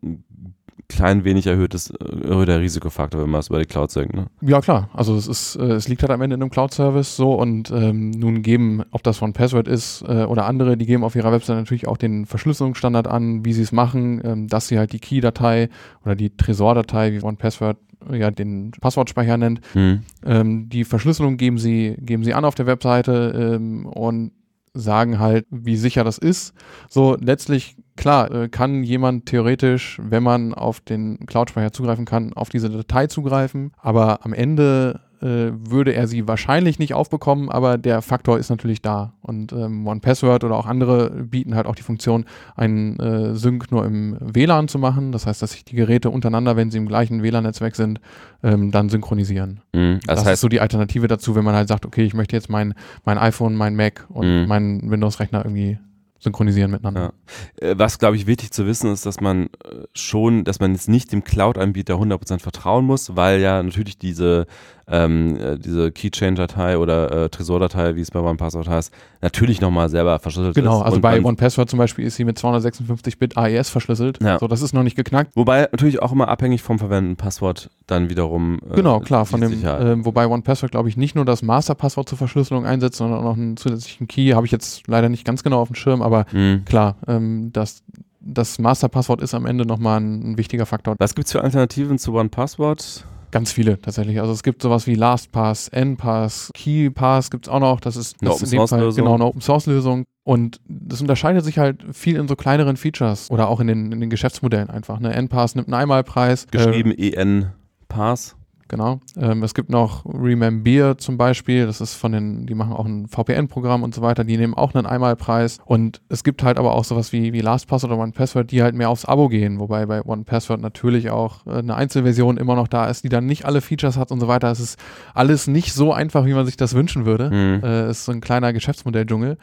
klein 0.87 1.23
wenig 1.23 1.47
erhöhtes, 1.47 1.89
erhöhter 1.89 2.59
Risikofaktor, 2.59 3.21
wenn 3.21 3.29
man 3.29 3.39
es 3.39 3.49
über 3.49 3.59
die 3.59 3.65
Cloud 3.65 3.91
senkt. 3.91 4.13
Ne? 4.13 4.27
Ja, 4.41 4.61
klar. 4.61 4.89
Also 4.93 5.15
es 5.15 5.27
ist, 5.27 5.55
äh, 5.55 5.73
es 5.73 5.87
liegt 5.87 6.01
halt 6.01 6.11
am 6.11 6.21
Ende 6.21 6.35
in 6.35 6.41
einem 6.41 6.51
Cloud-Service 6.51 7.15
so 7.15 7.33
und 7.33 7.71
ähm, 7.71 8.11
nun 8.11 8.41
geben, 8.41 8.83
ob 8.91 9.03
das 9.03 9.17
von 9.17 9.33
Password 9.33 9.67
ist 9.67 10.03
äh, 10.07 10.23
oder 10.25 10.45
andere, 10.45 10.77
die 10.77 10.85
geben 10.85 11.03
auf 11.03 11.15
ihrer 11.15 11.31
Website 11.31 11.57
natürlich 11.57 11.87
auch 11.87 11.97
den 11.97 12.25
Verschlüsselungsstandard 12.25 13.07
an, 13.07 13.45
wie 13.45 13.53
sie 13.53 13.63
es 13.63 13.71
machen, 13.71 14.21
ähm, 14.23 14.47
dass 14.47 14.67
sie 14.67 14.77
halt 14.77 14.93
die 14.93 14.99
Key-Datei 14.99 15.69
oder 16.05 16.15
die 16.15 16.35
Tresor-Datei, 16.35 17.13
wie 17.13 17.23
OnePassword 17.23 17.77
ja 18.11 18.31
den 18.31 18.71
Passwortspeicher 18.71 19.37
nennt, 19.37 19.61
hm. 19.73 20.01
ähm, 20.25 20.69
die 20.69 20.83
Verschlüsselung 20.83 21.37
geben 21.37 21.57
sie, 21.57 21.95
geben 21.99 22.23
sie 22.23 22.33
an 22.33 22.45
auf 22.45 22.55
der 22.55 22.67
Webseite 22.67 23.55
ähm, 23.55 23.85
und 23.85 24.31
sagen 24.73 25.19
halt, 25.19 25.45
wie 25.49 25.77
sicher 25.77 26.03
das 26.03 26.17
ist. 26.17 26.53
So 26.89 27.15
letztlich 27.19 27.75
klar, 27.95 28.31
äh, 28.31 28.49
kann 28.49 28.83
jemand 28.83 29.27
theoretisch, 29.27 29.99
wenn 30.01 30.23
man 30.23 30.53
auf 30.53 30.81
den 30.81 31.25
Cloud-Speicher 31.25 31.71
zugreifen 31.71 32.05
kann, 32.05 32.33
auf 32.33 32.49
diese 32.49 32.69
Datei 32.69 33.07
zugreifen, 33.07 33.71
aber 33.77 34.25
am 34.25 34.33
Ende 34.33 35.01
äh, 35.23 35.51
würde 35.53 35.93
er 35.93 36.07
sie 36.07 36.27
wahrscheinlich 36.27 36.79
nicht 36.79 36.93
aufbekommen, 36.93 37.49
aber 37.49 37.77
der 37.77 38.01
Faktor 38.01 38.37
ist 38.37 38.49
natürlich 38.49 38.81
da. 38.81 39.13
Und 39.21 39.53
ähm, 39.53 39.87
OnePassword 39.87 40.43
oder 40.43 40.55
auch 40.55 40.65
andere 40.65 41.09
bieten 41.11 41.55
halt 41.55 41.65
auch 41.65 41.75
die 41.75 41.81
Funktion, 41.83 42.25
einen 42.55 42.99
äh, 42.99 43.33
Sync 43.35 43.71
nur 43.71 43.85
im 43.85 44.17
WLAN 44.19 44.67
zu 44.67 44.79
machen. 44.79 45.11
Das 45.11 45.25
heißt, 45.25 45.41
dass 45.41 45.51
sich 45.51 45.63
die 45.63 45.75
Geräte 45.75 46.09
untereinander, 46.09 46.55
wenn 46.57 46.71
sie 46.71 46.77
im 46.77 46.87
gleichen 46.87 47.23
WLAN-Netzwerk 47.23 47.75
sind, 47.75 48.01
ähm, 48.43 48.71
dann 48.71 48.89
synchronisieren. 48.89 49.61
Mhm, 49.73 49.99
das, 50.05 50.15
das 50.15 50.19
ist 50.21 50.25
heißt, 50.27 50.41
so 50.41 50.49
die 50.49 50.59
Alternative 50.59 51.07
dazu, 51.07 51.35
wenn 51.35 51.45
man 51.45 51.55
halt 51.55 51.67
sagt, 51.69 51.85
okay, 51.85 52.03
ich 52.03 52.13
möchte 52.13 52.35
jetzt 52.35 52.49
mein, 52.49 52.73
mein 53.05 53.17
iPhone, 53.17 53.55
mein 53.55 53.75
Mac 53.75 54.05
und 54.09 54.27
Mhm. 54.41 54.47
meinen 54.47 54.91
Windows-Rechner 54.91 55.45
irgendwie 55.45 55.79
synchronisieren 56.23 56.71
miteinander. 56.71 57.13
Ja. 57.61 57.69
Äh, 57.69 57.75
Was, 57.77 57.99
glaube 57.99 58.15
ich, 58.15 58.25
wichtig 58.27 58.51
zu 58.51 58.65
wissen 58.65 58.91
ist, 58.91 59.05
dass 59.05 59.19
man 59.21 59.45
äh, 59.45 59.85
schon, 59.93 60.43
dass 60.43 60.59
man 60.59 60.71
jetzt 60.73 60.89
nicht 60.89 61.11
dem 61.11 61.23
Cloud-Anbieter 61.23 61.95
100% 61.95 62.39
vertrauen 62.39 62.85
muss, 62.85 63.15
weil 63.15 63.39
ja 63.41 63.61
natürlich 63.61 63.97
diese, 63.97 64.45
ähm, 64.87 65.37
äh, 65.39 65.57
diese 65.57 65.91
Keychain-Datei 65.91 66.77
oder 66.77 67.25
äh, 67.25 67.29
Tresor-Datei, 67.29 67.95
wie 67.95 68.01
es 68.01 68.11
bei 68.11 68.19
OnePassword 68.19 68.67
heißt, 68.67 68.93
natürlich 69.21 69.61
nochmal 69.61 69.89
selber 69.89 70.19
verschlüsselt 70.19 70.55
Genau, 70.55 70.79
ist. 70.79 70.85
also 70.85 70.95
Und 70.97 71.01
bei 71.01 71.23
OnePassword 71.23 71.69
zum 71.69 71.79
Beispiel 71.79 72.05
ist 72.05 72.15
sie 72.15 72.25
mit 72.25 72.37
256-Bit 72.37 73.37
AES 73.37 73.69
verschlüsselt. 73.69 74.19
Ja. 74.21 74.39
So, 74.39 74.47
das 74.47 74.61
ist 74.61 74.73
noch 74.73 74.83
nicht 74.83 74.95
geknackt. 74.95 75.31
Wobei 75.35 75.61
natürlich 75.71 76.01
auch 76.01 76.11
immer 76.11 76.27
abhängig 76.27 76.61
vom 76.61 76.79
verwendeten 76.79 77.15
Passwort 77.17 77.69
dann 77.87 78.09
wiederum. 78.09 78.59
äh, 78.71 78.75
Genau, 78.75 78.99
klar, 78.99 79.25
von 79.25 79.41
dem, 79.41 79.61
ähm, 79.63 80.05
wobei 80.05 80.27
OnePassword, 80.27 80.71
glaube 80.71 80.89
ich, 80.89 80.97
nicht 80.97 81.15
nur 81.15 81.25
das 81.25 81.41
Masterpasswort 81.41 82.07
zur 82.09 82.17
Verschlüsselung 82.17 82.65
einsetzt, 82.65 82.97
sondern 82.97 83.19
auch 83.19 83.23
noch 83.23 83.37
einen 83.37 83.57
zusätzlichen 83.57 84.07
Key. 84.07 84.31
Habe 84.33 84.45
ich 84.45 84.51
jetzt 84.51 84.87
leider 84.87 85.09
nicht 85.09 85.25
ganz 85.25 85.43
genau 85.43 85.61
auf 85.61 85.67
dem 85.69 85.75
Schirm, 85.75 86.01
aber 86.01 86.12
Mhm. 86.31 86.63
klar, 86.65 86.95
ähm, 87.07 87.49
das, 87.53 87.83
das 88.19 88.59
Masterpasswort 88.59 89.21
ist 89.21 89.33
am 89.33 89.45
Ende 89.45 89.65
nochmal 89.65 89.99
ein, 89.99 90.31
ein 90.31 90.37
wichtiger 90.37 90.65
Faktor. 90.65 90.95
Was 90.99 91.15
gibt 91.15 91.27
es 91.27 91.31
für 91.31 91.41
Alternativen 91.41 91.97
zu 91.97 92.13
OnePassword? 92.13 93.05
Ganz 93.31 93.51
viele 93.51 93.81
tatsächlich. 93.81 94.19
Also 94.21 94.31
es 94.31 94.43
gibt 94.43 94.61
sowas 94.61 94.85
wie 94.85 94.93
LastPass, 94.93 95.67
NPass, 95.69 96.51
KeyPass 96.53 97.31
gibt 97.31 97.47
es 97.47 97.51
auch 97.51 97.59
noch. 97.59 97.79
Das 97.79 97.95
ist 97.95 98.17
Eine 98.21 98.29
das 98.29 98.43
in 98.43 98.49
dem 98.51 98.67
Fall 98.67 98.79
Open-Source-Lösung. 98.79 99.03
genau 99.05 99.15
eine 99.15 99.25
Open 99.25 99.41
Source 99.41 99.65
Lösung. 99.65 100.05
Und 100.23 100.61
das 100.67 101.01
unterscheidet 101.01 101.43
sich 101.43 101.57
halt 101.57 101.83
viel 101.93 102.15
in 102.15 102.27
so 102.27 102.35
kleineren 102.35 102.77
Features 102.77 103.31
oder 103.31 103.49
auch 103.49 103.59
in 103.59 103.67
den, 103.67 103.91
in 103.91 103.99
den 103.99 104.09
Geschäftsmodellen 104.11 104.69
einfach. 104.69 104.99
Ne? 104.99 105.11
NPass 105.13 105.55
nimmt 105.55 105.67
einen 105.67 105.73
Einmalpreis. 105.73 106.45
Äh, 106.45 106.47
Geschrieben 106.51 106.91
EN 106.91 107.47
Pass. 107.89 108.35
Genau. 108.73 109.01
Ähm, 109.15 109.43
es 109.43 109.53
gibt 109.53 109.69
noch 109.69 110.03
Remember 110.03 110.97
zum 110.97 111.15
Beispiel, 111.15 111.67
das 111.67 111.79
ist 111.79 111.93
von 111.93 112.11
den, 112.11 112.47
die 112.47 112.55
machen 112.55 112.73
auch 112.73 112.87
ein 112.87 113.07
VPN-Programm 113.07 113.83
und 113.83 113.93
so 113.93 114.01
weiter, 114.01 114.23
die 114.23 114.35
nehmen 114.35 114.55
auch 114.55 114.73
einen 114.73 114.87
Einmalpreis. 114.87 115.59
Und 115.63 116.01
es 116.09 116.23
gibt 116.23 116.41
halt 116.41 116.57
aber 116.57 116.73
auch 116.73 116.83
sowas 116.83 117.13
wie, 117.13 117.33
wie 117.33 117.41
LastPass 117.41 117.83
oder 117.83 117.99
OnePassword, 117.99 118.49
die 118.49 118.63
halt 118.63 118.73
mehr 118.73 118.89
aufs 118.89 119.05
Abo 119.05 119.29
gehen, 119.29 119.59
wobei 119.59 119.85
bei 119.85 120.03
OnePassword 120.03 120.59
natürlich 120.59 121.11
auch 121.11 121.45
äh, 121.45 121.59
eine 121.59 121.75
Einzelversion 121.75 122.37
immer 122.37 122.55
noch 122.55 122.67
da 122.67 122.87
ist, 122.87 123.03
die 123.03 123.09
dann 123.09 123.27
nicht 123.27 123.45
alle 123.45 123.61
Features 123.61 123.95
hat 123.95 124.09
und 124.09 124.19
so 124.19 124.27
weiter. 124.27 124.49
Es 124.49 124.59
ist 124.59 124.79
alles 125.13 125.45
nicht 125.45 125.71
so 125.71 125.93
einfach, 125.93 126.25
wie 126.25 126.33
man 126.33 126.47
sich 126.47 126.57
das 126.57 126.73
wünschen 126.73 127.05
würde. 127.05 127.29
Mhm. 127.29 127.63
Äh, 127.63 127.81
es 127.81 127.99
ist 127.99 128.05
so 128.05 128.11
ein 128.11 128.21
kleiner 128.21 128.53
Geschäftsmodell-Dschungel. 128.53 129.37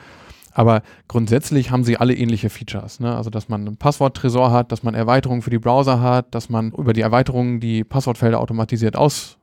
Aber 0.52 0.83
grundsätzlich 1.09 1.71
haben 1.71 1.85
sie 1.85 1.97
alle 1.97 2.14
ähnliche 2.14 2.50
Features. 2.50 3.00
Ne? 3.00 3.14
Also, 3.14 3.30
dass 3.30 3.49
man 3.49 3.66
einen 3.66 3.76
Passworttresor 3.76 4.50
hat, 4.50 4.73
dass 4.73 4.83
man 4.83 4.95
Erweiterungen 4.95 5.42
für 5.42 5.50
die 5.50 5.59
Browser 5.59 6.00
hat, 6.00 6.35
dass 6.35 6.49
man 6.49 6.73
über 6.73 6.92
die 6.92 7.00
Erweiterungen 7.00 7.61
die 7.61 7.85
Passwortfelder 7.85 8.40
automatisiert 8.40 8.97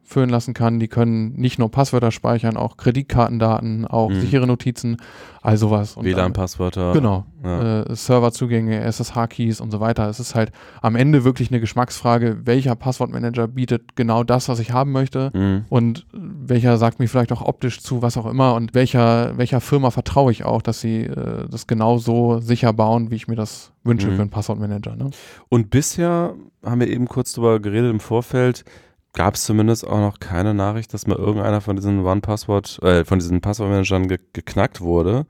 ausfüllen 0.07 0.29
lassen 0.29 0.53
kann. 0.53 0.79
Die 0.79 0.87
können 0.87 1.33
nicht 1.35 1.59
nur 1.59 1.69
Passwörter 1.69 2.11
speichern, 2.11 2.55
auch 2.57 2.77
Kreditkartendaten, 2.77 3.85
auch 3.85 4.09
Mhm. 4.09 4.21
sichere 4.21 4.47
Notizen, 4.47 4.97
all 5.41 5.57
sowas. 5.57 5.97
WLAN-Passwörter. 5.97 6.93
Genau. 6.93 7.25
Ja. 7.43 7.81
Äh, 7.83 7.95
Serverzugänge, 7.95 8.79
SSH-Keys 8.81 9.59
und 9.61 9.71
so 9.71 9.79
weiter. 9.79 10.09
Es 10.09 10.19
ist 10.19 10.33
halt 10.35 10.51
am 10.81 10.95
Ende 10.95 11.23
wirklich 11.23 11.51
eine 11.51 11.59
Geschmacksfrage, 11.59 12.39
welcher 12.45 12.75
Passwortmanager 12.75 13.47
bietet 13.47 13.95
genau 13.95 14.23
das, 14.23 14.49
was 14.49 14.59
ich 14.59 14.71
haben 14.71 14.91
möchte 14.91 15.29
Mhm. 15.33 15.65
und 15.69 16.05
welcher 16.13 16.77
sagt 16.77 16.99
mir 16.99 17.07
vielleicht 17.07 17.31
auch 17.31 17.41
optisch 17.41 17.81
zu, 17.81 18.01
was 18.01 18.17
auch 18.17 18.25
immer 18.25 18.55
und 18.55 18.73
welcher, 18.73 19.37
welcher 19.37 19.61
Firma 19.61 19.91
vertraue 19.91 20.31
ich 20.31 20.45
auch, 20.45 20.61
dass 20.61 20.79
sie 20.81 21.03
äh, 21.03 21.47
das 21.49 21.67
genau 21.67 21.97
so 21.97 22.39
sicher 22.39 22.71
bauen, 22.73 23.11
wie 23.11 23.15
ich 23.15 23.27
mir 23.27 23.35
das 23.35 23.71
wünsche 23.83 24.07
Mhm. 24.07 24.15
für 24.15 24.21
einen 24.21 24.31
Passwortmanager. 24.31 24.95
Ne? 24.95 25.09
Und 25.49 25.69
bisher 25.69 26.33
haben 26.65 26.79
wir 26.79 26.87
eben 26.89 27.07
kurz 27.07 27.33
drüber 27.33 27.59
geredet 27.59 27.91
im 27.91 27.99
Vorfeld, 27.99 28.65
gab 29.17 29.33
es 29.33 29.45
zumindest 29.45 29.85
auch 29.87 29.97
noch 29.97 30.19
keine 30.19 30.53
Nachricht, 30.53 30.93
dass 30.93 31.07
mal 31.07 31.17
irgendeiner 31.17 31.59
von 31.59 31.75
diesen 31.75 32.05
One-Passwort, 32.05 32.77
äh, 32.83 33.03
von 33.03 33.17
diesen 33.17 33.41
Passwortmanagern 33.41 34.07
ge 34.07 34.19
geknackt 34.31 34.79
wurde. 34.79 35.25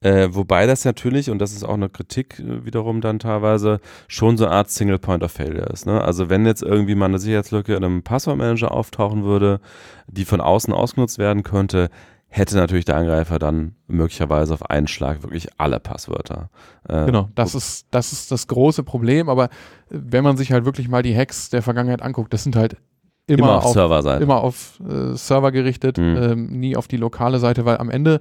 Äh, 0.00 0.28
wobei 0.30 0.66
das 0.66 0.86
natürlich, 0.86 1.28
und 1.28 1.38
das 1.38 1.52
ist 1.52 1.62
auch 1.62 1.74
eine 1.74 1.90
Kritik 1.90 2.38
äh, 2.38 2.64
wiederum 2.64 3.02
dann 3.02 3.18
teilweise, 3.18 3.80
schon 4.08 4.38
so 4.38 4.46
eine 4.46 4.54
Art 4.54 4.70
Single 4.70 4.98
Point 4.98 5.22
of 5.22 5.32
Failure 5.32 5.70
ist. 5.70 5.84
Ne? 5.84 6.00
Also 6.00 6.30
wenn 6.30 6.46
jetzt 6.46 6.62
irgendwie 6.62 6.94
mal 6.94 7.06
eine 7.06 7.18
Sicherheitslücke 7.18 7.74
in 7.74 7.84
einem 7.84 8.02
Passwortmanager 8.02 8.72
auftauchen 8.72 9.24
würde, 9.24 9.60
die 10.06 10.24
von 10.24 10.40
außen 10.40 10.72
ausgenutzt 10.72 11.18
werden 11.18 11.42
könnte, 11.42 11.90
hätte 12.28 12.56
natürlich 12.56 12.86
der 12.86 12.96
Angreifer 12.96 13.38
dann 13.38 13.74
möglicherweise 13.86 14.54
auf 14.54 14.70
einen 14.70 14.88
Schlag 14.88 15.22
wirklich 15.22 15.48
alle 15.58 15.78
Passwörter. 15.78 16.48
Äh, 16.88 17.04
Genau, 17.04 17.28
das 17.34 17.54
ist, 17.54 17.86
das 17.90 18.12
ist 18.12 18.32
das 18.32 18.46
große 18.46 18.82
Problem, 18.82 19.28
aber 19.28 19.44
äh, 19.44 19.48
wenn 19.90 20.24
man 20.24 20.38
sich 20.38 20.52
halt 20.52 20.64
wirklich 20.64 20.88
mal 20.88 21.02
die 21.02 21.14
Hacks 21.14 21.50
der 21.50 21.60
Vergangenheit 21.60 22.00
anguckt, 22.00 22.32
das 22.32 22.42
sind 22.42 22.56
halt 22.56 22.78
immer, 23.26 23.38
immer, 23.38 23.56
auf, 23.56 23.64
auf, 23.66 23.72
Serverseite. 23.72 24.22
immer 24.22 24.42
auf 24.42 24.80
äh, 24.88 25.14
Server 25.16 25.52
gerichtet, 25.52 25.98
Mhm. 25.98 26.16
ähm, 26.16 26.46
nie 26.58 26.76
auf 26.76 26.88
die 26.88 26.96
lokale 26.96 27.38
Seite, 27.38 27.64
weil 27.64 27.78
am 27.78 27.90
Ende, 27.90 28.20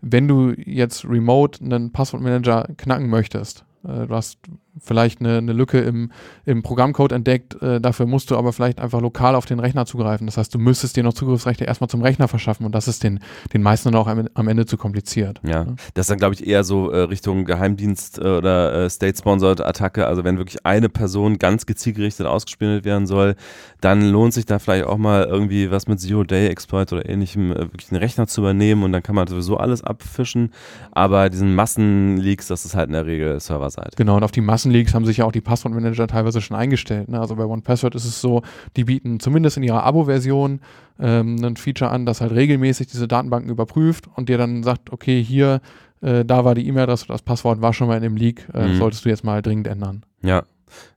wenn 0.00 0.28
du 0.28 0.52
jetzt 0.56 1.04
remote 1.04 1.62
einen 1.64 1.92
Passwortmanager 1.92 2.68
knacken 2.76 3.08
möchtest, 3.08 3.64
äh, 3.86 4.06
du 4.06 4.14
hast 4.14 4.38
vielleicht 4.82 5.20
eine, 5.20 5.38
eine 5.38 5.52
Lücke 5.52 5.80
im, 5.80 6.10
im 6.44 6.62
Programmcode 6.62 7.12
entdeckt, 7.12 7.60
äh, 7.62 7.80
dafür 7.80 8.06
musst 8.06 8.30
du 8.30 8.36
aber 8.36 8.52
vielleicht 8.52 8.80
einfach 8.80 9.00
lokal 9.00 9.34
auf 9.34 9.46
den 9.46 9.60
Rechner 9.60 9.84
zugreifen. 9.86 10.26
Das 10.26 10.36
heißt, 10.36 10.54
du 10.54 10.58
müsstest 10.58 10.96
dir 10.96 11.02
noch 11.02 11.14
Zugriffsrechte 11.14 11.64
erstmal 11.64 11.88
zum 11.88 12.02
Rechner 12.02 12.28
verschaffen 12.28 12.64
und 12.64 12.74
das 12.74 12.88
ist 12.88 13.02
den, 13.02 13.20
den 13.52 13.62
meisten 13.62 13.90
dann 13.90 14.00
auch 14.00 14.06
am, 14.06 14.28
am 14.34 14.48
Ende 14.48 14.66
zu 14.66 14.76
kompliziert. 14.76 15.40
Ja, 15.42 15.64
Ne? 15.64 15.76
das 15.94 16.04
ist 16.04 16.10
dann, 16.10 16.18
glaube 16.18 16.34
ich, 16.34 16.46
eher 16.46 16.64
so 16.64 16.90
äh, 16.90 17.00
Richtung 17.02 17.44
Geheimdienst 17.44 18.18
äh, 18.18 18.22
oder 18.22 18.84
äh, 18.84 18.90
State-Sponsored 18.90 19.60
Attacke. 19.60 20.06
Also 20.06 20.24
wenn 20.24 20.38
wirklich 20.38 20.64
eine 20.64 20.88
Person 20.88 21.38
ganz 21.38 21.66
gezielt 21.66 21.96
gerichtet 21.96 22.26
ausgespielt 22.26 22.84
werden 22.84 23.06
soll, 23.06 23.36
dann 23.80 24.02
lohnt 24.02 24.34
sich 24.34 24.46
da 24.46 24.58
vielleicht 24.58 24.84
auch 24.84 24.98
mal 24.98 25.24
irgendwie 25.24 25.70
was 25.70 25.86
mit 25.88 26.00
Zero-Day-Exploit 26.00 26.92
oder 26.92 27.08
ähnlichem, 27.08 27.52
äh, 27.52 27.58
wirklich 27.72 27.90
einen 27.90 28.00
Rechner 28.00 28.26
zu 28.26 28.40
übernehmen 28.40 28.82
und 28.82 28.92
dann 28.92 29.02
kann 29.02 29.14
man 29.14 29.26
sowieso 29.26 29.56
alles 29.56 29.82
abfischen. 29.82 30.52
Aber 30.92 31.30
diesen 31.30 31.54
Massenleaks, 31.54 32.46
das 32.48 32.64
ist 32.64 32.74
halt 32.74 32.88
in 32.88 32.92
der 32.94 33.06
Regel 33.06 33.38
Serverseite. 33.40 33.96
Genau, 33.96 34.16
und 34.16 34.24
auf 34.24 34.32
die 34.32 34.40
Massenleaks 34.66 34.94
haben 34.94 35.04
sich 35.04 35.18
ja 35.18 35.24
auch 35.24 35.32
die 35.32 35.40
Passwortmanager 35.40 36.06
teilweise 36.06 36.40
schon 36.40 36.56
eingestellt. 36.56 37.08
Ne? 37.08 37.20
Also 37.20 37.36
bei 37.36 37.44
OnePassword 37.44 37.94
ist 37.94 38.04
es 38.04 38.20
so, 38.20 38.42
die 38.76 38.84
bieten 38.84 39.20
zumindest 39.20 39.56
in 39.56 39.62
ihrer 39.62 39.84
Abo-Version 39.84 40.60
ähm, 40.98 41.36
ein 41.44 41.56
Feature 41.56 41.90
an, 41.90 42.04
das 42.06 42.20
halt 42.20 42.32
regelmäßig 42.32 42.88
diese 42.88 43.06
Datenbanken 43.08 43.50
überprüft 43.50 44.06
und 44.14 44.28
dir 44.28 44.38
dann 44.38 44.62
sagt, 44.62 44.92
okay, 44.92 45.22
hier, 45.22 45.60
äh, 46.00 46.24
da 46.24 46.44
war 46.44 46.54
die 46.54 46.66
E-Mail-Adresse, 46.66 47.06
das 47.08 47.22
Passwort 47.22 47.62
war 47.62 47.72
schon 47.72 47.86
mal 47.88 47.96
in 47.96 48.02
dem 48.02 48.16
Leak, 48.16 48.48
äh, 48.54 48.66
Mhm. 48.68 48.78
solltest 48.78 49.04
du 49.04 49.08
jetzt 49.08 49.24
mal 49.24 49.40
dringend 49.42 49.66
ändern. 49.68 50.04
Ja. 50.22 50.42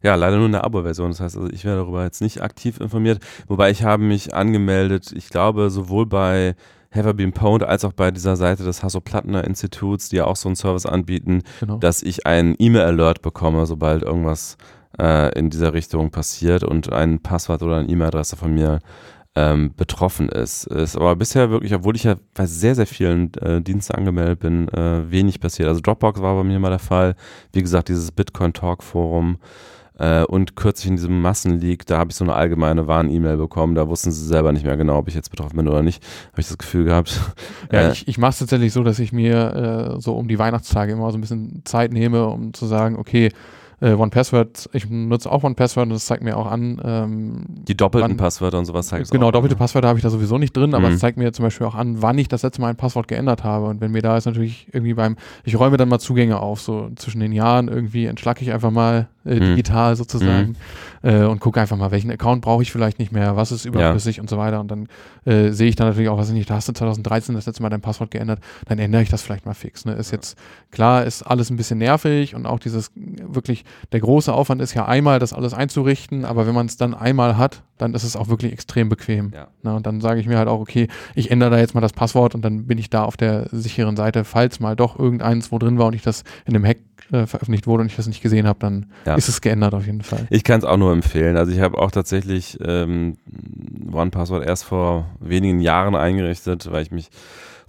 Ja, 0.01 0.15
leider 0.15 0.37
nur 0.37 0.47
in 0.47 0.51
der 0.51 0.63
Abo-Version. 0.63 1.11
Das 1.11 1.19
heißt, 1.19 1.37
also 1.37 1.47
ich 1.51 1.63
werde 1.63 1.81
darüber 1.81 2.03
jetzt 2.03 2.21
nicht 2.21 2.41
aktiv 2.41 2.79
informiert. 2.81 3.19
Wobei 3.47 3.69
ich 3.69 3.83
habe 3.83 4.01
mich 4.03 4.33
angemeldet, 4.33 5.11
ich 5.15 5.29
glaube, 5.29 5.69
sowohl 5.69 6.07
bei 6.07 6.55
Have 6.91 7.09
I 7.09 7.13
Been 7.13 7.31
Pwned 7.33 7.63
als 7.63 7.85
auch 7.85 7.93
bei 7.93 8.09
dieser 8.11 8.35
Seite 8.35 8.63
des 8.63 8.81
Hasso-Plattner-Instituts, 8.83 10.09
die 10.09 10.17
ja 10.17 10.25
auch 10.25 10.35
so 10.35 10.49
einen 10.49 10.55
Service 10.55 10.85
anbieten, 10.85 11.43
Genau. 11.59 11.77
dass 11.77 12.01
ich 12.01 12.25
einen 12.25 12.55
E-Mail-Alert 12.57 13.21
bekomme, 13.21 13.65
sobald 13.65 14.01
irgendwas 14.03 14.57
äh, 14.99 15.37
in 15.37 15.49
dieser 15.49 15.73
Richtung 15.73 16.09
passiert 16.09 16.63
und 16.63 16.91
ein 16.91 17.19
Passwort 17.21 17.61
oder 17.61 17.77
eine 17.77 17.89
E-Mail-Adresse 17.89 18.35
von 18.37 18.53
mir 18.53 18.79
ähm, 19.35 19.73
betroffen 19.77 20.27
ist. 20.29 20.65
Ist 20.65 20.95
aber 20.95 21.15
bisher 21.15 21.51
wirklich, 21.51 21.73
obwohl 21.75 21.95
ich 21.95 22.03
ja 22.05 22.15
bei 22.33 22.47
sehr, 22.47 22.73
sehr 22.73 22.87
vielen 22.87 23.31
äh, 23.35 23.61
Diensten 23.61 23.93
angemeldet 23.93 24.39
bin, 24.39 24.67
äh, 24.69 25.09
wenig 25.11 25.39
passiert. 25.39 25.69
Also 25.69 25.81
Dropbox 25.81 26.19
war 26.21 26.35
bei 26.35 26.43
mir 26.43 26.57
mal 26.59 26.71
der 26.71 26.79
Fall. 26.79 27.15
Wie 27.53 27.61
gesagt, 27.61 27.89
dieses 27.89 28.11
Bitcoin-Talk-Forum 28.11 29.37
äh, 29.99 30.23
und 30.23 30.55
kürzlich 30.55 30.89
in 30.89 30.95
diesem 30.95 31.21
Massenleak, 31.21 31.85
da 31.85 31.97
habe 31.99 32.09
ich 32.11 32.15
so 32.15 32.23
eine 32.23 32.33
allgemeine 32.33 32.87
Warn-E-Mail 32.87 33.37
bekommen. 33.37 33.75
Da 33.75 33.87
wussten 33.87 34.11
sie 34.11 34.25
selber 34.25 34.51
nicht 34.53 34.65
mehr 34.65 34.77
genau, 34.77 34.97
ob 34.97 35.07
ich 35.07 35.13
jetzt 35.13 35.29
betroffen 35.29 35.57
bin 35.57 35.67
oder 35.67 35.83
nicht. 35.83 36.01
Habe 36.31 36.41
ich 36.41 36.47
das 36.47 36.57
Gefühl 36.57 36.85
gehabt. 36.85 37.19
Ja, 37.71 37.81
Äh, 37.81 37.91
ich, 37.91 38.07
ich 38.07 38.17
mache 38.17 38.31
es 38.31 38.39
tatsächlich 38.39 38.73
so, 38.73 38.83
dass 38.83 38.97
ich 38.99 39.11
mir 39.11 39.95
äh, 39.97 40.01
so 40.01 40.15
um 40.15 40.27
die 40.27 40.39
Weihnachtstage 40.39 40.93
immer 40.93 41.11
so 41.11 41.17
ein 41.17 41.21
bisschen 41.21 41.61
Zeit 41.65 41.91
nehme, 41.93 42.25
um 42.27 42.53
zu 42.53 42.65
sagen, 42.65 42.95
okay, 42.97 43.29
äh, 43.81 43.93
OnePassword, 43.93 44.69
ich 44.73 44.89
nutze 44.89 45.31
auch 45.31 45.41
OnePassword 45.45 45.85
und 45.85 45.93
das 45.93 46.05
zeigt 46.05 46.21
mir 46.21 46.35
auch 46.35 46.47
an, 46.51 46.81
ähm, 46.83 47.45
die 47.65 47.77
doppelten 47.77 48.09
wann- 48.11 48.17
Passwörter 48.17 48.59
und 48.59 48.65
sowas 48.65 48.87
zeigt 48.87 49.05
es 49.05 49.09
Genau, 49.09 49.27
auch. 49.27 49.31
doppelte 49.31 49.55
Passwörter 49.55 49.87
habe 49.87 49.97
ich 49.97 50.03
da 50.03 50.09
sowieso 50.09 50.37
nicht 50.37 50.51
drin, 50.57 50.73
aber 50.73 50.89
Mhm. 50.89 50.95
es 50.95 50.99
zeigt 50.99 51.17
mir 51.17 51.31
zum 51.31 51.43
Beispiel 51.45 51.65
auch 51.65 51.75
an, 51.75 52.01
wann 52.01 52.17
ich 52.17 52.27
das 52.27 52.43
letzte 52.43 52.59
Mal 52.59 52.67
ein 52.71 52.75
Passwort 52.75 53.07
geändert 53.07 53.45
habe. 53.45 53.67
Und 53.67 53.79
wenn 53.79 53.91
mir 53.91 54.01
da 54.01 54.17
ist 54.17 54.25
natürlich 54.25 54.67
irgendwie 54.73 54.95
beim, 54.95 55.15
ich 55.45 55.57
räume 55.57 55.77
dann 55.77 55.87
mal 55.87 55.99
Zugänge 55.99 56.41
auf, 56.41 56.59
so 56.59 56.89
zwischen 56.97 57.21
den 57.21 57.31
Jahren 57.31 57.69
irgendwie 57.69 58.05
entschlacke 58.07 58.43
ich 58.43 58.51
einfach 58.51 58.71
mal 58.71 59.07
äh, 59.29 59.35
Mhm. 59.35 59.55
digital 59.55 59.95
sozusagen 59.95 60.55
äh, 61.03 61.23
und 61.23 61.39
gucke 61.39 61.61
einfach 61.61 61.77
mal, 61.77 61.91
welchen 61.91 62.11
Account 62.11 62.41
brauche 62.41 62.61
ich 62.63 62.71
vielleicht 62.71 62.99
nicht 62.99 63.11
mehr, 63.11 63.35
was 63.35 63.51
ist 63.51 63.65
überflüssig 63.65 64.19
und 64.19 64.29
so 64.29 64.37
weiter. 64.37 64.59
Und 64.59 64.69
dann 64.69 64.87
äh, 65.25 65.51
sehe 65.51 65.69
ich 65.69 65.75
dann 65.75 65.87
natürlich 65.87 66.09
auch, 66.09 66.17
was 66.17 66.27
ich 66.29 66.33
nicht, 66.33 66.49
da 66.49 66.55
hast 66.55 66.67
du 66.67 66.73
2013 66.73 67.35
das 67.35 67.45
letzte 67.45 67.61
Mal 67.61 67.69
dein 67.69 67.81
Passwort 67.81 68.11
geändert, 68.11 68.39
dann 68.67 68.79
ändere 68.79 69.01
ich 69.03 69.09
das 69.09 69.21
vielleicht 69.21 69.45
mal 69.45 69.53
fix. 69.53 69.85
Ne? 69.85 69.93
Ist 69.93 70.11
jetzt 70.11 70.37
klar, 70.71 71.05
ist 71.05 71.23
alles 71.23 71.49
ein 71.49 71.57
bisschen 71.57 71.77
nervig 71.77 72.35
und 72.35 72.45
auch 72.45 72.59
dieses 72.59 72.91
wirklich, 72.95 73.63
der 73.91 73.99
große 74.01 74.33
Aufwand 74.33 74.61
ist 74.61 74.73
ja 74.73 74.85
einmal, 74.85 75.19
das 75.19 75.31
alles 75.33 75.53
einzurichten, 75.53 76.25
aber 76.25 76.47
wenn 76.47 76.55
man 76.55 76.65
es 76.65 76.75
dann 76.77 76.93
einmal 76.93 77.37
hat, 77.37 77.61
dann 77.79 77.95
ist 77.95 78.03
es 78.03 78.15
auch 78.15 78.27
wirklich 78.27 78.53
extrem 78.53 78.89
bequem. 78.89 79.31
Ja. 79.33 79.47
Ne? 79.63 79.73
Und 79.73 79.87
dann 79.87 79.99
sage 80.01 80.19
ich 80.19 80.27
mir 80.27 80.37
halt 80.37 80.47
auch, 80.47 80.59
okay, 80.59 80.87
ich 81.15 81.31
ändere 81.31 81.49
da 81.49 81.57
jetzt 81.57 81.73
mal 81.73 81.81
das 81.81 81.93
Passwort 81.93 82.35
und 82.35 82.43
dann 82.45 82.67
bin 82.67 82.77
ich 82.77 82.89
da 82.91 83.03
auf 83.05 83.17
der 83.17 83.47
sicheren 83.51 83.95
Seite, 83.95 84.23
falls 84.25 84.59
mal 84.59 84.75
doch 84.75 84.99
irgendeins 84.99 85.51
wo 85.51 85.57
drin 85.57 85.79
war 85.79 85.87
und 85.87 85.95
ich 85.95 86.03
das 86.03 86.23
in 86.45 86.53
dem 86.53 86.65
Hack 86.65 86.77
äh, 87.11 87.25
veröffentlicht 87.25 87.65
wurde 87.65 87.81
und 87.81 87.87
ich 87.87 87.95
das 87.95 88.05
nicht 88.05 88.21
gesehen 88.21 88.45
habe, 88.45 88.59
dann 88.59 88.85
Ja. 89.05 89.15
ist 89.15 89.29
es 89.29 89.41
geändert 89.41 89.73
auf 89.73 89.85
jeden 89.85 90.03
Fall. 90.03 90.27
Ich 90.29 90.43
kann 90.43 90.59
es 90.59 90.65
auch 90.65 90.77
nur 90.77 90.91
empfehlen. 90.91 91.37
Also 91.37 91.51
ich 91.51 91.59
habe 91.61 91.77
auch 91.77 91.89
tatsächlich 91.89 92.57
ähm, 92.63 93.17
OnePassword 93.91 94.45
erst 94.45 94.65
vor 94.65 95.07
wenigen 95.19 95.59
Jahren 95.59 95.95
eingerichtet, 95.95 96.69
weil 96.71 96.83
ich 96.83 96.91
mich 96.91 97.09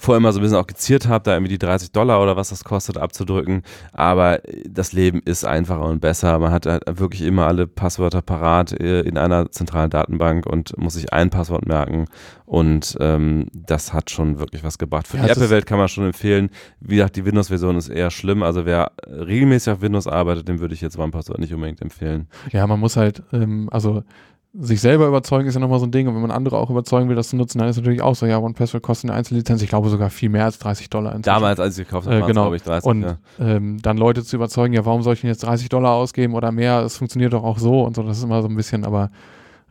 vorher 0.00 0.18
immer 0.18 0.32
so 0.32 0.40
ein 0.40 0.42
bisschen 0.42 0.56
auch 0.56 0.66
geziert 0.66 1.06
habe, 1.06 1.24
da 1.24 1.34
irgendwie 1.34 1.52
die 1.52 1.58
30 1.58 1.92
Dollar 1.92 2.22
oder 2.22 2.34
was 2.34 2.48
das 2.48 2.64
kostet 2.64 2.96
abzudrücken. 2.96 3.62
Aber 3.92 4.40
das 4.66 4.92
Leben 4.92 5.20
ist 5.24 5.44
einfacher 5.44 5.84
und 5.84 6.00
besser. 6.00 6.38
Man 6.38 6.52
hat 6.52 6.64
halt 6.64 6.84
wirklich 6.98 7.22
immer 7.22 7.46
alle 7.46 7.66
Passwörter 7.66 8.22
parat 8.22 8.72
äh, 8.80 9.00
in 9.02 9.18
einer 9.18 9.50
zentralen 9.50 9.90
Datenbank 9.90 10.46
und 10.46 10.76
muss 10.78 10.94
sich 10.94 11.12
ein 11.12 11.28
Passwort 11.28 11.66
merken. 11.66 12.06
Und 12.46 12.96
ähm, 12.98 13.46
das 13.52 13.92
hat 13.92 14.10
schon 14.10 14.38
wirklich 14.38 14.64
was 14.64 14.78
gebracht. 14.78 15.06
Für 15.06 15.18
Ja, 15.18 15.24
die 15.24 15.30
Apple-Welt 15.30 15.66
kann 15.66 15.78
man 15.78 15.88
schon 15.88 16.06
empfehlen. 16.06 16.50
Wie 16.80 16.96
gesagt, 16.96 17.16
die 17.16 17.24
Windows-Version 17.26 17.76
ist 17.76 17.88
eher 17.90 18.10
schlimm. 18.10 18.42
Also 18.42 18.64
wer 18.64 18.92
regelmäßig 19.06 19.74
auf 19.74 19.82
Windows 19.82 20.06
arbeitet, 20.06 20.48
dem 20.48 20.60
würde 20.60 20.74
ich 20.74 20.80
jetzt 20.80 20.98
OnePassword 20.98 21.38
nicht 21.38 21.52
unbedingt 21.52 21.82
empfehlen. 21.82 22.26
Ja, 22.50 22.66
man 22.66 22.80
muss 22.80 22.96
halt, 22.96 23.22
ähm, 23.32 23.68
also 23.70 24.02
sich 24.52 24.80
selber 24.80 25.06
überzeugen 25.06 25.46
ist 25.46 25.54
ja 25.54 25.60
nochmal 25.60 25.78
so 25.78 25.86
ein 25.86 25.92
Ding 25.92 26.08
und 26.08 26.14
wenn 26.14 26.22
man 26.22 26.32
andere 26.32 26.58
auch 26.58 26.70
überzeugen 26.70 27.08
will, 27.08 27.14
das 27.16 27.28
zu 27.28 27.36
nutzen, 27.36 27.58
dann 27.58 27.68
ist 27.68 27.76
natürlich 27.76 28.02
auch 28.02 28.16
so, 28.16 28.26
ja, 28.26 28.38
OnePassword 28.38 28.82
kostet 28.82 29.08
eine 29.10 29.16
Einzellizenz, 29.18 29.62
ich 29.62 29.68
glaube 29.68 29.88
sogar 29.90 30.10
viel 30.10 30.28
mehr 30.28 30.44
als 30.44 30.58
30 30.58 30.90
Dollar. 30.90 31.14
inzwischen. 31.14 31.34
Damals, 31.34 31.60
als 31.60 31.78
ich 31.78 31.86
gekauft 31.86 32.08
habe, 32.08 32.16
Äh, 32.16 32.20
genau. 32.26 32.42
glaube 32.42 32.56
ich, 32.56 32.62
30. 32.62 32.88
Und 32.88 33.02
ja. 33.02 33.16
ähm, 33.38 33.80
dann 33.80 33.96
Leute 33.96 34.24
zu 34.24 34.34
überzeugen, 34.36 34.74
ja, 34.74 34.84
warum 34.84 35.02
soll 35.02 35.14
ich 35.14 35.20
denn 35.20 35.28
jetzt 35.30 35.44
30 35.44 35.68
Dollar 35.68 35.92
ausgeben 35.92 36.34
oder 36.34 36.50
mehr? 36.50 36.80
Es 36.80 36.96
funktioniert 36.96 37.32
doch 37.32 37.44
auch 37.44 37.58
so 37.58 37.82
und 37.84 37.94
so. 37.94 38.02
Das 38.02 38.18
ist 38.18 38.24
immer 38.24 38.42
so 38.42 38.48
ein 38.48 38.56
bisschen, 38.56 38.84
aber 38.84 39.10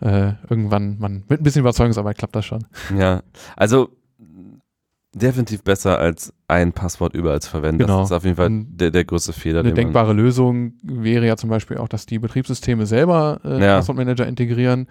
äh, 0.02 0.32
irgendwann, 0.50 0.98
man 1.00 1.24
mit 1.28 1.42
ein 1.42 1.44
bisschen 1.44 1.60
Überzeugungsarbeit 1.62 2.18
klappt 2.18 2.36
das 2.38 2.46
schon. 2.46 2.63
ja, 2.98 3.22
also 3.58 3.89
definitiv 5.20 5.64
besser 5.64 6.00
als 6.00 6.34
ein 6.48 6.74
Passwort 6.74 7.14
überall 7.14 7.42
zu 7.42 7.50
verwenden. 7.50 7.80
Genau. 7.80 8.00
Das 8.00 8.10
ist 8.10 8.16
auf 8.16 8.24
jeden 8.24 8.36
Fall 8.38 8.50
der, 8.52 8.92
der 8.92 9.04
größte 9.06 9.34
Fehler. 9.34 9.60
Eine 9.60 9.74
denkbare 9.74 10.14
Lösung 10.14 10.74
wäre 10.84 11.28
ja 11.28 11.38
zum 11.38 11.50
Beispiel 11.50 11.78
auch, 11.78 11.88
dass 11.88 12.06
die 12.06 12.20
Betriebssysteme 12.20 12.86
selber 12.86 13.40
äh, 13.44 13.62
Ja. 13.64 13.76
Passwortmanager 13.78 14.26
integrieren, 14.28 14.88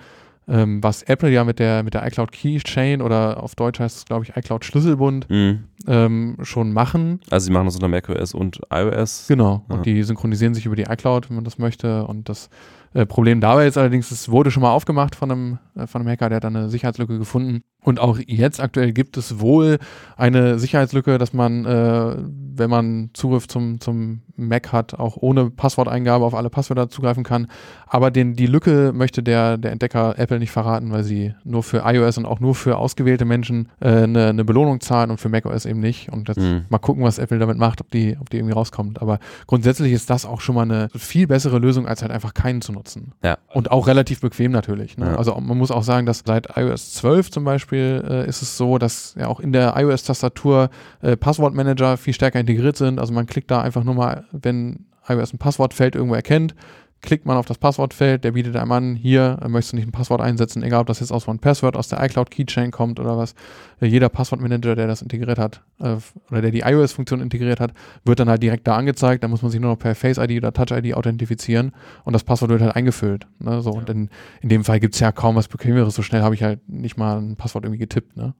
ähm, 0.46 0.82
was 0.82 1.02
Apple 1.02 1.30
ja 1.30 1.44
mit 1.44 1.58
der, 1.58 1.82
mit 1.82 1.92
der 1.94 2.06
iCloud 2.06 2.32
Keychain 2.32 3.02
oder 3.02 3.42
auf 3.42 3.54
Deutsch 3.54 3.80
heißt 3.80 3.96
es, 3.98 4.04
glaube 4.06 4.24
ich, 4.24 4.34
iCloud 4.36 4.64
Schlüsselbund 4.64 5.28
Mhm. 5.28 5.64
ähm, 5.86 6.36
schon 6.42 6.72
machen. 6.72 7.20
Also 7.30 7.46
sie 7.46 7.52
machen 7.52 7.66
das 7.66 7.74
unter 7.74 7.88
macOS 7.88 8.32
und 8.34 8.60
iOS. 8.72 9.26
Genau. 9.28 9.64
Ja. 9.68 9.74
Und 9.76 9.84
die 9.86 10.02
synchronisieren 10.02 10.54
sich 10.54 10.64
über 10.64 10.76
die 10.76 10.84
iCloud, 10.84 11.28
wenn 11.28 11.34
man 11.36 11.44
das 11.44 11.58
möchte. 11.58 12.04
Und 12.06 12.28
das 12.30 12.48
äh, 12.94 13.06
Problem 13.06 13.40
dabei 13.40 13.66
ist 13.66 13.78
allerdings, 13.78 14.10
es 14.10 14.28
wurde 14.30 14.50
schon 14.50 14.62
mal 14.62 14.72
aufgemacht 14.72 15.14
von 15.14 15.30
einem, 15.30 15.58
äh, 15.74 15.86
von 15.86 16.00
einem 16.00 16.10
Hacker, 16.10 16.28
der 16.28 16.36
hat 16.36 16.44
da 16.44 16.48
eine 16.48 16.68
Sicherheitslücke 16.68 17.18
gefunden. 17.18 17.62
Und 17.80 18.00
auch 18.00 18.18
jetzt 18.26 18.60
aktuell 18.60 18.92
gibt 18.92 19.16
es 19.16 19.40
wohl 19.40 19.78
eine 20.16 20.58
Sicherheitslücke, 20.58 21.16
dass 21.16 21.32
man, 21.32 21.64
äh, 21.64 22.16
wenn 22.18 22.68
man 22.68 23.10
Zugriff 23.14 23.46
zum, 23.46 23.80
zum 23.80 24.22
Mac 24.36 24.72
hat, 24.72 24.98
auch 24.98 25.16
ohne 25.16 25.48
Passworteingabe 25.50 26.24
auf 26.24 26.34
alle 26.34 26.50
Passwörter 26.50 26.90
zugreifen 26.90 27.22
kann. 27.24 27.46
Aber 27.86 28.10
den, 28.10 28.34
die 28.34 28.46
Lücke 28.46 28.92
möchte 28.94 29.22
der, 29.22 29.58
der 29.58 29.72
Entdecker 29.72 30.18
Apple 30.18 30.38
nicht 30.38 30.50
verraten, 30.50 30.90
weil 30.90 31.04
sie 31.04 31.34
nur 31.44 31.62
für 31.62 31.82
iOS 31.84 32.18
und 32.18 32.26
auch 32.26 32.40
nur 32.40 32.54
für 32.54 32.76
ausgewählte 32.76 33.24
Menschen 33.24 33.68
äh, 33.80 33.88
eine, 34.02 34.26
eine 34.28 34.44
Belohnung 34.44 34.80
zahlen 34.80 35.10
und 35.10 35.18
für 35.18 35.28
macOS 35.28 35.64
eben 35.64 35.80
nicht. 35.80 36.12
Und 36.12 36.28
jetzt 36.28 36.38
Mhm. 36.38 36.64
mal 36.68 36.78
gucken, 36.78 37.04
was 37.04 37.18
Apple 37.18 37.38
damit 37.38 37.58
macht, 37.58 37.80
ob 37.80 37.90
die, 37.90 38.16
ob 38.20 38.28
die 38.30 38.38
irgendwie 38.38 38.54
rauskommt. 38.54 39.00
Aber 39.00 39.18
grundsätzlich 39.46 39.92
ist 39.92 40.10
das 40.10 40.26
auch 40.26 40.40
schon 40.40 40.56
mal 40.56 40.62
eine 40.62 40.88
viel 40.96 41.26
bessere 41.26 41.58
Lösung, 41.58 41.86
als 41.86 42.02
halt 42.02 42.12
einfach 42.12 42.34
keinen 42.34 42.60
zu 42.60 42.72
nutzen. 42.72 42.77
Ja. 43.22 43.38
Und 43.52 43.70
auch 43.70 43.86
relativ 43.86 44.20
bequem 44.20 44.52
natürlich. 44.52 44.96
Ne? 44.96 45.06
Ja. 45.06 45.16
Also 45.16 45.34
man 45.40 45.58
muss 45.58 45.70
auch 45.70 45.82
sagen, 45.82 46.06
dass 46.06 46.22
seit 46.26 46.56
iOS 46.56 46.94
12 46.94 47.30
zum 47.30 47.44
Beispiel 47.44 48.04
äh, 48.08 48.28
ist 48.28 48.42
es 48.42 48.56
so, 48.56 48.78
dass 48.78 49.14
ja 49.18 49.26
auch 49.26 49.40
in 49.40 49.52
der 49.52 49.74
iOS-Tastatur 49.76 50.70
äh, 51.02 51.16
Passwortmanager 51.16 51.96
viel 51.96 52.14
stärker 52.14 52.40
integriert 52.40 52.76
sind. 52.76 52.98
Also 52.98 53.12
man 53.12 53.26
klickt 53.26 53.50
da 53.50 53.60
einfach 53.60 53.84
nur 53.84 53.94
mal, 53.94 54.24
wenn 54.32 54.86
iOS 55.08 55.32
ein 55.32 55.38
Passwortfeld 55.38 55.94
irgendwo 55.94 56.14
erkennt, 56.14 56.54
klickt 57.00 57.26
man 57.26 57.36
auf 57.36 57.46
das 57.46 57.58
Passwortfeld, 57.58 58.24
der 58.24 58.32
bietet 58.32 58.56
einem 58.56 58.72
an, 58.72 58.94
hier 58.96 59.38
äh, 59.42 59.48
möchtest 59.48 59.72
du 59.72 59.76
nicht 59.76 59.88
ein 59.88 59.92
Passwort 59.92 60.20
einsetzen, 60.20 60.62
egal 60.62 60.80
ob 60.80 60.86
das 60.86 61.00
jetzt 61.00 61.12
aus 61.12 61.28
OnePassword, 61.28 61.76
aus 61.76 61.88
der 61.88 62.02
iCloud 62.02 62.30
Keychain 62.30 62.70
kommt 62.70 62.98
oder 62.98 63.16
was. 63.16 63.34
Äh, 63.80 63.86
jeder 63.86 64.08
Passwortmanager, 64.08 64.74
der 64.74 64.86
das 64.86 65.02
integriert 65.02 65.38
hat 65.38 65.62
äh, 65.80 65.96
oder 66.30 66.42
der 66.42 66.50
die 66.50 66.60
iOS-Funktion 66.60 67.20
integriert 67.20 67.60
hat, 67.60 67.72
wird 68.04 68.20
dann 68.20 68.28
halt 68.28 68.42
direkt 68.42 68.66
da 68.66 68.76
angezeigt. 68.76 69.22
Da 69.22 69.28
muss 69.28 69.42
man 69.42 69.50
sich 69.50 69.60
nur 69.60 69.70
noch 69.70 69.78
per 69.78 69.94
Face 69.94 70.18
ID 70.18 70.38
oder 70.38 70.52
Touch 70.52 70.76
ID 70.76 70.94
authentifizieren 70.94 71.72
und 72.04 72.12
das 72.12 72.24
Passwort 72.24 72.50
wird 72.50 72.62
halt 72.62 72.74
eingefüllt. 72.74 73.26
Ne? 73.38 73.62
So, 73.62 73.70
Und 73.70 73.88
in, 73.90 74.10
in 74.40 74.48
dem 74.48 74.64
Fall 74.64 74.80
gibt 74.80 74.94
es 74.94 75.00
ja 75.00 75.12
kaum 75.12 75.36
was 75.36 75.48
Bequemeres. 75.48 75.94
So 75.94 76.02
schnell 76.02 76.22
habe 76.22 76.34
ich 76.34 76.42
halt 76.42 76.68
nicht 76.68 76.96
mal 76.96 77.18
ein 77.18 77.36
Passwort 77.36 77.64
irgendwie 77.64 77.78
getippt. 77.78 78.16
Ne? 78.16 78.34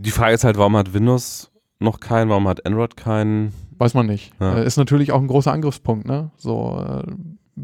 Die 0.00 0.12
Frage 0.12 0.34
ist 0.34 0.44
halt, 0.44 0.56
warum 0.56 0.76
hat 0.76 0.94
Windows 0.94 1.50
noch 1.80 1.98
keinen, 1.98 2.30
warum 2.30 2.46
hat 2.46 2.64
Android 2.64 2.96
keinen? 2.96 3.52
Weiß 3.78 3.94
man 3.94 4.06
nicht. 4.06 4.32
Ja. 4.40 4.58
Äh, 4.58 4.66
ist 4.66 4.76
natürlich 4.76 5.10
auch 5.12 5.20
ein 5.20 5.26
großer 5.26 5.52
Angriffspunkt. 5.52 6.06
Ne? 6.06 6.30
So, 6.36 6.84
äh, 6.86 7.12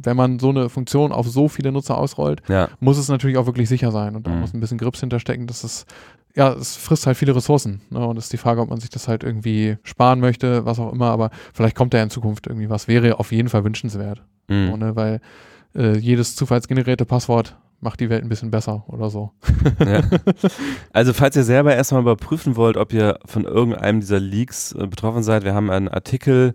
wenn 0.03 0.17
man 0.17 0.39
so 0.39 0.49
eine 0.51 0.69
Funktion 0.69 1.13
auf 1.13 1.29
so 1.29 1.49
viele 1.49 1.73
Nutzer 1.73 1.97
ausrollt, 1.99 2.43
Ja, 2.49 2.69
muss 2.81 2.99
es 2.99 3.09
natürlich 3.09 3.37
auch 3.39 3.47
wirklich 3.47 3.69
sicher 3.69 3.91
sein 3.93 4.17
und 4.17 4.27
da 4.27 4.31
Mhm. 4.33 4.41
muss 4.41 4.55
ein 4.55 4.61
bisschen 4.61 4.79
Grips 4.79 5.01
hinterstecken, 5.01 5.47
dass 5.47 5.65
es 5.65 5.87
ja, 6.37 6.53
es 6.53 6.75
frisst 6.75 7.07
halt 7.07 7.17
viele 7.17 7.37
Ressourcen. 7.37 7.83
Ne? 7.91 8.05
Und 8.05 8.17
es 8.17 8.25
ist 8.25 8.33
die 8.33 8.39
Frage, 8.39 8.61
ob 8.61 8.69
man 8.69 8.81
sich 8.81 8.91
das 8.91 9.07
halt 9.07 9.23
irgendwie 9.23 9.77
sparen 9.85 10.19
möchte, 10.19 10.65
was 10.65 10.81
auch 10.81 10.93
immer, 10.93 11.11
aber 11.11 11.31
vielleicht 11.53 11.77
kommt 11.77 11.95
da 11.95 11.99
ja 11.99 12.05
in 12.05 12.11
Zukunft 12.11 12.49
irgendwie 12.49 12.69
was. 12.69 12.89
Wäre 12.89 13.21
auf 13.21 13.31
jeden 13.31 13.49
Fall 13.49 13.63
wünschenswert. 13.65 14.21
mhm. 14.49 14.67
So, 14.71 14.77
ne? 14.77 14.97
Weil 14.97 15.21
äh, 15.77 15.97
jedes 15.97 16.35
zufallsgenerierte 16.35 17.05
Passwort 17.05 17.57
macht 17.85 18.01
die 18.01 18.11
Welt 18.11 18.25
ein 18.25 18.29
bisschen 18.29 18.51
besser 18.51 18.83
oder 18.89 19.11
so. 19.11 19.31
ja. 19.79 20.01
Also 20.93 21.13
falls 21.13 21.37
ihr 21.37 21.45
selber 21.45 21.75
erstmal 21.75 22.01
überprüfen 22.01 22.57
wollt, 22.57 22.77
ob 22.77 22.93
ihr 22.93 23.19
von 23.27 23.45
irgendeinem 23.45 24.01
dieser 24.01 24.19
Leaks 24.19 24.73
äh, 24.73 24.87
betroffen 24.87 25.23
seid, 25.23 25.45
wir 25.45 25.55
haben 25.55 25.71
einen 25.71 25.89
Artikel 25.89 26.55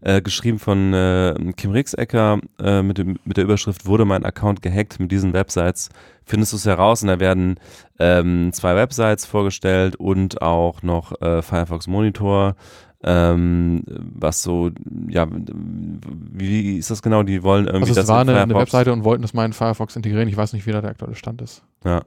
äh, 0.00 0.22
geschrieben 0.22 0.58
von 0.58 0.94
äh, 0.94 1.34
Kim 1.56 1.72
Rixecker 1.72 2.40
äh, 2.58 2.82
mit, 2.82 2.98
dem, 2.98 3.18
mit 3.24 3.36
der 3.36 3.44
Überschrift 3.44 3.86
Wurde 3.86 4.04
mein 4.04 4.24
Account 4.24 4.62
gehackt 4.62 4.98
mit 4.98 5.12
diesen 5.12 5.32
Websites? 5.32 5.90
Findest 6.24 6.52
du 6.52 6.56
es 6.56 6.64
heraus 6.64 7.02
und 7.02 7.08
da 7.08 7.20
werden 7.20 7.60
ähm, 7.98 8.50
zwei 8.52 8.74
Websites 8.74 9.26
vorgestellt 9.26 9.96
und 9.96 10.40
auch 10.40 10.82
noch 10.82 11.20
äh, 11.20 11.42
Firefox 11.42 11.86
Monitor. 11.86 12.56
Ähm, 13.02 13.82
was 13.86 14.42
so, 14.42 14.70
ja, 15.08 15.26
wie 15.30 16.76
ist 16.76 16.90
das 16.90 17.00
genau? 17.00 17.22
Die 17.22 17.42
wollen 17.42 17.66
irgendwie 17.66 17.90
Also 17.90 17.94
das 17.94 18.04
es 18.04 18.10
war 18.10 18.22
in 18.22 18.28
eine, 18.28 18.42
eine 18.42 18.54
Webseite 18.54 18.92
und 18.92 19.04
wollten 19.04 19.22
das 19.22 19.32
mal 19.32 19.46
in 19.46 19.54
Firefox 19.54 19.96
integrieren. 19.96 20.28
Ich 20.28 20.36
weiß 20.36 20.52
nicht, 20.52 20.66
wie 20.66 20.72
da 20.72 20.80
der 20.80 20.90
aktuelle 20.90 21.14
Stand 21.14 21.40
ist. 21.40 21.62
Ja. 21.84 22.02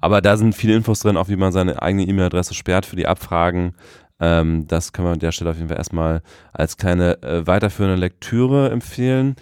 Aber 0.00 0.20
da 0.20 0.36
sind 0.36 0.54
viele 0.54 0.74
Infos 0.74 1.00
drin, 1.00 1.16
auch 1.16 1.28
wie 1.28 1.36
man 1.36 1.52
seine 1.52 1.80
eigene 1.82 2.04
E-Mail-Adresse 2.04 2.54
sperrt 2.54 2.86
für 2.86 2.96
die 2.96 3.06
Abfragen. 3.06 3.74
Ähm, 4.20 4.66
das 4.68 4.92
können 4.92 5.08
wir 5.08 5.12
an 5.12 5.18
der 5.18 5.32
Stelle 5.32 5.50
auf 5.50 5.56
jeden 5.56 5.68
Fall 5.68 5.78
erstmal 5.78 6.22
als 6.52 6.76
kleine 6.76 7.22
äh, 7.22 7.46
weiterführende 7.46 7.96
Lektüre 7.96 8.70
empfehlen. 8.70 9.36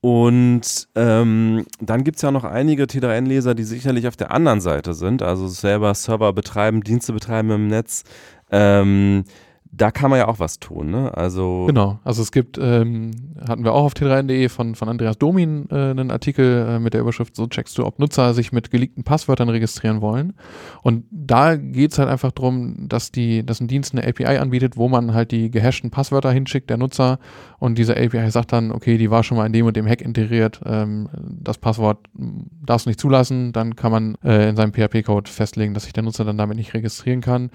Und 0.00 0.88
ähm, 0.96 1.64
dann 1.80 2.04
gibt 2.04 2.16
es 2.16 2.22
ja 2.22 2.30
noch 2.30 2.44
einige 2.44 2.84
T3N-Leser, 2.84 3.54
die 3.54 3.64
sicherlich 3.64 4.06
auf 4.06 4.16
der 4.16 4.32
anderen 4.32 4.60
Seite 4.60 4.92
sind, 4.92 5.22
also 5.22 5.48
selber 5.48 5.94
Server 5.94 6.32
betreiben, 6.34 6.82
Dienste 6.82 7.14
betreiben 7.14 7.50
im 7.50 7.68
Netz. 7.68 8.04
Ähm, 8.50 9.24
da 9.76 9.90
kann 9.90 10.10
man 10.10 10.20
ja 10.20 10.28
auch 10.28 10.38
was 10.38 10.60
tun, 10.60 10.90
ne? 10.90 11.16
Also 11.16 11.64
Genau, 11.66 11.98
also 12.04 12.22
es 12.22 12.30
gibt, 12.32 12.58
ähm, 12.58 13.10
hatten 13.46 13.64
wir 13.64 13.72
auch 13.72 13.84
auf 13.84 13.94
t3n.de 13.94 14.48
von, 14.48 14.74
von 14.74 14.88
Andreas 14.88 15.18
Domin 15.18 15.66
äh, 15.70 15.74
einen 15.74 16.10
Artikel 16.10 16.66
äh, 16.68 16.78
mit 16.78 16.94
der 16.94 17.00
Überschrift, 17.00 17.34
so 17.34 17.46
checkst 17.46 17.76
du, 17.78 17.84
ob 17.84 17.98
Nutzer 17.98 18.34
sich 18.34 18.52
mit 18.52 18.70
geleakten 18.70 19.04
Passwörtern 19.04 19.48
registrieren 19.48 20.00
wollen. 20.00 20.34
Und 20.82 21.04
da 21.10 21.56
geht's 21.56 21.98
halt 21.98 22.08
einfach 22.08 22.32
drum, 22.32 22.88
dass, 22.88 23.10
die, 23.10 23.44
dass 23.44 23.60
ein 23.60 23.68
Dienst 23.68 23.94
eine 23.94 24.06
API 24.06 24.38
anbietet, 24.38 24.76
wo 24.76 24.88
man 24.88 25.12
halt 25.12 25.32
die 25.32 25.50
gehashten 25.50 25.90
Passwörter 25.90 26.30
hinschickt, 26.30 26.70
der 26.70 26.76
Nutzer. 26.76 27.18
Und 27.58 27.76
diese 27.76 27.96
API 27.96 28.30
sagt 28.30 28.52
dann, 28.52 28.70
okay, 28.70 28.98
die 28.98 29.10
war 29.10 29.24
schon 29.24 29.36
mal 29.36 29.46
in 29.46 29.52
dem 29.52 29.66
und 29.66 29.76
dem 29.76 29.88
Hack 29.88 30.02
integriert, 30.02 30.60
ähm, 30.64 31.08
das 31.40 31.58
Passwort 31.58 31.98
darfst 32.14 32.86
du 32.86 32.90
nicht 32.90 33.00
zulassen, 33.00 33.52
dann 33.52 33.74
kann 33.76 33.90
man 33.90 34.16
äh, 34.22 34.48
in 34.48 34.56
seinem 34.56 34.72
PHP-Code 34.72 35.30
festlegen, 35.30 35.74
dass 35.74 35.84
sich 35.84 35.92
der 35.92 36.02
Nutzer 36.02 36.24
dann 36.24 36.38
damit 36.38 36.56
nicht 36.56 36.74
registrieren 36.74 37.20
kann. 37.20 37.50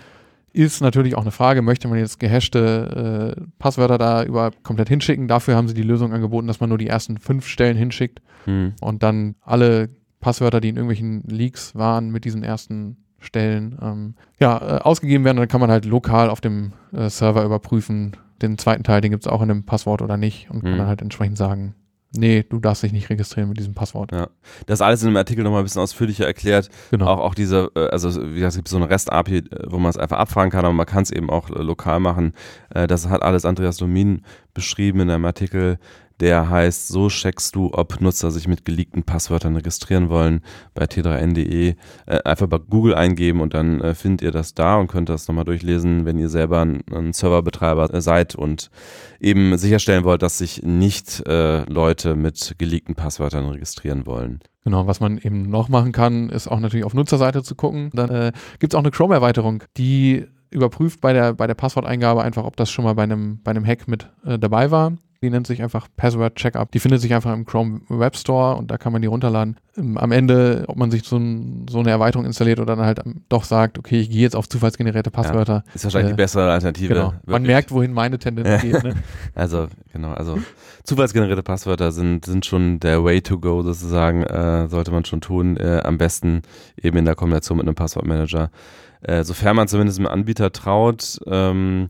Ist 0.59 0.81
natürlich 0.81 1.15
auch 1.15 1.21
eine 1.21 1.31
Frage, 1.31 1.61
möchte 1.61 1.87
man 1.87 1.99
jetzt 1.99 2.19
gehashte 2.19 3.35
äh, 3.37 3.41
Passwörter 3.59 3.97
da 3.97 4.23
über 4.23 4.51
komplett 4.61 4.89
hinschicken? 4.89 5.29
Dafür 5.29 5.55
haben 5.55 5.69
sie 5.69 5.73
die 5.73 5.83
Lösung 5.83 6.11
angeboten, 6.11 6.47
dass 6.47 6.59
man 6.59 6.67
nur 6.67 6.77
die 6.77 6.87
ersten 6.87 7.17
fünf 7.17 7.47
Stellen 7.47 7.77
hinschickt 7.77 8.21
hm, 8.43 8.73
und 8.81 9.01
dann 9.01 9.35
alle 9.41 9.87
Passwörter, 10.19 10.59
die 10.59 10.67
in 10.67 10.75
irgendwelchen 10.75 11.21
Leaks 11.21 11.75
waren, 11.75 12.09
mit 12.11 12.25
diesen 12.25 12.43
ersten 12.43 12.97
Stellen 13.19 13.77
ähm, 13.81 14.15
ja, 14.37 14.57
äh, 14.57 14.81
ausgegeben 14.81 15.23
werden. 15.23 15.37
Und 15.37 15.43
dann 15.43 15.47
kann 15.47 15.61
man 15.61 15.71
halt 15.71 15.85
lokal 15.85 16.29
auf 16.29 16.41
dem 16.41 16.73
äh, 16.91 17.09
Server 17.09 17.45
überprüfen. 17.45 18.17
Den 18.41 18.57
zweiten 18.57 18.83
Teil, 18.83 18.99
den 18.99 19.11
gibt 19.11 19.23
es 19.25 19.31
auch 19.31 19.41
in 19.41 19.47
dem 19.47 19.65
Passwort 19.65 20.01
oder 20.01 20.17
nicht 20.17 20.49
und 20.49 20.61
kann 20.61 20.73
Mhm. 20.73 20.77
dann 20.79 20.87
halt 20.87 21.01
entsprechend 21.01 21.37
sagen, 21.37 21.73
nee, 22.15 22.43
du 22.43 22.59
darfst 22.59 22.83
dich 22.83 22.91
nicht 22.91 23.09
registrieren 23.09 23.49
mit 23.49 23.59
diesem 23.59 23.73
Passwort. 23.73 24.11
Ja. 24.11 24.29
Das 24.65 24.79
ist 24.79 24.81
alles 24.81 25.01
in 25.03 25.09
dem 25.09 25.17
Artikel 25.17 25.43
nochmal 25.43 25.61
ein 25.61 25.63
bisschen 25.63 25.81
ausführlicher 25.81 26.25
erklärt. 26.25 26.69
Genau. 26.91 27.07
Auch, 27.07 27.19
auch 27.19 27.35
diese, 27.35 27.71
äh, 27.75 27.87
also 27.87 28.09
wie 28.09 28.35
gesagt, 28.35 28.51
es 28.51 28.55
gibt 28.55 28.67
so 28.67 28.77
eine 28.77 28.89
REST-API, 28.89 29.37
äh, 29.37 29.43
wo 29.67 29.77
man 29.77 29.89
es 29.89 29.97
einfach 29.97 30.17
abfragen 30.17 30.51
kann, 30.51 30.65
aber 30.65 30.73
man 30.73 30.85
kann 30.85 31.03
es 31.03 31.11
eben 31.11 31.29
auch 31.29 31.49
äh, 31.49 31.61
lokal 31.61 31.99
machen. 31.99 32.33
Das 32.69 33.09
hat 33.09 33.23
alles 33.23 33.45
Andreas 33.45 33.77
Domin 33.77 34.21
beschrieben 34.53 34.99
in 35.01 35.09
einem 35.09 35.25
Artikel, 35.25 35.79
der 36.19 36.49
heißt, 36.49 36.87
so 36.87 37.07
checkst 37.07 37.55
du, 37.55 37.71
ob 37.73 38.01
Nutzer 38.01 38.31
sich 38.31 38.47
mit 38.47 38.65
geleakten 38.65 39.03
Passwörtern 39.03 39.55
registrieren 39.55 40.09
wollen 40.09 40.41
bei 40.73 40.85
t3n.de. 40.85 41.75
Äh, 42.05 42.19
Einfach 42.23 42.47
bei 42.47 42.57
Google 42.57 42.95
eingeben 42.95 43.41
und 43.41 43.53
dann 43.53 43.81
äh, 43.81 43.95
findet 43.95 44.21
ihr 44.21 44.31
das 44.31 44.53
da 44.53 44.77
und 44.77 44.87
könnt 44.87 45.09
das 45.09 45.27
nochmal 45.27 45.45
durchlesen, 45.45 46.05
wenn 46.05 46.17
ihr 46.17 46.29
selber 46.29 46.61
ein, 46.61 46.81
ein 46.91 47.13
Serverbetreiber 47.13 47.93
äh, 47.93 48.01
seid 48.01 48.35
und 48.35 48.69
eben 49.19 49.57
sicherstellen 49.57 50.03
wollt, 50.03 50.21
dass 50.21 50.37
sich 50.37 50.63
nicht 50.63 51.25
äh, 51.27 51.63
Leute 51.63 52.15
mit 52.15 52.55
geleakten 52.57 52.95
Passwörtern 52.95 53.45
registrieren 53.45 54.05
wollen. 54.05 54.39
Genau, 54.63 54.87
was 54.87 54.99
man 54.99 55.17
eben 55.17 55.49
noch 55.49 55.69
machen 55.69 55.91
kann, 55.91 56.29
ist 56.29 56.47
auch 56.47 56.59
natürlich 56.59 56.85
auf 56.85 56.93
Nutzerseite 56.93 57.43
zu 57.43 57.55
gucken. 57.55 57.89
Dann 57.93 58.09
äh, 58.09 58.31
gibt 58.59 58.73
es 58.73 58.75
auch 58.75 58.83
eine 58.83 58.91
Chrome-Erweiterung, 58.91 59.63
die 59.77 60.25
überprüft 60.51 61.01
bei 61.01 61.13
der, 61.13 61.33
bei 61.33 61.47
der 61.47 61.53
Passworteingabe 61.53 62.21
einfach, 62.23 62.43
ob 62.43 62.55
das 62.57 62.69
schon 62.69 62.83
mal 62.85 62.93
bei 62.93 63.03
einem, 63.03 63.41
bei 63.41 63.51
einem 63.51 63.65
Hack 63.65 63.87
mit 63.87 64.09
äh, 64.25 64.37
dabei 64.37 64.71
war. 64.71 64.93
Die 65.21 65.29
nennt 65.29 65.47
sich 65.47 65.61
einfach 65.61 65.89
Password 65.97 66.35
Checkup. 66.35 66.71
Die 66.71 66.79
findet 66.79 67.01
sich 67.01 67.13
einfach 67.13 67.33
im 67.33 67.45
Chrome 67.45 67.81
Web 67.89 68.15
Store 68.15 68.55
und 68.55 68.71
da 68.71 68.77
kann 68.77 68.93
man 68.93 69.01
die 69.01 69.07
runterladen. 69.09 69.57
Ähm, 69.77 69.97
Am 69.97 70.13
Ende, 70.13 70.63
ob 70.67 70.77
man 70.77 70.91
sich 70.91 71.03
so, 71.03 71.17
ein, 71.17 71.65
so 71.69 71.79
eine 71.79 71.89
Erweiterung 71.89 72.25
installiert 72.25 72.61
oder 72.61 72.77
dann 72.77 72.85
halt 72.85 73.01
ähm, 73.05 73.23
doch 73.27 73.43
sagt, 73.43 73.77
okay, 73.77 73.99
ich 73.99 74.09
gehe 74.09 74.21
jetzt 74.21 74.35
auf 74.37 74.47
zufallsgenerierte 74.47 75.11
Passwörter. 75.11 75.65
Ist 75.73 75.83
wahrscheinlich 75.83 76.11
Äh, 76.11 76.13
die 76.13 76.21
bessere 76.21 76.49
Alternative. 76.49 76.93
Genau. 76.93 77.13
Man 77.25 77.43
merkt, 77.43 77.71
wohin 77.71 77.91
meine 77.91 78.17
Tendenz 78.17 78.61
geht. 78.61 78.81
Ne? 78.81 78.95
Also, 79.35 79.67
genau, 79.91 80.13
also 80.13 80.39
zufallsgenerierte 80.85 81.43
Passwörter 81.43 81.91
sind, 81.91 82.25
sind 82.25 82.45
schon 82.45 82.79
der 82.79 83.03
Way 83.03 83.21
to 83.21 83.39
go 83.39 83.61
sozusagen, 83.61 84.23
äh, 84.23 84.69
sollte 84.69 84.91
man 84.91 85.03
schon 85.03 85.19
tun. 85.19 85.57
Äh, 85.57 85.81
am 85.83 85.97
besten 85.97 86.43
eben 86.81 86.97
in 86.97 87.03
der 87.03 87.15
Kombination 87.15 87.57
mit 87.57 87.67
einem 87.67 87.75
Passwortmanager. 87.75 88.51
Äh, 89.01 89.23
sofern 89.23 89.55
man 89.55 89.67
zumindest 89.67 89.97
dem 89.97 90.07
Anbieter 90.07 90.51
traut, 90.51 91.19
ähm, 91.25 91.89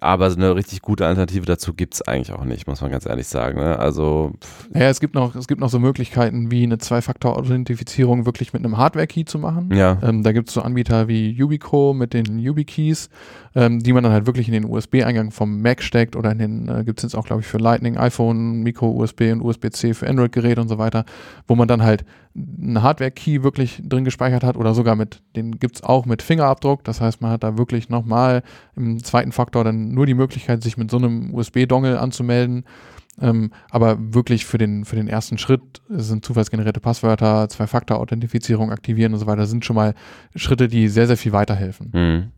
aber 0.00 0.26
eine 0.26 0.54
richtig 0.54 0.82
gute 0.82 1.06
Alternative 1.06 1.46
dazu 1.46 1.74
gibt's 1.74 2.02
eigentlich 2.02 2.32
auch 2.32 2.44
nicht, 2.44 2.66
muss 2.66 2.80
man 2.80 2.90
ganz 2.90 3.06
ehrlich 3.06 3.26
sagen. 3.26 3.58
Ne? 3.58 3.78
Also, 3.78 4.32
Ja, 4.74 4.88
es 4.88 5.00
gibt 5.00 5.14
noch, 5.14 5.34
es 5.34 5.48
gibt 5.48 5.60
noch 5.60 5.70
so 5.70 5.78
Möglichkeiten 5.78 6.50
wie 6.50 6.62
eine 6.62 6.78
Zwei-Faktor-Authentifizierung 6.78 8.26
wirklich 8.26 8.52
mit 8.52 8.64
einem 8.64 8.76
Hardware-Key 8.76 9.24
zu 9.24 9.38
machen. 9.38 9.70
ja, 9.74 9.98
Ähm, 10.02 10.22
da 10.22 10.32
gibt 10.32 10.48
es 10.48 10.54
so 10.54 10.62
Anbieter 10.62 11.08
wie 11.08 11.30
Yubico 11.30 11.94
mit 11.94 12.14
den 12.14 12.38
YubiKeys, 12.38 13.08
ähm, 13.54 13.80
die 13.80 13.92
man 13.92 14.04
dann 14.04 14.12
halt 14.12 14.26
wirklich 14.26 14.48
in 14.48 14.54
den 14.54 14.64
USB-Eingang 14.64 15.30
vom 15.30 15.60
Mac 15.62 15.82
steckt 15.82 16.16
oder 16.16 16.30
in 16.32 16.38
den, 16.38 16.68
äh, 16.68 16.84
gibt 16.84 16.98
es 16.98 17.02
jetzt 17.04 17.14
auch, 17.14 17.26
glaube 17.26 17.42
ich, 17.42 17.46
für 17.46 17.58
Lightning, 17.58 17.96
iPhone, 17.96 18.62
Micro-USB 18.62 19.32
und 19.32 19.42
USB-C 19.42 19.94
für 19.94 20.08
Android-Geräte 20.08 20.60
und 20.60 20.68
so 20.68 20.78
weiter, 20.78 21.04
wo 21.46 21.54
man 21.54 21.68
dann 21.68 21.82
halt 21.82 22.04
einen 22.34 22.82
Hardware-Key 22.82 23.42
wirklich 23.42 23.82
drin 23.84 24.04
gespeichert 24.04 24.44
hat 24.44 24.56
oder 24.56 24.74
sogar 24.74 24.94
mit, 24.94 25.22
den 25.34 25.58
gibt 25.58 25.76
es 25.76 25.82
auch 25.82 26.06
mit 26.06 26.22
Fingerabdruck. 26.30 26.84
Das 26.84 27.00
heißt, 27.00 27.20
man 27.20 27.32
hat 27.32 27.42
da 27.42 27.58
wirklich 27.58 27.88
nochmal 27.88 28.42
im 28.76 29.02
zweiten 29.02 29.32
Faktor 29.32 29.64
dann 29.64 29.92
nur 29.92 30.06
die 30.06 30.14
Möglichkeit, 30.14 30.62
sich 30.62 30.76
mit 30.76 30.88
so 30.88 30.96
einem 30.96 31.34
USB-Dongle 31.34 31.98
anzumelden. 31.98 32.64
Ähm, 33.20 33.50
aber 33.68 33.98
wirklich 33.98 34.46
für 34.46 34.56
den, 34.56 34.84
für 34.84 34.94
den 34.94 35.08
ersten 35.08 35.38
Schritt 35.38 35.60
sind 35.88 36.24
zufallsgenerierte 36.24 36.80
Passwörter, 36.80 37.48
Zwei-Faktor-Authentifizierung 37.48 38.70
aktivieren 38.70 39.12
und 39.12 39.18
so 39.18 39.26
weiter, 39.26 39.46
sind 39.46 39.64
schon 39.64 39.74
mal 39.76 39.94
Schritte, 40.36 40.68
die 40.68 40.88
sehr, 40.88 41.08
sehr 41.08 41.16
viel 41.16 41.32
weiterhelfen. 41.32 41.90
hm. 41.92 42.32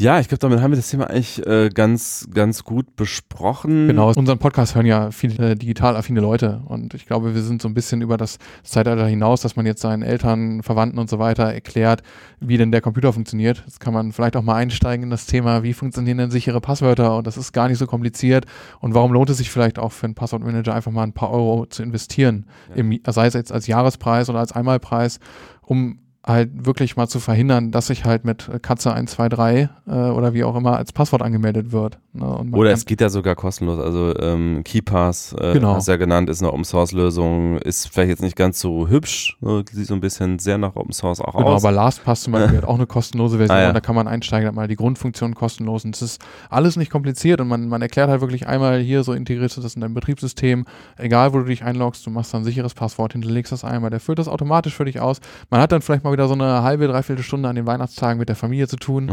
Ja, 0.00 0.18
ich 0.18 0.28
glaube, 0.28 0.38
damit 0.38 0.62
haben 0.62 0.70
wir 0.70 0.76
das 0.76 0.88
Thema 0.88 1.10
eigentlich 1.10 1.46
äh, 1.46 1.68
ganz, 1.68 2.26
ganz 2.32 2.64
gut 2.64 2.96
besprochen. 2.96 3.86
Genau, 3.86 4.10
unseren 4.10 4.38
Podcast 4.38 4.74
hören 4.74 4.86
ja 4.86 5.10
viele 5.10 5.56
digital 5.56 5.94
affine 5.94 6.20
Leute 6.20 6.62
und 6.64 6.94
ich 6.94 7.04
glaube, 7.04 7.34
wir 7.34 7.42
sind 7.42 7.60
so 7.60 7.68
ein 7.68 7.74
bisschen 7.74 8.00
über 8.00 8.16
das 8.16 8.38
Zeitalter 8.62 9.06
hinaus, 9.06 9.42
dass 9.42 9.56
man 9.56 9.66
jetzt 9.66 9.82
seinen 9.82 10.02
Eltern, 10.02 10.62
Verwandten 10.62 10.98
und 10.98 11.10
so 11.10 11.18
weiter 11.18 11.52
erklärt, 11.52 12.02
wie 12.40 12.56
denn 12.56 12.72
der 12.72 12.80
Computer 12.80 13.12
funktioniert. 13.12 13.62
Jetzt 13.66 13.78
kann 13.78 13.92
man 13.92 14.12
vielleicht 14.12 14.36
auch 14.36 14.42
mal 14.42 14.54
einsteigen 14.54 15.04
in 15.04 15.10
das 15.10 15.26
Thema, 15.26 15.62
wie 15.62 15.74
funktionieren 15.74 16.16
denn 16.16 16.30
sichere 16.30 16.62
Passwörter 16.62 17.18
und 17.18 17.26
das 17.26 17.36
ist 17.36 17.52
gar 17.52 17.68
nicht 17.68 17.76
so 17.78 17.86
kompliziert 17.86 18.46
und 18.80 18.94
warum 18.94 19.12
lohnt 19.12 19.28
es 19.28 19.36
sich 19.36 19.50
vielleicht 19.50 19.78
auch 19.78 19.92
für 19.92 20.06
einen 20.06 20.14
Passwortmanager 20.14 20.74
einfach 20.74 20.92
mal 20.92 21.02
ein 21.02 21.12
paar 21.12 21.30
Euro 21.30 21.66
zu 21.66 21.82
investieren, 21.82 22.46
Ja. 22.70 22.76
im, 22.76 22.98
sei 23.06 23.26
es 23.26 23.34
jetzt 23.34 23.52
als 23.52 23.66
Jahrespreis 23.66 24.30
oder 24.30 24.38
als 24.38 24.52
Einmalpreis, 24.52 25.20
um 25.60 25.98
halt 26.26 26.66
wirklich 26.66 26.96
mal 26.96 27.08
zu 27.08 27.18
verhindern, 27.18 27.70
dass 27.70 27.86
sich 27.86 28.04
halt 28.04 28.24
mit 28.26 28.50
Katze 28.62 28.92
123 28.92 29.68
äh, 29.88 30.10
oder 30.10 30.34
wie 30.34 30.44
auch 30.44 30.54
immer 30.54 30.76
als 30.76 30.92
Passwort 30.92 31.22
angemeldet 31.22 31.72
wird. 31.72 31.98
Ne? 32.12 32.26
Oder 32.52 32.72
es 32.72 32.84
geht 32.84 33.00
ja 33.00 33.08
sogar 33.08 33.34
kostenlos. 33.36 33.78
Also 33.78 34.14
ähm, 34.18 34.62
KeyPass, 34.64 35.34
äh, 35.40 35.54
Genau. 35.54 35.74
hast 35.76 35.88
du 35.88 35.92
ja 35.92 35.96
genannt, 35.96 36.28
ist 36.28 36.42
eine 36.42 36.52
Open-Source-Lösung, 36.52 37.56
ist 37.58 37.88
vielleicht 37.88 38.10
jetzt 38.10 38.22
nicht 38.22 38.36
ganz 38.36 38.60
so 38.60 38.88
hübsch, 38.88 39.36
ne, 39.40 39.64
sieht 39.72 39.86
so 39.86 39.94
ein 39.94 40.00
bisschen 40.00 40.38
sehr 40.38 40.58
nach 40.58 40.76
Open-Source 40.76 41.20
auch 41.20 41.34
Genau, 41.36 41.52
aus. 41.54 41.64
aber 41.64 41.72
LastPass 41.72 42.22
zum 42.22 42.32
Beispiel 42.34 42.58
hat 42.58 42.64
auch 42.64 42.74
eine 42.74 42.86
kostenlose 42.86 43.38
Version, 43.38 43.56
Ah, 43.56 43.62
ja. 43.62 43.72
da 43.72 43.80
kann 43.80 43.94
man 43.94 44.06
einsteigen, 44.08 44.46
hat 44.46 44.54
mal 44.54 44.68
die 44.68 44.76
Grundfunktion 44.76 45.34
kostenlos 45.34 45.84
und 45.84 45.94
es 45.96 46.02
ist 46.02 46.20
alles 46.50 46.76
nicht 46.76 46.90
kompliziert 46.90 47.40
und 47.40 47.48
man, 47.48 47.68
man 47.68 47.80
erklärt 47.80 48.10
halt 48.10 48.20
wirklich 48.20 48.46
einmal 48.46 48.80
hier 48.80 49.04
so 49.04 49.12
integrierst 49.14 49.56
du 49.56 49.60
das 49.62 49.74
in 49.74 49.80
dein 49.80 49.94
Betriebssystem, 49.94 50.66
egal 50.98 51.32
wo 51.32 51.38
du 51.38 51.44
dich 51.44 51.64
einloggst, 51.64 52.04
du 52.06 52.10
machst 52.10 52.34
dann 52.34 52.42
ein 52.42 52.44
sicheres 52.44 52.74
Passwort, 52.74 53.12
hinterlegst 53.14 53.52
das 53.52 53.64
einmal, 53.64 53.90
der 53.90 54.00
füllt 54.00 54.18
das 54.18 54.28
automatisch 54.28 54.74
für 54.74 54.84
dich 54.84 55.00
aus. 55.00 55.20
Man 55.48 55.60
hat 55.60 55.72
dann 55.72 55.80
vielleicht 55.80 56.04
mal 56.04 56.09
wieder 56.12 56.28
so 56.28 56.34
eine 56.34 56.62
halbe, 56.62 56.86
dreiviertel 56.88 57.22
Stunde 57.22 57.48
an 57.48 57.56
den 57.56 57.66
Weihnachtstagen 57.66 58.18
mit 58.18 58.28
der 58.28 58.36
Familie 58.36 58.68
zu 58.68 58.76
tun, 58.76 59.10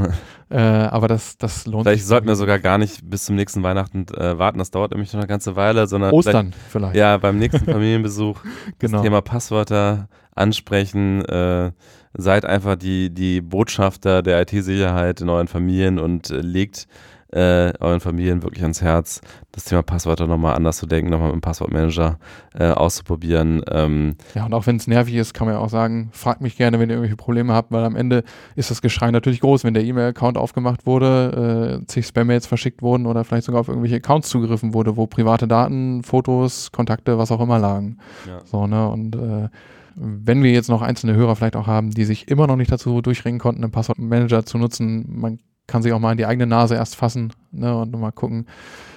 äh, 0.50 0.58
aber 0.58 1.08
das, 1.08 1.38
das 1.38 1.66
lohnt 1.66 1.84
Vielleicht 1.86 2.02
sich. 2.02 2.08
sollten 2.10 2.28
wir 2.28 2.36
sogar 2.36 2.60
gar 2.60 2.78
nicht 2.78 3.10
bis 3.10 3.26
zum 3.26 3.36
nächsten 3.36 3.64
Weihnachten 3.64 4.06
äh, 4.16 4.38
warten, 4.38 4.60
das 4.60 4.72
dauert 4.72 4.92
nämlich 4.92 5.12
noch 5.14 5.20
eine 5.20 5.28
ganze 5.28 5.56
Weile, 5.56 5.88
sondern 5.88 6.10
vielleicht- 6.12 6.28
Ostern 6.28 6.54
vielleicht. 6.70 6.96
Ja, 6.96 7.18
beim 7.18 7.38
nächsten 7.38 7.66
Familienbesuch 7.72 8.40
genau. 8.80 8.98
das 8.98 9.02
Thema 9.04 9.22
Passwörter 9.22 10.08
ansprechen. 10.36 11.24
Äh, 11.26 11.72
seid 12.20 12.46
einfach 12.46 12.76
die, 12.78 13.14
die 13.14 13.42
Botschafter 13.42 14.24
der 14.24 14.42
IT-Sicherheit 14.42 15.22
in 15.22 15.30
euren 15.30 15.48
Familien 15.48 16.00
und 16.00 16.30
äh, 16.32 16.38
legt 16.42 16.88
äh, 17.32 17.74
euren 17.80 18.00
Familien 18.00 18.44
wirklich 18.44 18.64
ans 18.64 18.82
Herz, 18.82 19.22
das 19.52 19.66
Thema 19.66 19.84
Passwörter 19.84 20.28
nochmal 20.28 20.56
anders 20.56 20.78
zu 20.78 20.86
denken, 20.86 21.10
nochmal 21.10 21.30
mit 21.30 21.36
dem 21.36 21.42
Passwortmanager 21.42 22.20
äh, 22.58 22.70
auszuprobieren. 22.70 23.64
Ähm, 23.70 24.16
Ja, 24.34 24.46
und 24.46 24.54
auch 24.54 24.66
wenn 24.68 24.78
es 24.78 24.88
nervig 24.88 25.16
ist, 25.16 25.34
kann 25.34 25.48
man 25.48 25.56
ja 25.56 25.62
auch 25.62 25.70
sagen, 25.70 26.10
fragt 26.14 26.42
mich 26.42 26.58
gerne, 26.58 26.80
wenn 26.80 26.90
ihr 26.90 26.96
irgendwelche 26.96 27.18
Probleme 27.18 27.54
habt, 27.54 27.72
weil 27.72 27.84
am 27.84 27.96
Ende 27.96 28.24
ist 28.56 28.72
das 28.72 28.82
Geschrei 28.82 29.12
natürlich 29.12 29.42
groß, 29.42 29.64
wenn 29.64 29.74
der 29.74 29.84
E-Mail-Account 29.84 30.38
aufgemacht 30.38 30.86
wurde, 30.86 31.82
äh, 31.82 31.86
zig 31.88 32.06
Spam-Mails 32.06 32.48
verschickt 32.48 32.82
wurden 32.82 33.06
oder 33.06 33.24
vielleicht 33.24 33.46
sogar 33.46 33.62
auf 33.62 33.68
irgendwelche 33.68 33.98
Accounts 33.98 34.30
zugegriffen 34.30 34.74
wurde, 34.74 34.96
wo 34.96 35.08
private 35.08 35.48
Daten, 35.48 36.04
Fotos, 36.04 36.72
Kontakte, 36.72 37.18
was 37.18 37.32
auch 37.32 37.42
immer 37.42 37.60
lagen. 37.60 37.98
Ja. 38.26 38.40
So, 38.46 38.68
ne, 38.68 38.88
und 38.88 39.16
äh, 39.16 39.50
wenn 39.96 40.44
wir 40.44 40.52
jetzt 40.52 40.70
noch 40.70 40.82
einzelne 40.82 41.16
Hörer 41.16 41.36
vielleicht 41.36 41.56
auch 41.56 41.68
haben, 41.68 41.92
die 41.92 42.06
sich 42.06 42.28
immer 42.28 42.46
noch 42.48 42.56
nicht 42.56 42.72
dazu 42.72 43.02
durchringen 43.02 43.40
konnten, 43.40 43.64
einen 43.64 43.72
Passwortmanager 43.72 44.46
zu 44.46 44.60
nutzen, 44.60 45.06
man 45.10 45.40
kann 45.68 45.84
sich 45.84 45.94
auch 45.94 46.00
mal 46.00 46.14
in 46.14 46.18
die 46.18 46.26
eigene 46.26 46.48
Nase 46.48 46.76
erst 46.76 46.96
fassen 46.96 47.34
ne, 47.52 47.78
und 47.78 47.92
mal 47.92 48.12
gucken. 48.12 48.48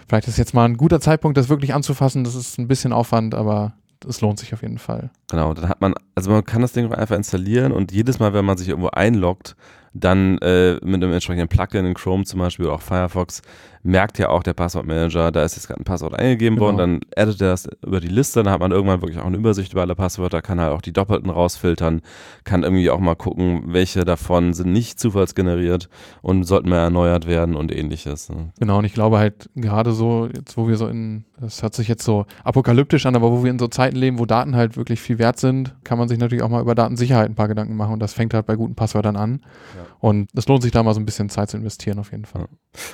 Vielleicht 0.08 0.28
ist 0.28 0.38
jetzt 0.38 0.54
mal 0.54 0.64
ein 0.64 0.76
guter 0.76 1.00
Zeitpunkt, 1.00 1.36
das 1.36 1.48
wirklich 1.48 1.74
anzufassen. 1.74 2.24
Das 2.24 2.34
ist 2.34 2.58
ein 2.58 2.68
bisschen 2.68 2.92
Aufwand, 2.92 3.34
aber 3.34 3.74
es 4.08 4.20
lohnt 4.20 4.38
sich 4.38 4.54
auf 4.54 4.62
jeden 4.62 4.78
Fall. 4.78 5.10
Genau, 5.30 5.54
dann 5.54 5.68
hat 5.68 5.80
man, 5.80 5.94
also 6.14 6.30
man 6.30 6.44
kann 6.44 6.62
das 6.62 6.72
Ding 6.72 6.92
einfach 6.92 7.16
installieren 7.16 7.72
und 7.72 7.92
jedes 7.92 8.18
Mal, 8.18 8.32
wenn 8.32 8.44
man 8.44 8.56
sich 8.56 8.68
irgendwo 8.68 8.88
einloggt, 8.88 9.56
dann 9.92 10.38
äh, 10.38 10.74
mit 10.84 11.02
einem 11.02 11.12
entsprechenden 11.12 11.48
Plugin 11.48 11.84
in 11.84 11.94
Chrome 11.94 12.24
zum 12.24 12.40
Beispiel 12.40 12.66
oder 12.66 12.76
auch 12.76 12.82
Firefox, 12.82 13.42
merkt 13.82 14.18
ja 14.18 14.28
auch 14.28 14.42
der 14.42 14.52
Passwortmanager, 14.54 15.32
da 15.32 15.42
ist 15.44 15.56
jetzt 15.56 15.66
gerade 15.68 15.80
ein 15.80 15.84
Passwort 15.84 16.14
eingegeben 16.14 16.56
Genau. 16.56 16.66
worden, 16.66 16.76
dann 16.76 17.00
addet 17.16 17.40
er 17.40 17.50
das 17.50 17.68
über 17.84 18.00
die 18.00 18.08
Liste, 18.08 18.42
dann 18.42 18.52
hat 18.52 18.60
man 18.60 18.72
irgendwann 18.72 19.00
wirklich 19.00 19.18
auch 19.20 19.24
eine 19.26 19.36
Übersicht 19.38 19.72
über 19.72 19.80
alle 19.82 19.94
Passwörter, 19.94 20.42
kann 20.42 20.60
halt 20.60 20.72
auch 20.72 20.82
die 20.82 20.92
Doppelten 20.92 21.30
rausfiltern, 21.30 22.02
kann 22.44 22.62
irgendwie 22.62 22.90
auch 22.90 22.98
mal 23.00 23.14
gucken, 23.14 23.62
welche 23.66 24.04
davon 24.04 24.52
sind 24.52 24.72
nicht 24.72 25.00
zufallsgeneriert 25.00 25.88
und 26.22 26.44
sollten 26.44 26.68
mal 26.68 26.78
erneuert 26.78 27.26
werden 27.26 27.54
und 27.56 27.74
ähnliches. 27.74 28.28
ne? 28.28 28.52
Genau, 28.58 28.78
und 28.78 28.84
ich 28.84 28.92
glaube 28.92 29.18
halt 29.18 29.48
gerade 29.54 29.92
so, 29.92 30.28
jetzt 30.32 30.56
wo 30.56 30.68
wir 30.68 30.76
so 30.76 30.86
in, 30.86 31.24
das 31.40 31.62
hört 31.62 31.74
sich 31.74 31.88
jetzt 31.88 32.04
so 32.04 32.26
apokalyptisch 32.44 33.06
an, 33.06 33.16
aber 33.16 33.30
wo 33.32 33.42
wir 33.44 33.50
in 33.50 33.58
so 33.58 33.68
Zeiten 33.68 33.96
leben, 33.96 34.18
wo 34.18 34.26
Daten 34.26 34.56
halt 34.56 34.76
wirklich 34.76 35.00
viel 35.00 35.18
wert 35.18 35.38
sind, 35.38 35.74
kann 35.84 35.96
man 35.98 36.08
sich 36.08 36.18
natürlich 36.18 36.42
auch 36.42 36.48
mal 36.50 36.60
über 36.60 36.74
Datensicherheit 36.74 37.30
ein 37.30 37.34
paar 37.34 37.48
Gedanken 37.48 37.76
machen 37.76 37.94
und 37.94 38.00
das 38.00 38.12
fängt 38.12 38.34
halt 38.34 38.46
bei 38.46 38.56
guten 38.56 38.74
Passwörtern 38.74 39.16
an. 39.16 39.40
Ja. 39.76 39.86
Und 40.00 40.28
es 40.34 40.46
lohnt 40.48 40.62
sich 40.62 40.72
da 40.72 40.82
mal 40.82 40.94
so 40.94 41.00
ein 41.00 41.06
bisschen 41.06 41.28
Zeit 41.28 41.50
zu 41.50 41.56
investieren 41.56 41.98
auf 41.98 42.10
jeden 42.12 42.24
Fall. 42.24 42.46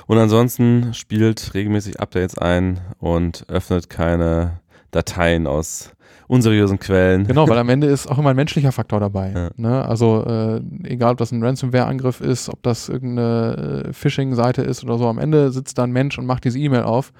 Und 0.07 0.17
ansonsten 0.17 0.93
spielt 0.93 1.53
regelmäßig 1.53 1.99
Updates 1.99 2.37
ein 2.37 2.79
und 2.99 3.45
öffnet 3.47 3.89
keine 3.89 4.59
Dateien 4.91 5.47
aus 5.47 5.91
unseriösen 6.27 6.77
Quellen. 6.79 7.25
Genau, 7.25 7.47
weil 7.47 7.57
am 7.59 7.69
Ende 7.69 7.87
ist 7.87 8.07
auch 8.07 8.17
immer 8.17 8.31
ein 8.31 8.35
menschlicher 8.35 8.71
Faktor 8.71 8.99
dabei. 8.99 9.31
Ja. 9.33 9.49
Ne? 9.55 9.85
Also 9.85 10.25
äh, 10.25 10.61
egal, 10.83 11.13
ob 11.13 11.17
das 11.17 11.31
ein 11.31 11.43
Ransomware-Angriff 11.43 12.21
ist, 12.21 12.49
ob 12.49 12.61
das 12.63 12.89
irgendeine 12.89 13.85
äh, 13.87 13.93
Phishing-Seite 13.93 14.61
ist 14.61 14.83
oder 14.83 14.97
so, 14.97 15.07
am 15.07 15.19
Ende 15.19 15.51
sitzt 15.51 15.77
da 15.77 15.83
ein 15.83 15.91
Mensch 15.91 16.17
und 16.17 16.25
macht 16.25 16.43
diese 16.43 16.59
E-Mail 16.59 16.83
auf. 16.83 17.13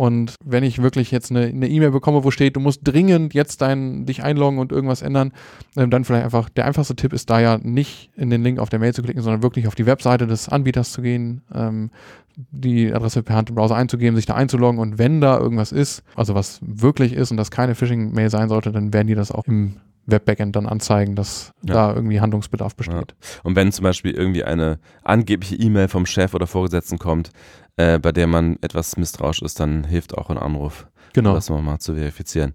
Und 0.00 0.36
wenn 0.42 0.64
ich 0.64 0.80
wirklich 0.80 1.10
jetzt 1.10 1.30
eine 1.30 1.50
E-Mail 1.68 1.90
bekomme, 1.90 2.24
wo 2.24 2.30
steht, 2.30 2.56
du 2.56 2.60
musst 2.60 2.80
dringend 2.84 3.34
jetzt 3.34 3.60
dein, 3.60 4.06
dich 4.06 4.22
einloggen 4.22 4.58
und 4.58 4.72
irgendwas 4.72 5.02
ändern, 5.02 5.32
ähm, 5.76 5.90
dann 5.90 6.06
vielleicht 6.06 6.24
einfach, 6.24 6.48
der 6.48 6.64
einfachste 6.64 6.96
Tipp 6.96 7.12
ist 7.12 7.28
da 7.28 7.38
ja 7.38 7.58
nicht 7.58 8.10
in 8.16 8.30
den 8.30 8.42
Link 8.42 8.60
auf 8.60 8.70
der 8.70 8.78
Mail 8.78 8.94
zu 8.94 9.02
klicken, 9.02 9.20
sondern 9.20 9.42
wirklich 9.42 9.66
auf 9.68 9.74
die 9.74 9.84
Webseite 9.84 10.26
des 10.26 10.48
Anbieters 10.48 10.92
zu 10.92 11.02
gehen, 11.02 11.42
ähm, 11.54 11.90
die 12.34 12.90
Adresse 12.94 13.22
per 13.22 13.36
Hand 13.36 13.50
im 13.50 13.56
Browser 13.56 13.76
einzugeben, 13.76 14.16
sich 14.16 14.24
da 14.24 14.36
einzuloggen 14.36 14.80
und 14.80 14.96
wenn 14.96 15.20
da 15.20 15.38
irgendwas 15.38 15.70
ist, 15.70 16.02
also 16.14 16.34
was 16.34 16.60
wirklich 16.62 17.12
ist 17.12 17.30
und 17.30 17.36
das 17.36 17.50
keine 17.50 17.74
Phishing-Mail 17.74 18.30
sein 18.30 18.48
sollte, 18.48 18.72
dann 18.72 18.94
werden 18.94 19.08
die 19.08 19.14
das 19.14 19.30
auch 19.30 19.44
im 19.44 19.76
Web-Backend 20.06 20.56
dann 20.56 20.64
anzeigen, 20.64 21.14
dass 21.14 21.52
Ja. 21.62 21.74
da 21.74 21.94
irgendwie 21.94 22.22
Handlungsbedarf 22.22 22.74
besteht. 22.74 23.14
Und 23.42 23.54
wenn 23.54 23.70
zum 23.70 23.82
Beispiel 23.82 24.12
irgendwie 24.12 24.44
eine 24.44 24.78
angebliche 25.04 25.56
E-Mail 25.56 25.88
vom 25.88 26.06
Chef 26.06 26.32
oder 26.32 26.46
Vorgesetzten 26.46 26.98
kommt, 26.98 27.32
äh, 27.80 27.98
bei 27.98 28.12
der 28.12 28.26
man 28.26 28.56
etwas 28.60 28.96
misstrauisch 28.96 29.42
ist, 29.42 29.60
dann 29.60 29.84
hilft 29.84 30.16
auch 30.16 30.30
ein 30.30 30.38
Anruf, 30.38 30.86
Genau. 31.12 31.34
das 31.34 31.48
nochmal 31.48 31.78
zu 31.78 31.94
verifizieren. 31.94 32.54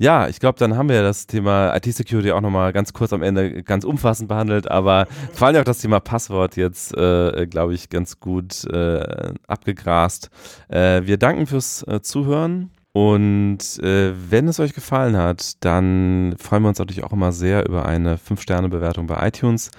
Ja, 0.00 0.28
ich 0.28 0.38
glaube, 0.38 0.58
dann 0.60 0.76
haben 0.76 0.88
wir 0.88 1.02
das 1.02 1.26
Thema 1.26 1.74
IT-Security 1.74 2.30
auch 2.30 2.40
nochmal 2.40 2.72
ganz 2.72 2.92
kurz 2.92 3.12
am 3.12 3.20
Ende 3.22 3.64
ganz 3.64 3.82
umfassend 3.84 4.28
behandelt, 4.28 4.70
aber 4.70 5.08
vor 5.32 5.48
allem 5.48 5.60
auch 5.60 5.64
das 5.64 5.78
Thema 5.78 5.98
Passwort 5.98 6.56
jetzt, 6.56 6.96
äh, 6.96 7.46
glaube 7.50 7.74
ich, 7.74 7.88
ganz 7.90 8.20
gut 8.20 8.64
äh, 8.66 9.32
abgegrast. 9.48 10.30
Äh, 10.68 11.02
wir 11.04 11.16
danken 11.18 11.46
fürs 11.46 11.82
äh, 11.88 12.00
Zuhören 12.00 12.70
und 12.92 13.58
äh, 13.82 14.12
wenn 14.30 14.46
es 14.46 14.60
euch 14.60 14.72
gefallen 14.72 15.16
hat, 15.16 15.64
dann 15.64 16.36
freuen 16.38 16.62
wir 16.62 16.68
uns 16.68 16.78
natürlich 16.78 17.02
auch 17.02 17.12
immer 17.12 17.32
sehr 17.32 17.66
über 17.68 17.84
eine 17.84 18.18
5-Sterne-Bewertung 18.18 19.08
bei 19.08 19.26
iTunes. 19.26 19.72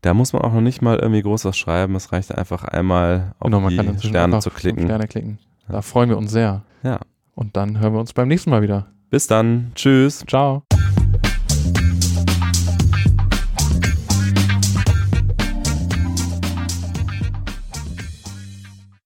Da 0.00 0.14
muss 0.14 0.32
man 0.32 0.42
auch 0.42 0.52
noch 0.52 0.60
nicht 0.60 0.80
mal 0.80 0.98
irgendwie 0.98 1.22
groß 1.22 1.44
was 1.44 1.56
schreiben. 1.56 1.96
Es 1.96 2.12
reicht 2.12 2.36
einfach 2.36 2.64
einmal 2.64 3.34
auf 3.40 3.50
Genau, 3.50 3.68
die 3.68 4.06
Sterne 4.06 4.38
zu 4.38 4.50
klicken. 4.50 4.84
Sterne 4.84 5.08
klicken. 5.08 5.38
Da 5.68 5.82
freuen 5.82 6.08
wir 6.08 6.16
uns 6.16 6.30
sehr. 6.30 6.62
Ja. 6.82 7.00
Und 7.34 7.56
dann 7.56 7.80
hören 7.80 7.92
wir 7.92 8.00
uns 8.00 8.12
beim 8.12 8.28
nächsten 8.28 8.50
Mal 8.50 8.62
wieder. 8.62 8.86
Bis 9.10 9.26
dann. 9.26 9.72
Tschüss. 9.74 10.24
Ciao. 10.26 10.62